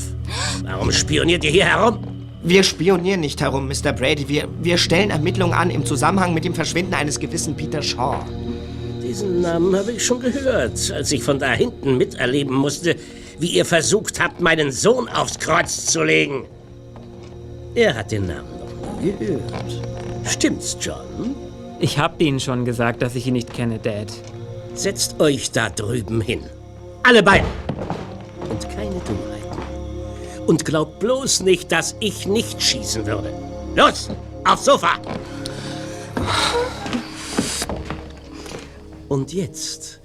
Warum 0.63 0.91
spioniert 0.91 1.43
ihr 1.43 1.49
hier 1.49 1.65
herum? 1.65 1.99
Wir 2.43 2.61
spionieren 2.63 3.21
nicht 3.21 3.41
herum, 3.41 3.67
Mr. 3.67 3.91
Brady. 3.91 4.27
Wir, 4.27 4.47
wir 4.61 4.77
stellen 4.77 5.09
Ermittlungen 5.09 5.53
an 5.53 5.71
im 5.71 5.83
Zusammenhang 5.83 6.35
mit 6.35 6.45
dem 6.45 6.53
Verschwinden 6.53 6.93
eines 6.93 7.19
gewissen 7.19 7.55
Peter 7.55 7.81
Shaw. 7.81 8.19
Diesen 9.01 9.41
Namen 9.41 9.75
habe 9.75 9.93
ich 9.93 10.05
schon 10.05 10.19
gehört, 10.19 10.91
als 10.91 11.11
ich 11.11 11.23
von 11.23 11.39
da 11.39 11.53
hinten 11.53 11.97
miterleben 11.97 12.55
musste, 12.55 12.95
wie 13.39 13.47
ihr 13.47 13.65
versucht 13.65 14.19
habt, 14.19 14.41
meinen 14.41 14.71
Sohn 14.71 15.09
aufs 15.09 15.39
Kreuz 15.39 15.87
zu 15.87 16.03
legen. 16.03 16.45
Er 17.73 17.95
hat 17.95 18.11
den 18.11 18.27
Namen 18.27 18.49
noch 18.59 19.01
nie 19.01 19.13
gehört. 19.17 19.81
Stimmt's, 20.25 20.77
John? 20.79 21.35
Ich 21.79 21.97
hab 21.97 22.21
Ihnen 22.21 22.39
schon 22.39 22.65
gesagt, 22.65 23.01
dass 23.01 23.15
ich 23.15 23.27
ihn 23.27 23.33
nicht 23.33 23.53
kenne, 23.53 23.79
Dad. 23.79 24.11
Setzt 24.73 25.19
euch 25.19 25.51
da 25.51 25.69
drüben 25.69 26.21
hin. 26.21 26.41
Alle 27.03 27.23
beide. 27.23 27.45
Und 28.49 28.69
keine 28.69 28.91
Dummheiten. 28.91 30.45
Und 30.47 30.65
glaubt 30.65 30.99
bloß 30.99 31.41
nicht, 31.41 31.71
dass 31.71 31.95
ich 31.99 32.27
nicht 32.27 32.61
schießen 32.61 33.05
würde. 33.05 33.33
Los, 33.75 34.09
aufs 34.43 34.65
Sofa! 34.65 34.99
Und 39.07 39.33
jetzt 39.33 40.01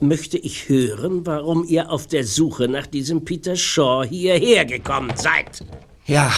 möchte 0.00 0.36
ich 0.38 0.68
hören, 0.68 1.26
warum 1.26 1.64
ihr 1.64 1.90
auf 1.90 2.06
der 2.06 2.24
Suche 2.24 2.68
nach 2.68 2.86
diesem 2.86 3.24
Peter 3.24 3.56
Shaw 3.56 4.04
hierher 4.06 4.64
gekommen 4.64 5.12
seid. 5.16 5.64
Ja, 6.06 6.32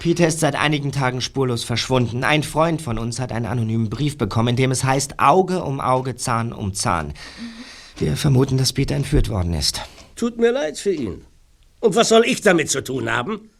Peter 0.00 0.26
ist 0.26 0.40
seit 0.40 0.56
einigen 0.56 0.90
Tagen 0.90 1.20
spurlos 1.20 1.62
verschwunden. 1.62 2.24
Ein 2.24 2.42
Freund 2.42 2.82
von 2.82 2.98
uns 2.98 3.20
hat 3.20 3.30
einen 3.30 3.46
anonymen 3.46 3.88
Brief 3.88 4.18
bekommen, 4.18 4.48
in 4.48 4.56
dem 4.56 4.72
es 4.72 4.82
heißt 4.82 5.20
Auge 5.20 5.62
um 5.62 5.80
Auge, 5.80 6.16
Zahn 6.16 6.52
um 6.52 6.74
Zahn. 6.74 7.14
Wir 7.98 8.16
vermuten, 8.16 8.58
dass 8.58 8.72
Peter 8.72 8.96
entführt 8.96 9.28
worden 9.28 9.54
ist. 9.54 9.80
Tut 10.16 10.38
mir 10.38 10.50
leid 10.50 10.76
für 10.76 10.92
ihn. 10.92 11.24
Und 11.78 11.94
was 11.94 12.08
soll 12.08 12.24
ich 12.26 12.40
damit 12.40 12.70
zu 12.70 12.82
tun 12.82 13.10
haben? 13.10 13.50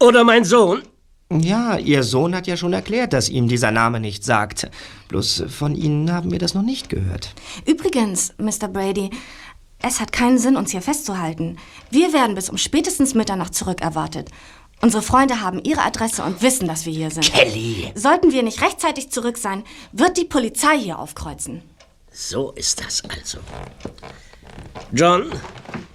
Oder 0.00 0.24
mein 0.24 0.44
Sohn? 0.44 0.82
Ja, 1.30 1.76
Ihr 1.76 2.02
Sohn 2.02 2.34
hat 2.34 2.48
ja 2.48 2.56
schon 2.56 2.72
erklärt, 2.72 3.12
dass 3.12 3.28
ihm 3.28 3.46
dieser 3.46 3.70
Name 3.70 4.00
nicht 4.00 4.24
sagt. 4.24 4.68
Bloß 5.08 5.44
von 5.48 5.76
Ihnen 5.76 6.12
haben 6.12 6.32
wir 6.32 6.38
das 6.40 6.54
noch 6.54 6.62
nicht 6.62 6.88
gehört. 6.88 7.32
Übrigens, 7.64 8.34
Mr. 8.38 8.68
Brady, 8.68 9.10
es 9.82 10.00
hat 10.00 10.10
keinen 10.10 10.38
Sinn, 10.38 10.56
uns 10.56 10.70
hier 10.70 10.82
festzuhalten. 10.82 11.58
Wir 11.90 12.12
werden 12.12 12.34
bis 12.34 12.48
um 12.48 12.58
spätestens 12.58 13.14
Mitternacht 13.14 13.54
zurückerwartet. 13.54 14.30
Unsere 14.80 15.02
Freunde 15.02 15.40
haben 15.40 15.62
ihre 15.64 15.82
Adresse 15.82 16.22
und 16.22 16.42
wissen, 16.42 16.68
dass 16.68 16.86
wir 16.86 16.92
hier 16.92 17.10
sind. 17.10 17.32
Kelly! 17.32 17.92
Sollten 17.94 18.32
wir 18.32 18.42
nicht 18.42 18.62
rechtzeitig 18.62 19.10
zurück 19.10 19.38
sein, 19.38 19.64
wird 19.92 20.16
die 20.16 20.24
Polizei 20.24 20.78
hier 20.78 20.98
aufkreuzen. 20.98 21.62
So 22.12 22.52
ist 22.52 22.84
das 22.84 23.02
also. 23.04 23.38
John, 24.92 25.32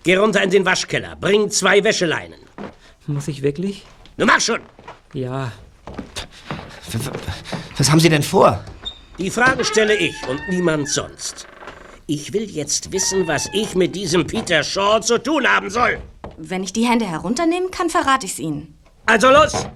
geh 0.04 0.16
runter 0.16 0.42
in 0.44 0.50
den 0.50 0.66
Waschkeller. 0.66 1.16
Bring 1.16 1.50
zwei 1.50 1.84
Wäscheleinen. 1.84 2.40
Muss 3.08 3.28
ich 3.28 3.42
wirklich? 3.42 3.86
Nun 4.18 4.28
mach 4.28 4.42
schon! 4.42 4.62
Ja. 5.14 5.52
Was 7.78 7.90
haben 7.90 8.00
Sie 8.00 8.10
denn 8.10 8.24
vor? 8.24 8.64
Die 9.18 9.30
Frage 9.30 9.64
stelle 9.64 9.96
ich 9.96 10.16
und 10.28 10.42
niemand 10.50 10.90
sonst. 10.90 11.48
Ich 12.08 12.34
will 12.34 12.50
jetzt 12.50 12.92
wissen, 12.92 13.28
was 13.28 13.48
ich 13.54 13.76
mit 13.76 13.96
diesem 13.96 14.28
Peter 14.28 14.64
Shaw 14.64 15.00
zu 15.02 15.18
tun 15.18 15.48
haben 15.48 15.70
soll. 15.70 16.02
Wenn 16.44 16.64
ich 16.64 16.74
die 16.74 16.88
Hände 16.88 17.06
herunternehmen 17.06 17.70
kann, 17.70 17.89
verrate 17.89 18.26
ich's 18.26 18.39
Ihnen. 18.39 18.76
Also 19.06 19.30
los! 19.30 19.68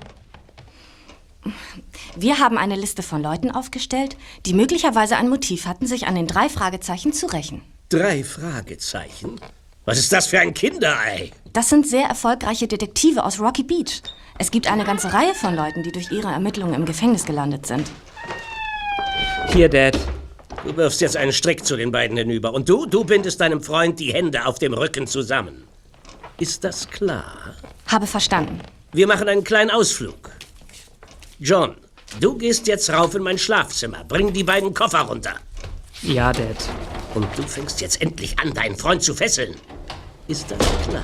Wir 2.15 2.39
haben 2.39 2.57
eine 2.57 2.75
Liste 2.75 3.03
von 3.03 3.21
Leuten 3.21 3.51
aufgestellt, 3.51 4.17
die 4.47 4.53
möglicherweise 4.53 5.15
ein 5.15 5.29
Motiv 5.29 5.67
hatten, 5.67 5.85
sich 5.85 6.07
an 6.07 6.15
den 6.15 6.25
drei 6.25 6.49
Fragezeichen 6.49 7.13
zu 7.13 7.27
rächen. 7.27 7.61
Drei 7.89 8.23
Fragezeichen? 8.23 9.39
Was 9.85 9.99
ist 9.99 10.11
das 10.11 10.25
für 10.25 10.39
ein 10.39 10.55
Kinderei? 10.55 11.31
Das 11.53 11.69
sind 11.69 11.87
sehr 11.87 12.07
erfolgreiche 12.07 12.67
Detektive 12.67 13.23
aus 13.23 13.39
Rocky 13.39 13.61
Beach. 13.61 14.01
Es 14.39 14.49
gibt 14.49 14.71
eine 14.71 14.85
ganze 14.85 15.13
Reihe 15.13 15.35
von 15.35 15.55
Leuten, 15.55 15.83
die 15.83 15.91
durch 15.91 16.11
ihre 16.11 16.31
Ermittlungen 16.31 16.73
im 16.73 16.85
Gefängnis 16.85 17.25
gelandet 17.25 17.67
sind. 17.67 17.91
Hier, 19.49 19.69
Dad. 19.69 19.99
Du 20.65 20.75
wirfst 20.75 21.01
jetzt 21.01 21.15
einen 21.15 21.31
Strick 21.31 21.63
zu 21.63 21.77
den 21.77 21.91
beiden 21.91 22.17
hinüber. 22.17 22.53
Und 22.55 22.67
du, 22.67 22.87
du 22.87 23.03
bindest 23.03 23.39
deinem 23.39 23.61
Freund 23.61 23.99
die 23.99 24.13
Hände 24.13 24.47
auf 24.47 24.57
dem 24.57 24.73
Rücken 24.73 25.05
zusammen. 25.05 25.65
Ist 26.37 26.63
das 26.65 26.89
klar? 26.89 27.55
Habe 27.87 28.07
verstanden. 28.07 28.59
Wir 28.91 29.07
machen 29.07 29.29
einen 29.29 29.43
kleinen 29.43 29.71
Ausflug. 29.71 30.31
John, 31.39 31.77
du 32.19 32.37
gehst 32.37 32.67
jetzt 32.67 32.89
rauf 32.89 33.15
in 33.15 33.23
mein 33.23 33.37
Schlafzimmer. 33.37 34.03
Bring 34.03 34.33
die 34.33 34.43
beiden 34.43 34.73
Koffer 34.73 35.01
runter. 35.01 35.35
Ja, 36.01 36.33
Dad. 36.33 36.57
Und 37.13 37.27
du 37.37 37.43
fängst 37.43 37.79
jetzt 37.79 38.01
endlich 38.01 38.37
an, 38.39 38.53
deinen 38.53 38.75
Freund 38.75 39.01
zu 39.01 39.13
fesseln. 39.13 39.55
Ist 40.27 40.51
das 40.51 40.59
klar? 40.87 41.03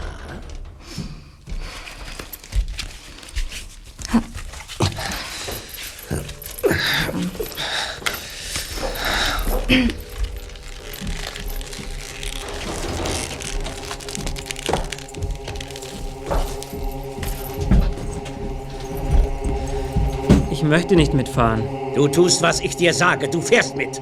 Ich 20.62 20.68
möchte 20.68 20.96
nicht 20.96 21.16
mitfahren. 21.16 21.64
Du 21.96 22.08
tust, 22.08 22.44
was 22.44 22.60
ich 22.60 22.76
dir 22.76 22.94
sage. 22.94 23.28
Du 23.28 23.42
fährst 23.42 23.76
mit. 23.76 24.00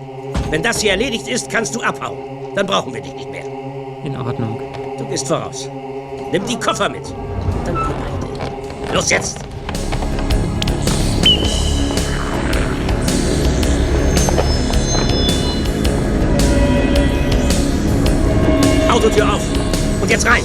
Wenn 0.49 0.61
das 0.61 0.81
hier 0.81 0.91
erledigt 0.91 1.25
ist, 1.25 1.49
kannst 1.49 1.73
du 1.73 1.79
abhauen. 1.79 2.17
Dann 2.53 2.67
brauchen 2.67 2.93
wir 2.93 2.99
dich 2.99 3.13
nicht 3.13 3.31
mehr. 3.31 3.45
In 4.03 4.17
Ordnung. 4.17 4.59
Du 4.97 5.05
gehst 5.05 5.25
voraus. 5.25 5.69
Nimm 6.33 6.45
die 6.45 6.57
Koffer 6.57 6.89
mit. 6.89 7.15
Dann 7.63 7.75
beide. 7.75 8.93
Los 8.93 9.09
jetzt! 9.09 9.39
Autotür 18.91 19.33
auf. 19.33 19.41
Und 20.01 20.11
jetzt 20.11 20.25
rein. 20.27 20.43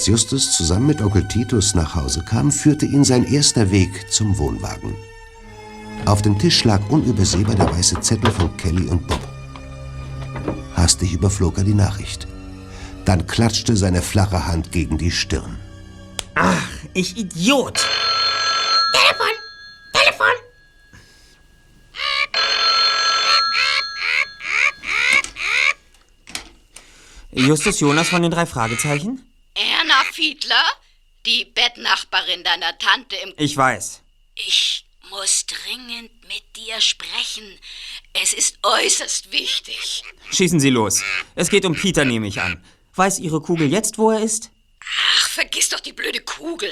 Als 0.00 0.06
Justus 0.06 0.56
zusammen 0.56 0.86
mit 0.86 1.02
Onkel 1.02 1.28
Titus 1.28 1.74
nach 1.74 1.94
Hause 1.94 2.24
kam, 2.24 2.50
führte 2.50 2.86
ihn 2.86 3.04
sein 3.04 3.22
erster 3.22 3.70
Weg 3.70 4.10
zum 4.10 4.38
Wohnwagen. 4.38 4.94
Auf 6.06 6.22
dem 6.22 6.38
Tisch 6.38 6.64
lag 6.64 6.80
unübersehbar 6.88 7.54
der 7.54 7.70
weiße 7.70 8.00
Zettel 8.00 8.30
von 8.30 8.56
Kelly 8.56 8.88
und 8.88 9.06
Bob. 9.06 9.20
Hastig 10.74 11.12
überflog 11.12 11.58
er 11.58 11.64
die 11.64 11.74
Nachricht. 11.74 12.26
Dann 13.04 13.26
klatschte 13.26 13.76
seine 13.76 14.00
flache 14.00 14.46
Hand 14.46 14.72
gegen 14.72 14.96
die 14.96 15.10
Stirn. 15.10 15.58
Ach, 16.34 16.66
ich 16.94 17.18
Idiot! 17.18 17.86
Telefon! 18.94 19.34
Telefon! 19.92 20.34
Justus 27.32 27.80
Jonas 27.80 28.08
von 28.08 28.22
den 28.22 28.30
drei 28.30 28.46
Fragezeichen? 28.46 29.20
Erna 30.00 30.12
Fiedler, 30.12 30.64
die 31.26 31.44
Bettnachbarin 31.44 32.44
deiner 32.44 32.78
Tante 32.78 33.16
im... 33.16 33.34
Ich 33.36 33.56
weiß. 33.56 34.02
Ich 34.34 34.86
muss 35.10 35.44
dringend 35.46 36.10
mit 36.28 36.56
dir 36.56 36.80
sprechen. 36.80 37.58
Es 38.12 38.32
ist 38.32 38.58
äußerst 38.62 39.32
wichtig. 39.32 40.02
Schießen 40.30 40.60
Sie 40.60 40.70
los. 40.70 41.02
Es 41.34 41.50
geht 41.50 41.64
um 41.64 41.74
Peter, 41.74 42.04
nehme 42.04 42.28
ich 42.28 42.40
an. 42.40 42.64
Weiß 42.94 43.18
Ihre 43.18 43.40
Kugel 43.40 43.70
jetzt, 43.70 43.98
wo 43.98 44.10
er 44.10 44.20
ist? 44.20 44.50
Ach, 45.16 45.28
vergiss 45.28 45.68
doch 45.68 45.80
die 45.80 45.92
blöde 45.92 46.20
Kugel. 46.20 46.70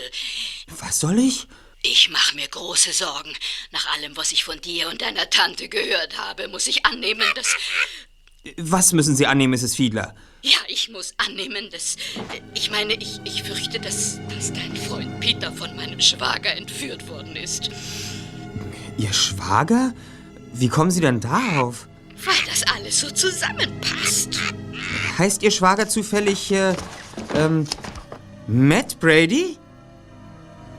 Was 0.69 1.01
soll 1.01 1.19
ich? 1.19 1.47
Ich 1.83 2.09
mache 2.09 2.35
mir 2.35 2.49
große 2.49 2.93
Sorgen. 2.93 3.37
Nach 3.71 3.87
allem, 3.95 4.17
was 4.17 4.33
ich 4.33 4.45
von 4.45 4.61
dir 4.61 4.89
und 4.89 5.03
deiner 5.03 5.31
Tante 5.31 5.69
gehört 5.69 6.17
habe, 6.19 6.49
muss 6.49 6.67
ich 6.67 6.87
annehmen, 6.87 7.27
dass... 7.35 7.57
Was 8.57 8.93
müssen 8.93 9.15
Sie 9.15 9.27
annehmen, 9.27 9.53
Mrs. 9.53 9.77
Fiedler? 9.77 10.15
Ja, 10.43 10.59
ich 10.69 10.89
muss 10.89 11.15
annehmen, 11.17 11.69
dass... 11.73 11.97
Ich 12.55 12.71
meine, 12.71 12.95
ich, 12.95 13.21
ich 13.25 13.43
fürchte, 13.43 13.81
dass, 13.81 14.21
dass 14.29 14.53
dein 14.53 14.77
Freund 14.77 15.19
Peter 15.21 15.51
von 15.53 15.75
meinem 15.75 16.01
Schwager 16.01 16.55
entführt 16.55 17.09
worden 17.09 17.35
ist. 17.35 17.71
Ihr 18.97 19.13
Schwager? 19.13 19.93
Wie 20.53 20.69
kommen 20.69 20.91
Sie 20.91 21.01
denn 21.01 21.21
darauf? 21.21 21.89
Weil 22.25 22.35
das 22.49 22.63
alles 22.75 23.01
so 23.01 23.11
zusammenpasst. 23.11 24.39
Heißt 25.19 25.43
Ihr 25.43 25.51
Schwager 25.51 25.89
zufällig, 25.89 26.53
äh, 26.53 26.75
ähm, 27.35 27.67
Matt 28.47 29.01
Brady? 29.01 29.57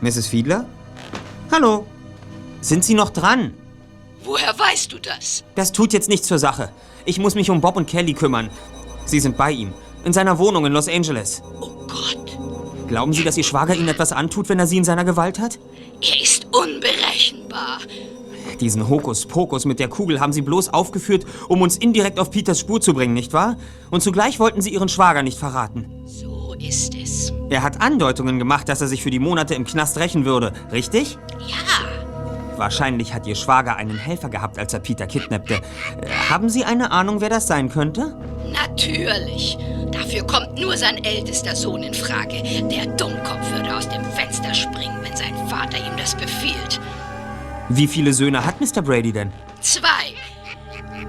Mrs. 0.02 0.28
Fiedler? 0.28 0.66
Hallo? 1.52 1.86
Sind 2.62 2.86
Sie 2.86 2.94
noch 2.94 3.10
dran? 3.10 3.54
Woher 4.24 4.58
weißt 4.58 4.92
du 4.94 5.00
das? 5.00 5.44
Das 5.56 5.72
tut 5.74 5.92
jetzt 5.92 6.08
nichts 6.08 6.28
zur 6.28 6.40
Sache. 6.40 6.72
Ich 7.06 7.20
muss 7.20 7.36
mich 7.36 7.50
um 7.50 7.60
Bob 7.60 7.76
und 7.76 7.88
Kelly 7.88 8.14
kümmern. 8.14 8.50
Sie 9.10 9.20
sind 9.20 9.38
bei 9.38 9.52
ihm. 9.52 9.74
In 10.06 10.14
seiner 10.14 10.38
Wohnung 10.38 10.66
in 10.66 10.74
Los 10.74 10.88
Angeles. 10.88 11.42
Oh 11.62 11.72
Gott. 11.88 12.38
Glauben 12.88 13.12
Sie, 13.14 13.24
dass 13.24 13.38
Ihr 13.38 13.44
Schwager 13.44 13.76
Ihnen 13.76 13.88
etwas 13.88 14.12
antut, 14.12 14.50
wenn 14.50 14.60
er 14.60 14.68
Sie 14.68 14.78
in 14.78 14.84
seiner 14.84 15.04
Gewalt 15.04 15.40
hat? 15.40 15.60
Er 16.02 16.22
ist 16.22 16.46
unberechenbar. 16.46 17.80
Diesen 18.60 18.88
Hokuspokus 18.88 19.66
mit 19.66 19.80
der 19.80 19.88
Kugel 19.88 20.20
haben 20.20 20.34
Sie 20.34 20.42
bloß 20.42 20.74
aufgeführt, 20.74 21.26
um 21.48 21.62
uns 21.62 21.78
indirekt 21.78 22.20
auf 22.20 22.30
Peters 22.30 22.60
Spur 22.60 22.82
zu 22.82 22.94
bringen, 22.94 23.14
nicht 23.14 23.34
wahr? 23.34 23.58
Und 23.90 24.02
zugleich 24.02 24.40
wollten 24.40 24.62
Sie 24.62 24.70
Ihren 24.72 24.90
Schwager 24.90 25.24
nicht 25.24 25.40
verraten. 25.40 25.86
So 26.06 26.54
ist 26.60 26.94
es. 26.96 27.34
Er 27.50 27.64
hat 27.64 27.82
Andeutungen 27.82 28.38
gemacht, 28.38 28.70
dass 28.70 28.82
er 28.82 28.88
sich 28.88 29.02
für 29.02 29.12
die 29.12 29.20
Monate 29.20 29.56
im 29.56 29.66
Knast 29.66 29.98
rächen 29.98 30.26
würde, 30.26 30.54
richtig? 30.72 31.18
Ja. 31.48 32.58
Wahrscheinlich 32.58 33.14
hat 33.14 33.26
Ihr 33.26 33.36
Schwager 33.36 33.78
einen 33.78 33.98
Helfer 33.98 34.30
gehabt, 34.30 34.60
als 34.60 34.74
er 34.74 34.82
Peter 34.82 35.08
kidnappte. 35.08 35.56
Äh, 35.56 36.10
Haben 36.30 36.50
Sie 36.50 36.66
eine 36.66 36.92
Ahnung, 36.92 37.22
wer 37.22 37.30
das 37.30 37.48
sein 37.48 37.70
könnte? 37.70 38.18
Natürlich. 38.52 39.58
Dafür 39.92 40.26
kommt 40.26 40.60
nur 40.60 40.78
sein 40.78 41.04
ältester 41.04 41.56
Sohn 41.56 41.84
in 41.84 41.94
Frage. 41.94 42.42
Der 42.70 42.86
Dummkopf 42.96 43.52
würde 43.52 43.76
aus 43.76 43.90
dem 43.90 44.04
Fenster 44.12 44.54
springen, 44.54 44.98
wenn 45.02 45.16
sein 45.16 45.36
Vater 45.48 45.78
ihm 45.78 45.98
das 45.98 46.16
befiehlt. 46.16 46.80
Wie 47.70 47.88
viele 47.88 48.14
Söhne 48.14 48.46
hat 48.46 48.60
Mr. 48.60 48.82
Brady 48.82 49.12
denn? 49.12 49.32
Zwei. 49.62 50.14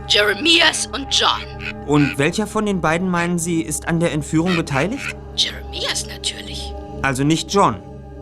Jeremias 0.09 0.87
und 0.87 1.07
John. 1.11 1.87
Und 1.87 2.19
welcher 2.19 2.47
von 2.47 2.67
den 2.67 2.81
beiden 2.81 3.09
meinen 3.09 3.39
Sie, 3.39 3.63
ist 3.63 3.87
an 3.89 4.01
der 4.01 4.13
Entführung 4.13 4.57
beteiligt? 4.57 5.17
Jeremias 5.37 6.07
natürlich. 6.07 6.73
Also 7.03 7.25
nicht 7.25 7.53
John. 7.53 7.77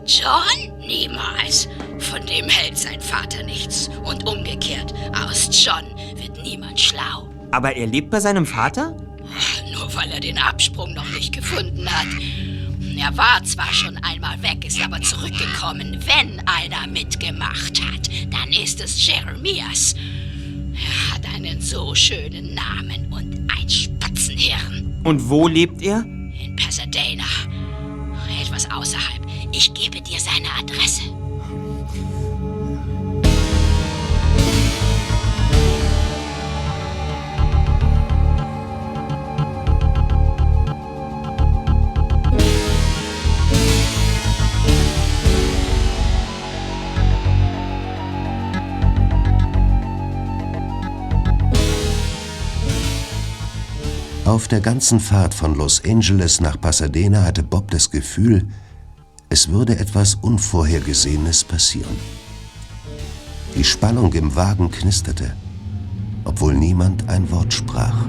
John? 0.05 0.77
Niemals. 0.79 1.67
Von 1.99 2.25
dem 2.25 2.47
hält 2.47 2.77
sein 2.77 3.01
Vater 3.01 3.43
nichts. 3.43 3.89
Und 4.03 4.27
umgekehrt, 4.27 4.93
aus 5.13 5.49
John 5.51 5.83
wird 6.15 6.41
niemand 6.41 6.79
schlau. 6.79 7.27
Aber 7.51 7.75
er 7.75 7.87
lebt 7.87 8.09
bei 8.09 8.19
seinem 8.19 8.45
Vater? 8.45 8.95
Nur 9.71 9.93
weil 9.95 10.11
er 10.11 10.19
den 10.19 10.37
Absprung 10.37 10.93
noch 10.93 11.09
nicht 11.09 11.33
gefunden 11.33 11.89
hat. 11.89 12.07
Er 12.97 13.15
war 13.15 13.43
zwar 13.43 13.71
schon 13.73 13.97
einmal 13.97 14.41
weg, 14.43 14.65
ist 14.65 14.81
aber 14.81 15.01
zurückgekommen. 15.01 15.99
Wenn 16.05 16.39
einer 16.45 16.85
mitgemacht 16.87 17.81
hat, 17.81 18.09
dann 18.29 18.49
ist 18.49 18.81
es 18.81 19.05
Jeremias. 19.07 19.95
Er 20.73 21.13
hat 21.15 21.25
einen 21.33 21.61
so 21.61 21.95
schönen 21.95 22.53
Namen 22.53 23.07
und 23.11 23.49
ein 23.57 23.69
Spatzenhirn. 23.69 24.99
Und 25.03 25.29
wo 25.29 25.47
lebt 25.47 25.81
er? 25.81 26.03
In 26.03 26.55
Pasadena. 26.57 27.23
Etwas 28.41 28.69
außerhalb. 28.69 29.25
Ich 29.51 29.73
gebe 29.73 30.01
dir 30.01 30.19
seine 30.19 30.51
Adresse. 30.57 31.18
Auf 54.29 54.47
der 54.47 54.61
ganzen 54.61 54.99
Fahrt 54.99 55.33
von 55.33 55.55
Los 55.55 55.83
Angeles 55.83 56.39
nach 56.39 56.61
Pasadena 56.61 57.23
hatte 57.23 57.41
Bob 57.41 57.71
das 57.71 57.89
Gefühl, 57.89 58.47
es 59.27 59.49
würde 59.49 59.79
etwas 59.79 60.13
Unvorhergesehenes 60.13 61.43
passieren. 61.43 61.97
Die 63.55 63.63
Spannung 63.63 64.13
im 64.13 64.35
Wagen 64.35 64.69
knisterte, 64.69 65.35
obwohl 66.25 66.53
niemand 66.53 67.09
ein 67.09 67.31
Wort 67.31 67.51
sprach. 67.51 68.05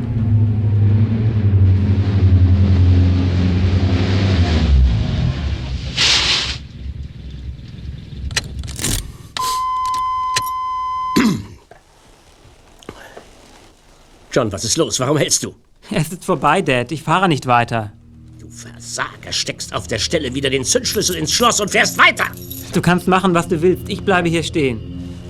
John, 14.31 14.53
was 14.53 14.65
ist 14.65 14.77
los? 14.77 15.01
Warum 15.01 15.17
hältst 15.17 15.45
du? 15.45 15.55
Es 15.95 16.13
ist 16.13 16.25
vorbei, 16.25 16.63
Dad. 16.63 16.93
Ich 16.93 17.03
fahre 17.03 17.29
nicht 17.29 17.47
weiter. 17.47 17.93
Du 18.39 18.49
Versager, 18.49 19.33
steckst 19.33 19.75
auf 19.75 19.87
der 19.87 19.99
Stelle 19.99 20.35
wieder 20.35 20.51
den 20.51 20.65
Zündschlüssel 20.65 21.17
ins 21.17 21.33
Schloss 21.33 21.61
und 21.61 21.71
fährst 21.71 21.99
weiter. 21.99 22.25
Du 22.73 22.81
kannst 22.81 23.09
machen, 23.09 23.35
was 23.35 23.49
du 23.49 23.61
willst. 23.63 23.89
Ich 23.89 24.03
bleibe 24.03 24.29
hier 24.29 24.43
stehen. 24.43 24.81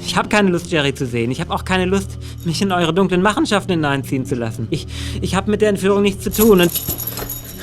Ich 0.04 0.16
habe 0.16 0.28
keine 0.28 0.50
Lust, 0.50 0.70
Jerry 0.70 0.94
zu 0.94 1.06
sehen. 1.06 1.30
Ich 1.30 1.40
habe 1.40 1.52
auch 1.52 1.64
keine 1.64 1.84
Lust, 1.84 2.18
mich 2.44 2.62
in 2.62 2.72
eure 2.72 2.94
dunklen 2.94 3.20
Machenschaften 3.22 3.72
hineinziehen 3.72 4.24
zu 4.24 4.34
lassen. 4.34 4.66
Ich, 4.70 4.86
ich 5.20 5.34
habe 5.34 5.50
mit 5.50 5.60
der 5.60 5.70
Entführung 5.70 6.02
nichts 6.02 6.24
zu 6.24 6.30
tun. 6.30 6.60
Und, 6.60 6.70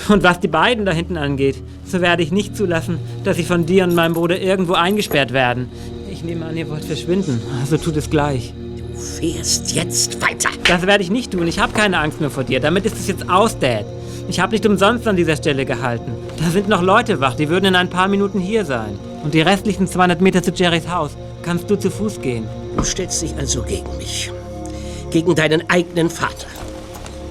und 0.10 0.24
was 0.24 0.40
die 0.40 0.48
beiden 0.48 0.86
da 0.86 0.92
hinten 0.92 1.18
angeht, 1.18 1.62
so 1.86 2.02
werde 2.02 2.22
ich 2.22 2.32
nicht 2.32 2.56
zulassen, 2.56 3.00
dass 3.24 3.38
sie 3.38 3.44
von 3.44 3.66
dir 3.66 3.84
und 3.84 3.96
meinem 3.96 4.14
Bruder 4.14 4.40
irgendwo 4.40 4.74
eingesperrt 4.74 5.34
werden. 5.34 5.70
Ich 6.12 6.24
nehme 6.24 6.46
an, 6.46 6.58
ihr 6.58 6.70
wollt 6.70 6.86
verschwinden. 6.86 7.42
Also 7.60 7.78
tut 7.78 7.98
es 7.98 8.10
gleich. 8.10 8.54
Du 8.98 9.04
fährst 9.04 9.76
jetzt 9.76 10.20
weiter. 10.24 10.50
Das 10.64 10.88
werde 10.88 11.04
ich 11.04 11.12
nicht 11.12 11.32
tun. 11.32 11.48
Ich 11.48 11.60
habe 11.60 11.72
keine 11.72 12.00
Angst 12.00 12.20
mehr 12.20 12.32
vor 12.32 12.44
dir. 12.44 12.60
Damit 12.60 12.84
ist 12.84 12.98
es 12.98 13.08
jetzt 13.08 13.30
aus, 13.30 13.60
Dad. 13.60 13.86
Ich 14.28 14.40
habe 14.40 14.54
nicht 14.54 14.66
umsonst 14.66 15.08
an 15.08 15.16
dieser 15.16 15.36
Stelle 15.36 15.66
gehalten. 15.66 16.14
Da 16.40 16.50
sind 16.50 16.68
noch 16.68 16.82
Leute 16.82 17.20
wach. 17.20 17.36
Die 17.36 17.48
würden 17.48 17.66
in 17.66 17.76
ein 17.76 17.92
paar 17.92 18.08
Minuten 18.08 18.40
hier 18.40 18.66
sein. 18.66 18.98
Und 19.24 19.36
die 19.36 19.42
restlichen 19.42 19.86
200 19.86 20.20
Meter 20.20 20.42
zu 20.42 20.52
Jerrys 20.52 20.90
Haus 20.90 21.12
kannst 21.44 21.70
du 21.70 21.76
zu 21.76 21.92
Fuß 21.92 22.22
gehen. 22.22 22.48
Du 22.76 22.84
stellst 22.84 23.22
dich 23.22 23.36
also 23.38 23.62
gegen 23.62 23.96
mich. 23.98 24.32
Gegen 25.12 25.36
deinen 25.36 25.70
eigenen 25.70 26.10
Vater. 26.10 26.48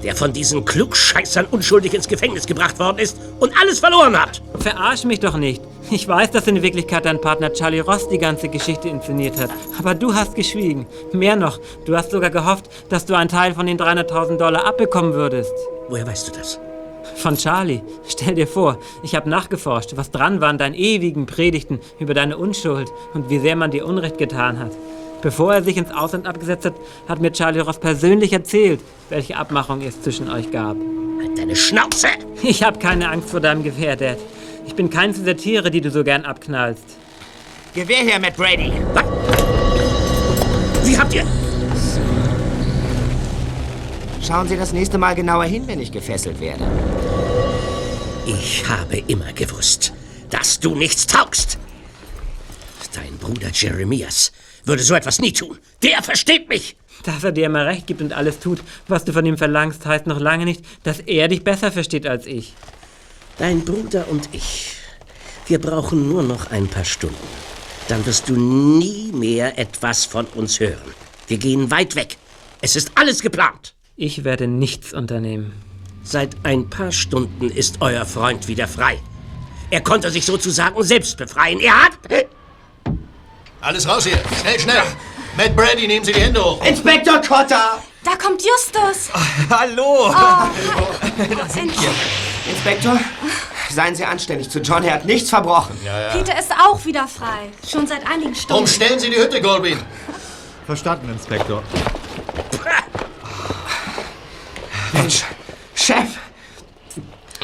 Der 0.04 0.14
von 0.14 0.32
diesen 0.32 0.64
Klugscheißern 0.64 1.46
unschuldig 1.50 1.94
ins 1.94 2.06
Gefängnis 2.06 2.46
gebracht 2.46 2.78
worden 2.78 2.98
ist 2.98 3.16
und 3.40 3.50
alles 3.60 3.80
verloren 3.80 4.16
hat. 4.16 4.40
Verarsch 4.60 5.02
mich 5.02 5.18
doch 5.18 5.36
nicht. 5.36 5.60
Ich 5.88 6.08
weiß, 6.08 6.32
dass 6.32 6.48
in 6.48 6.62
Wirklichkeit 6.62 7.04
dein 7.04 7.20
Partner 7.20 7.52
Charlie 7.52 7.78
Ross 7.78 8.08
die 8.08 8.18
ganze 8.18 8.48
Geschichte 8.48 8.88
inszeniert 8.88 9.40
hat. 9.40 9.50
Aber 9.78 9.94
du 9.94 10.14
hast 10.14 10.34
geschwiegen. 10.34 10.86
Mehr 11.12 11.36
noch, 11.36 11.60
du 11.84 11.96
hast 11.96 12.10
sogar 12.10 12.30
gehofft, 12.30 12.68
dass 12.88 13.06
du 13.06 13.14
einen 13.14 13.28
Teil 13.28 13.54
von 13.54 13.66
den 13.66 13.78
300.000 13.78 14.36
Dollar 14.36 14.66
abbekommen 14.66 15.14
würdest. 15.14 15.52
Woher 15.88 16.04
weißt 16.04 16.28
du 16.28 16.32
das? 16.32 16.58
Von 17.14 17.36
Charlie. 17.36 17.82
Stell 18.08 18.34
dir 18.34 18.48
vor, 18.48 18.78
ich 19.04 19.14
habe 19.14 19.30
nachgeforscht, 19.30 19.96
was 19.96 20.10
dran 20.10 20.40
war 20.40 20.48
an 20.48 20.58
deinen 20.58 20.74
ewigen 20.74 21.26
Predigten 21.26 21.78
über 22.00 22.14
deine 22.14 22.36
Unschuld 22.36 22.90
und 23.14 23.30
wie 23.30 23.38
sehr 23.38 23.54
man 23.54 23.70
dir 23.70 23.86
Unrecht 23.86 24.18
getan 24.18 24.58
hat. 24.58 24.72
Bevor 25.22 25.54
er 25.54 25.62
sich 25.62 25.76
ins 25.76 25.92
Ausland 25.92 26.26
abgesetzt 26.26 26.64
hat, 26.64 26.74
hat 27.08 27.20
mir 27.20 27.30
Charlie 27.30 27.60
Ross 27.60 27.78
persönlich 27.78 28.32
erzählt, 28.32 28.80
welche 29.08 29.36
Abmachung 29.36 29.82
es 29.82 30.02
zwischen 30.02 30.28
euch 30.30 30.50
gab. 30.50 30.76
Halt 31.20 31.38
deine 31.38 31.54
Schnauze! 31.54 32.08
Ich 32.42 32.64
habe 32.64 32.80
keine 32.80 33.08
Angst 33.08 33.30
vor 33.30 33.40
deinem 33.40 33.62
Gewehr, 33.62 33.96
Dad. 33.96 34.18
Ich 34.66 34.74
bin 34.74 34.90
keins 34.90 35.16
dieser 35.16 35.36
Tiere, 35.36 35.70
die 35.70 35.80
du 35.80 35.90
so 35.90 36.04
gern 36.04 36.24
abknallst. 36.24 36.84
Gewehr 37.72 37.98
her, 37.98 38.18
Matt 38.18 38.36
Brady. 38.36 38.72
Wie 40.84 40.98
habt 40.98 41.14
ihr... 41.14 41.24
Schauen 44.26 44.48
Sie 44.48 44.56
das 44.56 44.72
nächste 44.72 44.98
Mal 44.98 45.14
genauer 45.14 45.44
hin, 45.44 45.68
wenn 45.68 45.80
ich 45.80 45.92
gefesselt 45.92 46.40
werde. 46.40 46.64
Ich 48.26 48.68
habe 48.68 48.96
immer 49.06 49.32
gewusst, 49.32 49.92
dass 50.30 50.58
du 50.58 50.74
nichts 50.74 51.06
taugst. 51.06 51.58
Dein 52.92 53.16
Bruder 53.18 53.50
Jeremias 53.52 54.32
würde 54.64 54.82
so 54.82 54.94
etwas 54.94 55.20
nie 55.20 55.32
tun. 55.32 55.58
Der 55.82 56.02
versteht 56.02 56.48
mich. 56.48 56.76
Dass 57.04 57.22
er 57.22 57.32
dir 57.32 57.46
immer 57.46 57.66
recht 57.66 57.86
gibt 57.86 58.00
und 58.00 58.14
alles 58.14 58.40
tut, 58.40 58.60
was 58.88 59.04
du 59.04 59.12
von 59.12 59.24
ihm 59.26 59.36
verlangst, 59.36 59.86
heißt 59.86 60.06
noch 60.06 60.18
lange 60.18 60.44
nicht, 60.44 60.64
dass 60.82 60.98
er 61.00 61.28
dich 61.28 61.44
besser 61.44 61.70
versteht 61.70 62.06
als 62.06 62.26
ich. 62.26 62.54
Dein 63.38 63.64
Bruder 63.66 64.08
und 64.08 64.30
ich, 64.32 64.76
wir 65.46 65.60
brauchen 65.60 66.08
nur 66.08 66.22
noch 66.22 66.50
ein 66.50 66.68
paar 66.68 66.86
Stunden. 66.86 67.16
Dann 67.88 68.04
wirst 68.06 68.30
du 68.30 68.34
nie 68.34 69.12
mehr 69.12 69.58
etwas 69.58 70.06
von 70.06 70.24
uns 70.34 70.58
hören. 70.58 70.94
Wir 71.28 71.36
gehen 71.36 71.70
weit 71.70 71.96
weg. 71.96 72.16
Es 72.62 72.76
ist 72.76 72.92
alles 72.94 73.20
geplant. 73.20 73.74
Ich 73.94 74.24
werde 74.24 74.46
nichts 74.46 74.94
unternehmen. 74.94 75.52
Seit 76.02 76.34
ein 76.44 76.70
paar 76.70 76.92
Stunden 76.92 77.50
ist 77.50 77.76
euer 77.80 78.06
Freund 78.06 78.48
wieder 78.48 78.66
frei. 78.66 78.98
Er 79.70 79.82
konnte 79.82 80.10
sich 80.10 80.24
sozusagen 80.24 80.82
selbst 80.82 81.18
befreien. 81.18 81.60
Er 81.60 81.84
hat... 81.84 81.92
Alles 83.60 83.86
raus 83.86 84.06
hier. 84.06 84.18
Schnell, 84.40 84.60
schnell. 84.60 84.82
Matt 85.36 85.54
Brady, 85.54 85.86
nehmen 85.86 86.04
Sie 86.04 86.12
die 86.12 86.20
Hände 86.20 86.42
hoch. 86.42 86.64
Inspektor 86.64 87.20
Cotter! 87.20 87.82
Da 88.02 88.16
kommt 88.16 88.40
Justus. 88.42 89.10
Hallo! 89.50 90.08
Oh, 90.08 90.12
da 90.12 91.48
sind 91.48 91.72
wir. 91.82 91.90
Inspektor, 92.48 92.98
seien 93.70 93.94
Sie 93.94 94.04
anständig 94.04 94.50
zu 94.50 94.60
John. 94.60 94.84
Er 94.84 94.94
hat 94.94 95.04
nichts 95.04 95.30
verbrochen. 95.30 95.76
Peter 96.12 96.38
ist 96.38 96.52
auch 96.52 96.84
wieder 96.84 97.06
frei. 97.08 97.50
Schon 97.68 97.86
seit 97.86 98.06
einigen 98.08 98.34
Stunden. 98.34 98.62
Umstellen 98.62 98.98
Sie 98.98 99.10
die 99.10 99.16
Hütte, 99.16 99.40
Goldbean. 99.40 99.80
Verstanden, 100.66 101.10
Inspektor. 101.10 101.62
Mensch, 104.92 105.24
Chef! 105.74 106.08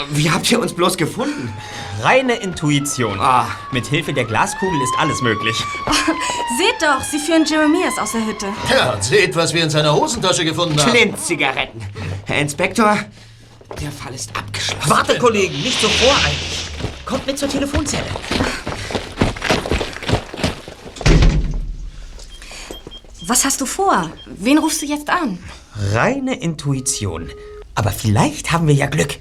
Wie 0.09 0.31
habt 0.31 0.51
ihr 0.51 0.61
uns 0.61 0.75
bloß 0.75 0.97
gefunden? 0.97 1.53
Reine 2.01 2.35
Intuition. 2.35 3.21
Ah. 3.21 3.47
Mit 3.71 3.87
Hilfe 3.87 4.13
der 4.13 4.25
Glaskugel 4.25 4.81
ist 4.83 4.93
alles 4.99 5.21
möglich. 5.23 5.57
Seht 6.59 6.83
doch, 6.83 7.03
sie 7.03 7.19
führen 7.19 7.45
Jeremias 7.45 7.99
aus 7.99 8.13
der 8.13 8.27
Hütte. 8.27 8.47
Ja, 8.71 9.01
seht, 9.01 9.35
was 9.37 9.55
wir 9.55 9.63
in 9.63 9.71
seiner 9.71 9.95
Hosentasche 9.95 10.45
gefunden 10.45 10.79
haben. 10.81 10.91
Clint-Zigaretten. 10.91 11.81
Herr 12.27 12.39
Inspektor, 12.41 12.99
der 13.81 13.93
Fall 13.93 14.15
ist 14.15 14.37
abgeschlossen. 14.37 14.91
Warte, 14.91 15.19
Kollegen, 15.19 15.61
nicht 15.63 15.81
so 15.81 15.89
voreilig. 15.89 16.67
Kommt 17.05 17.27
mit 17.27 17.39
zur 17.39 17.49
Telefonzelle. 17.49 18.07
Was 23.23 23.45
hast 23.45 23.61
du 23.61 23.67
vor? 23.67 24.11
Wen 24.27 24.59
rufst 24.59 24.83
du 24.83 24.87
jetzt 24.87 25.09
an? 25.09 25.39
Reine 25.93 26.35
Intuition. 26.41 27.31
Aber 27.75 27.91
vielleicht 27.91 28.53
haben 28.53 28.67
wir 28.67 28.75
ja 28.75 28.87
Glück. 28.87 29.21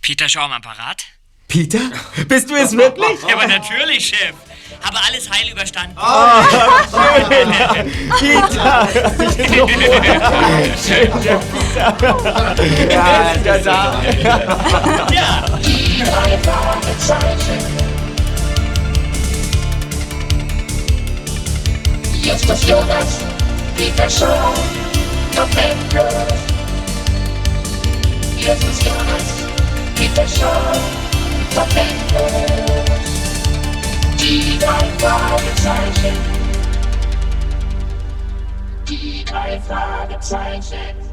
Peter 0.00 0.28
Schaum 0.28 0.50
am 0.50 0.62
Apparat? 0.62 1.04
Peter? 1.46 1.78
Bist 2.26 2.50
du 2.50 2.56
es 2.56 2.72
wirklich? 2.76 3.22
Ja, 3.28 3.36
aber 3.36 3.46
natürlich, 3.46 4.08
Chef 4.08 4.34
aber 4.86 4.98
alles 5.06 5.30
heil 5.30 5.50
überstanden. 5.50 5.96
Oh, 5.96 6.42
schön. 6.50 7.92
Kita, 8.18 8.88
Ja, 12.90 13.32
ist 13.32 13.44
ja 13.44 13.58
da. 13.58 14.02
Ja. 15.12 15.44
Jetzt 22.22 22.48
das 22.48 22.68
Jonas, 22.68 23.18
die 23.78 23.90
Verschau, 23.90 24.26
auf 24.26 25.48
Ende. 25.56 26.08
Jetzt 28.38 28.62
das 28.62 28.84
Jonas, 28.84 29.26
die 29.98 30.08
Verschau, 30.08 30.46
auf 31.56 31.68
Ende. 31.76 32.91
Die 34.32 34.58
drei 39.26 39.60
Fragezeichen. 39.60 41.11